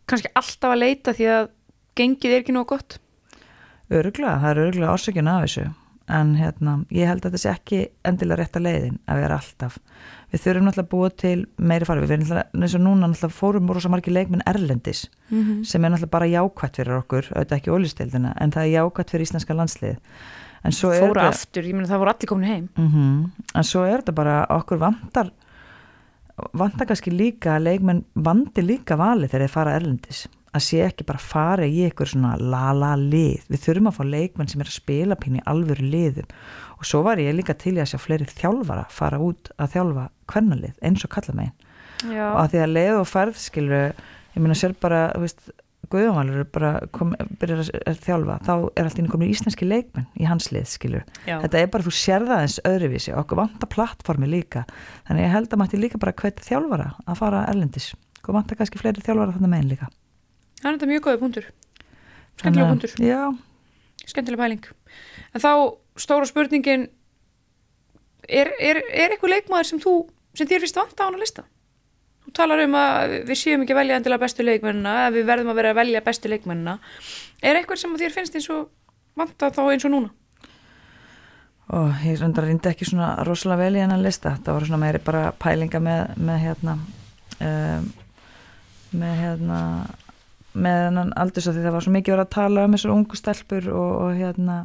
[0.09, 1.49] kannski alltaf að leita því að
[1.97, 2.97] gengið er ekki nóg gott?
[3.87, 5.67] Öruglega, það er öruglega orsökjun af þessu.
[6.07, 9.77] En hérna, ég held að þetta sé ekki endilega rétt að leiðin að vera alltaf.
[10.31, 13.35] Við þurfum náttúrulega að búa til meiri farfi við erum náttúrulega, eins og núna náttúrulega
[13.35, 15.63] fórum rosa margi leikminn Erlendis mm -hmm.
[15.63, 19.25] sem er náttúrulega bara jákvætt fyrir okkur auðvitað ekki ólistildina, en það er jákvætt fyrir
[19.27, 19.97] íslenska landslið
[20.63, 22.69] Fóru aftur, ég meina það voru allir komin heim.
[22.77, 23.29] Mm -hmm.
[23.55, 25.31] en svo er þetta bara okkur vandar
[26.53, 30.27] vandar kannski líka leikmenn vandi líka vali þegar þeir fara Erlendis
[30.57, 33.45] að sé ekki bara fara í eitthvað svona la-la lið.
[33.51, 36.33] Við þurfum að fá leikmenn sem er að spila pínu í alvöru liðum.
[36.77, 40.09] Og svo var ég líka til í að sjá fleiri þjálfara fara út að þjálfa
[40.29, 41.55] hvernalið eins og kalla megin
[42.05, 45.49] og að því að leið og færð skilur ég meina sér bara, þú veist
[45.87, 46.43] Guðjónvalur
[47.39, 51.37] byrjar að þjálfa þá er alltaf inn komin íslenski leikmenn í hans lið skilur Já.
[51.45, 54.65] þetta er bara þú sér það eins öðruvísi okkur vantar plattformi líka.
[55.07, 57.93] Þannig ég held að mætti líka bara hvetja þjálfara að fara erlendis.
[58.19, 59.87] Okkur vantar kannski fleiri þjálfara þannig megin líka
[60.61, 61.49] Það er þetta mjög góði punktur.
[62.43, 62.95] Að- punktur.
[63.01, 63.21] Já,
[64.05, 64.69] skemmtilega pæling.
[65.33, 65.51] En þá
[65.97, 66.87] stóra spurningin
[68.27, 69.93] er, er, er eitthvað leikmaður sem þú
[70.37, 71.45] sem þér finnst vanta á hana lista?
[72.27, 75.51] Þú talar um að við séum ekki að velja endilega bestu leikmennina, að við verðum
[75.53, 76.77] að vera að velja bestu leikmennina.
[77.41, 78.67] Er eitthvað sem þér finnst eins og
[79.17, 80.11] vanta þá eins og núna?
[81.77, 84.35] Og ég reyndar reyndi ekki svona rosalega vel í hennan lista.
[84.43, 86.75] Það voru svona meiri bara pælinga með, með hérna
[87.47, 87.87] um,
[88.97, 89.61] með hérna
[90.57, 93.19] með hennan aldurs að því það var svo mikið verið að tala um þessar ungu
[93.19, 94.57] stelpur og, og hérna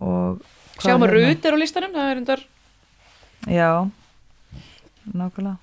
[0.00, 0.44] og
[0.80, 2.44] sjáum að hérna- Rut er á listanum það er undar,
[3.46, 3.70] já,
[5.12, 5.58] nákvæmlega.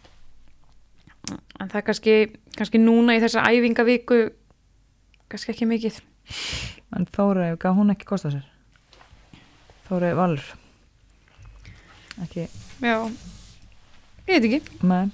[1.60, 2.14] En það er kannski,
[2.56, 4.20] kannski núna í þessa æfingavíku
[5.32, 5.98] kannski ekki mikið.
[6.96, 8.46] En Þóra, gaf hún ekki kosta sér?
[9.90, 10.44] Þóra Valur.
[12.24, 12.96] Ekki já,
[14.28, 14.62] ég veit ekki.
[14.88, 15.10] Nei,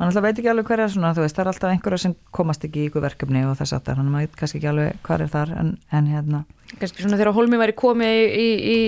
[0.00, 2.14] mann alltaf veit ekki alveg hver er svona, þú veist, það er alltaf einhverja sem
[2.32, 5.24] komast ekki í ykkur verkefni og þess að það, maður veit kannski ekki alveg hvað
[5.26, 6.40] er þar, en, en hérna,
[6.80, 8.78] kannski svona þegar Holmi væri komið í, í, í,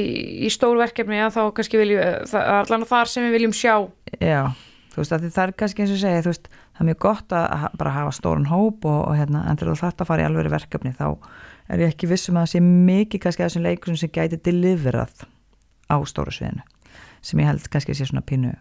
[0.48, 2.01] í stór verkefni að þá kannski viljum,
[2.32, 3.74] það er allan þar sem við viljum sjá.
[4.24, 4.40] Já,
[4.94, 7.94] þú veist, það er kannski eins og segja, veist, það er mjög gott að bara
[7.98, 11.09] hafa stóran hóp og, og hérna, en þegar fara í alveg verkefni, þá
[11.68, 15.26] er ég ekki vissum að það sé mikið kannski að þessum leikur sem gæti deliverað
[15.93, 16.64] á stóru sviðinu,
[17.20, 18.56] sem ég held kannski sé svona pínu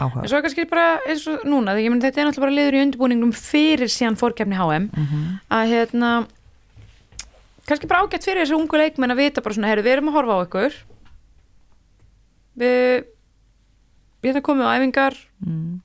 [0.00, 0.24] áhuga.
[0.24, 2.76] en svo kannski bara eins og núna því ég menn þetta er náttúrulega bara liður
[2.78, 6.10] í undirbúningum fyrir síðan fórkefni HM Mm að hérna
[7.70, 10.16] kannski bara ágætt fyrir þessu ungu leikmenn að vita bara svona, herru, við erum að
[10.18, 10.80] horfa á ykkur.
[12.60, 13.06] Við
[14.20, 15.16] við erum komið á æfingar.
[15.46, 15.80] Mm.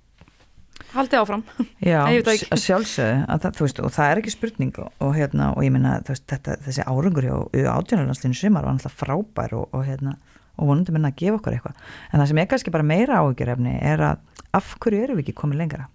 [0.95, 1.43] haldið áfram.
[1.83, 2.27] Já, veit
[3.43, 7.27] það veist, og það er ekki spurning og, hérna, og ég minna þetta, þessi árangur
[7.27, 7.35] hjá
[7.75, 10.15] átjónarlandslinu sumar var náttúrulega frábær og, og, hérna,
[10.57, 11.84] og vonandi minna að gefa okkur eitthvað.
[12.11, 14.23] En það sem er kannski bara meira áhugjurefni er að
[14.56, 15.88] af hverju erum við ekki komið lengra?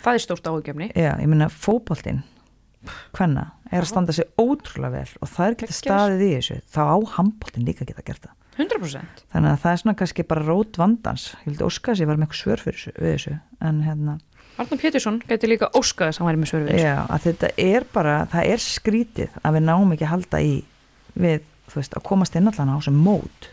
[0.00, 2.22] Það er stórt áhugjefni Já, ég minna fótboltinn
[3.12, 5.76] hvenna er að standa sig ótrúlega vel og það er Geggjað.
[5.76, 6.56] staðið í þessu.
[6.72, 8.36] Þá á handboltinn líka geta gert það.
[8.60, 11.26] 100% þannig að það er svona kannski bara rót vandans.
[11.44, 13.36] Ég vildi óska þess að ég var með eitthvað svör fyrir þessu,
[13.68, 14.16] en hérna
[14.60, 16.88] Arnur Pétursson gæti líka óskað þess að hann væri með svör við þessu.
[16.88, 20.50] Já, að þetta er bara, það er skrítið að við náum ekki að halda í
[21.20, 23.48] við, þú veist, að komast inn allan á sem mót.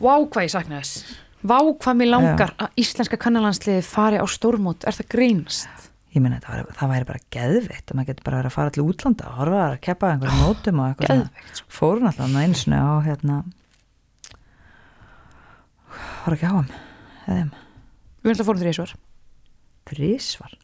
[0.00, 1.16] Vá hvað ég sakna þess.
[1.42, 5.68] Vá hvað mér langar að íslenska kannalansliði fari á stórmót, er það grínast?
[6.14, 8.70] Ég meina, það, væri- það væri bara geðveitt að maður getur bara verið að fara
[8.74, 11.26] til útlanda og horfa að keppa einhverjum mótum og eitthvað svona.
[11.28, 11.66] Geðveikt sko.
[11.78, 13.36] Fórum alltaf með einu svona á hérna
[16.24, 16.70] var ekki á hann
[17.28, 17.44] eða
[18.18, 18.94] Við erum það fórum þrjusvar
[19.92, 20.56] þrísvar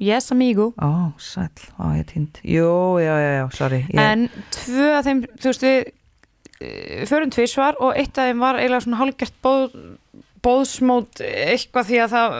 [0.00, 0.70] Yes amigo.
[0.80, 3.82] Ó, sæll, ó, ég týnd Jú, já, já, já, sorry.
[3.92, 4.22] Ég, En
[4.56, 5.90] tvö af þeim, þú veist við
[7.08, 9.76] förum tvisvar og eitt af þeim var eiginlega svona hálfgert bóð,
[10.44, 12.36] bóðsmót eitthvað því að það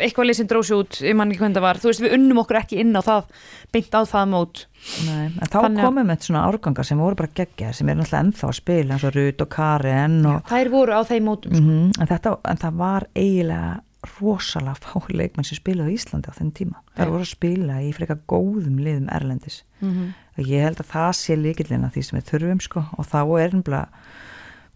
[0.00, 1.80] eitthvað lýsinn drósi út, ég man ekki hvernig það var.
[1.82, 3.28] Þú veist við unnum okkur ekki inn á það
[3.74, 4.62] beint á það mót.
[5.06, 8.24] Nei, en þá Þannig komum við svona árgangar sem voru bara geggja sem er náttúrulega
[8.24, 11.86] ennþá að spila eins og Rut og Karen og, þær voru á þeim mótum mm
[12.00, 13.72] en, þetta, en það var eiginlega
[14.16, 16.80] rosalega fá leikmenn sem spilaði á Íslandi á þenn tíma.
[16.96, 19.62] Það voru að spila í frekar góðum liðum erlendis.
[19.80, 23.04] mm Og ég held að það sé líkillin að því sem við þurfum sko og
[23.04, 23.88] þá er nefnilega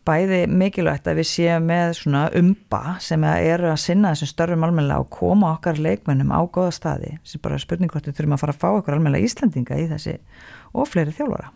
[0.04, 5.00] bæði mikilvægt að við séum með svona umba sem eru að sinna þessum störfum almennilega
[5.00, 8.56] og koma okkar leikmennum á góða staði sem bara spurning hvort við þurfum að fara
[8.56, 10.18] að fá okkur almennilega Íslandinga í þessi
[10.74, 11.48] og fleiri þjálfara.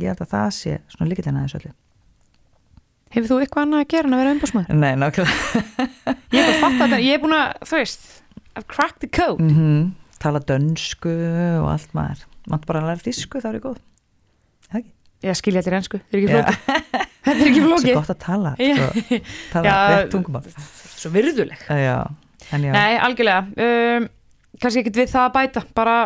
[0.00, 1.74] Ég held að það sé svona líkillin að þessu öllu.
[3.12, 4.78] Hefur þú eitthvað annað að gera en að vera umbúsmaður?
[4.82, 5.64] Nei, nákvæmlega.
[6.32, 8.06] Ég er bara að fatta þetta, ég er búin að, þú veist
[8.52, 9.90] I've cracked the code mm
[10.22, 11.10] tala dönsku
[11.62, 13.78] og allt maður maður bara að læra þísku, það er góð
[14.68, 14.92] Það ekki?
[15.22, 16.36] Ég skilja þetta í ennsku, þetta er ekki Já.
[16.36, 18.72] flókið Þetta er ekki Svo flókið gott að tala Já.
[18.78, 19.18] sko,
[19.52, 19.76] tala Já.
[19.92, 20.44] rétt tungumál
[20.94, 24.08] Svo virðuleg Já, já Nei, algjörlega um,
[24.62, 25.98] Kannski ekkert við það að bæta bara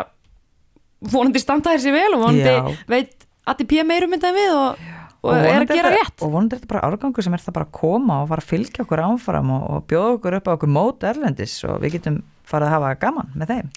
[1.13, 2.61] vonandi standa þessi vel og vonandi Já.
[2.89, 4.85] veit ATP meirum þetta en við og,
[5.27, 6.21] og, er að gera rétt.
[6.23, 8.51] og vonandi er þetta bara árgangur sem er það bara að koma og fara að
[8.51, 12.21] fylgja okkur áfram og, og bjóða okkur upp á okkur mót erlendis og við getum
[12.47, 13.71] farið að hafa gaman með þeim.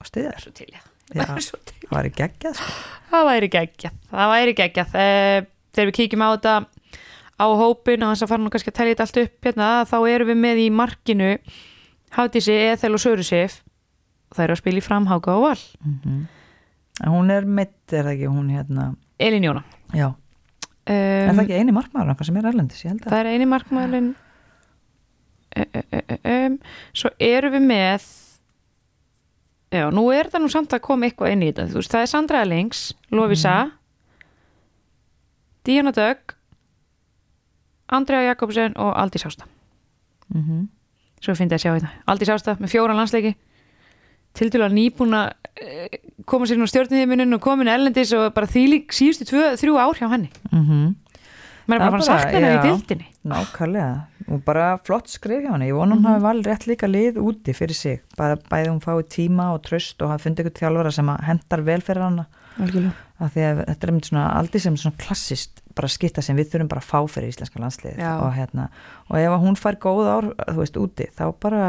[0.00, 0.70] Og styðja þér Svo til
[1.10, 1.24] Já.
[1.26, 1.78] Það til.
[1.88, 2.74] það var í geggjað sko.
[3.10, 4.92] Það væri geggjað, það væri geggjað.
[5.74, 6.52] Þegar við kíkjum á þetta
[7.40, 9.96] á hópin og þess að fara nú kannski að telja þetta allt upp hérna, þá
[10.12, 11.30] erum við með í markinu
[12.14, 13.60] Hafdísi, Ethel og Sörusif
[14.34, 15.62] það eru að spila í framháka og val.
[17.00, 18.90] En hún er mitt er það ekki, hún hérna
[19.20, 19.62] Elin Jóna.
[19.96, 20.10] Já,
[20.94, 24.10] er það ekki eini markmaður sem er erlendis, það er eini markmaðurinn.
[26.30, 26.56] Um,
[26.94, 28.08] svo erum við með
[29.74, 31.70] já, nú er það nú samt að koma eitthvað inn í þetta.
[31.74, 33.56] Veist, það er Sandra Ellings, Lovisa
[35.66, 36.36] Díana Dögg
[37.90, 39.48] Andrea Jakobsen og Aldís Ásta.
[40.30, 40.68] Mm
[41.20, 43.34] svo finnst ég að sjá þetta, Aldís Ásta með fjóran landsleiki.
[44.36, 45.39] Tildulega nýbúna uh,
[46.28, 50.08] koma sér nú stjórniðimunin og komin erlendis og bara þýlík síðustu tvö, þrjú ár hjá
[50.08, 50.30] henni.
[50.50, 50.94] -hmm.
[51.66, 54.00] maður er bara að að bara, sakna henni í dildinni Nákvæmlega,
[54.32, 55.68] og bara flott skrif hjá henni.
[55.68, 59.02] Ég vona hún hafi valið rétt líka lið úti fyrir sig, bara bæði hún fái
[59.04, 62.26] tíma og tröst og hafi fundið ykkur þjálfara sem að hendar vel fyrir hana.
[62.58, 62.92] Algjörlega.
[63.20, 66.54] af því að þetta er einmitt svona aldrei sem svona klassist bara skipta sem við
[66.54, 68.68] þurfum bara að fá fyrir íslenska landslið og hérna,
[69.10, 71.64] og ef að hún fær góð ár, þú veist, úti, þá bara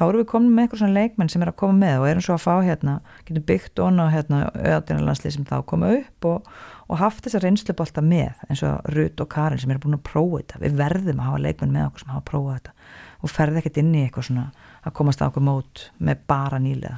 [0.00, 2.24] þá erum við komin með eitthvað svona leikmenn sem er að koma með og erum
[2.24, 2.94] svo að fá hérna
[3.28, 6.48] getum byggt onna hérna öðatina landslið sem þá koma upp og,
[6.88, 10.40] og haft þessa reynslubolta með eins og Rut og Karin sem eru búin að prófa
[10.40, 10.62] þetta.
[10.64, 12.74] Við verðum að hafa leikmenn með okkur sem hafa prófað þetta
[13.20, 14.48] og ferði ekkert inn í eitthvað svona
[14.80, 16.96] að komast á okkur mót með bara nýlega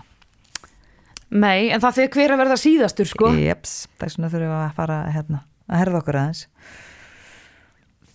[1.33, 3.31] Nei, en það fyrir hver að verða síðastur sko.
[3.41, 6.43] Jeps, þess vegna þurfum við að fara hérna, að herða okkur aðeins.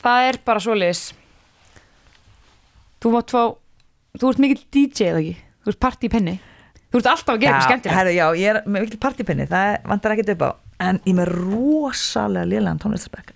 [0.03, 1.01] Það er bara svoleiðis.
[3.01, 3.41] Þú mátt fá
[4.17, 5.35] Þú ert mikill DJ eða ekki?
[5.65, 6.35] Þú ert partypenni
[6.87, 7.97] Þú ert alltaf að gera eitthvað skemmtilegt.
[7.97, 10.49] herðu, já, ég er með vikil partypinni, það vantar ekkert upp á.
[10.87, 13.33] En ég er með rosalega lélegan tónlistarspekk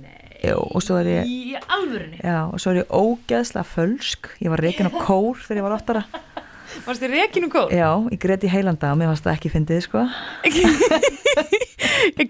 [0.00, 0.54] Nei.
[0.56, 2.18] Og svo er ég, Í alvörunni?
[2.24, 4.22] Já, og svo er ég ógeðslega fölsk.
[4.40, 6.02] Ég var reikin á kór þegar ég var áttara.
[6.86, 7.68] Varst þið rekinu kóð?
[7.76, 10.00] já, ég greiti heilanda og mér varst það ekki fyndið sko.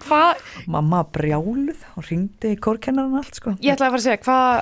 [0.07, 0.33] Hvað
[0.71, 3.51] mamma brjáluð og ringdi í kórkennaran allt sko.
[3.63, 4.53] Ég ætlaði að fara að segja Hvað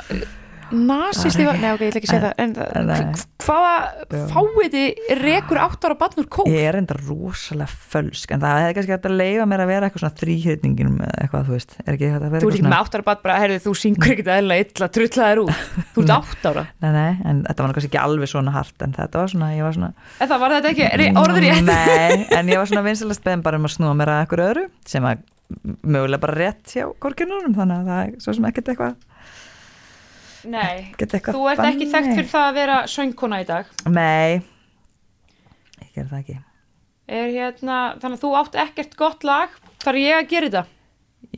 [0.74, 3.74] Nasisti var Nei, ok, ég ætla ekki að segja það En hv- hvaða.
[4.32, 4.84] Fáiði
[5.20, 6.48] rekur átt ára barn úr kóð?
[6.50, 9.88] Ég er enda rosalega fölsk en það hefði kannski hægt að leifa mér að vera
[9.88, 12.78] eitthvað svona þrýhyrningin eitthvað, þú veist, er ekki hægt að vera Þú eitthvað ekki með
[12.80, 15.54] átt ára barn bara Herðu, þú syngur ekkert eðla illa Trullaðir út.
[15.94, 18.92] Þú ert átt ára Nei, nei, en þetta var kannski ekki alveg svona hart en
[18.98, 19.90] þetta var svona, ég var svona
[20.20, 20.84] En það var þetta ekki
[21.24, 23.22] orður rétt Nei, en ég var svona vinsalast
[30.44, 30.90] Nei.
[30.98, 33.70] Þú ert ekki þekkt fyrir það að vera söngkona í dag?
[33.88, 34.42] Nei,
[35.80, 36.36] ég ger það ekki.
[37.14, 39.52] Er hérna, þannig að þú átt ekkert gott lag
[39.84, 40.64] þar ég að gera þetta?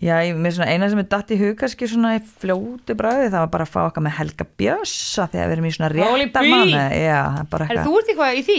[0.02, 3.30] Já, ég, mér svona eina sem er datt í hug kannski svona í fljóti bræði
[3.32, 6.48] það var bara að fá okkar með Helga Bjössa þegar við erum í svona réttar
[6.50, 6.74] manni.
[6.74, 7.86] Já, er bara Er eitthvað.
[7.86, 8.58] þú ert eitthvað í því?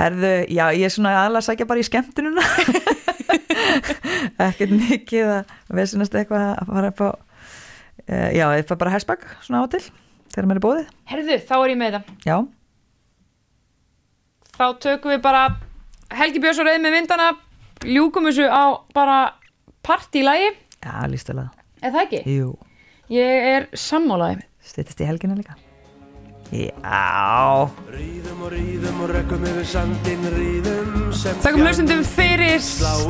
[0.00, 2.44] Herðu, já, ég er svona aðalega að sækja bara í skemmtununa
[4.50, 7.10] ekkert mikið að vesinast eitthvað að fara upp á
[8.10, 9.82] já, ég fær bara hersbak svona á til
[10.34, 12.10] þegar mér er bóðið Herðu, þá er ég með það.
[12.26, 12.36] Já,
[14.60, 15.44] Þá tökum við bara
[16.18, 17.30] Helgi Björns og reyð með myndana
[17.86, 19.18] ljúkum þessu á bara
[19.86, 20.50] partílægi,
[20.84, 21.48] já, lístulega
[21.80, 22.20] er það ekki?
[22.36, 22.50] jú,
[23.10, 25.56] Ég er sammálaði styttist í helgina líka.
[26.50, 27.70] Já.
[27.94, 32.58] Ríðum og ríðum og rekkum yfir sandin ríðum sem Þakkum hlustundum fyrir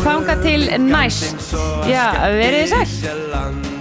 [0.04, 1.52] þanga til næst.
[1.88, 2.06] Já,
[2.36, 3.79] verið þið sæl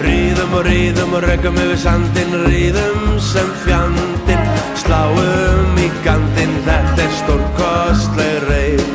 [0.00, 4.48] Rýðum og rýðum og röggum yfir sandin Rýðum sem fjandin
[4.80, 8.86] Sláum í gandin Þetta er stórkostleg reyð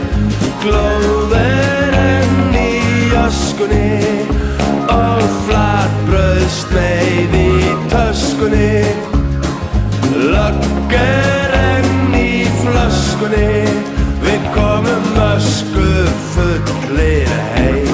[0.65, 2.74] Glóður enn í
[3.28, 3.88] öskunni
[4.88, 8.84] Og flatbröð sleið í töskunni.
[10.18, 13.65] Löggur enn í flöskunni.
[14.24, 15.90] Við komum ösku
[16.32, 17.86] fullir heim.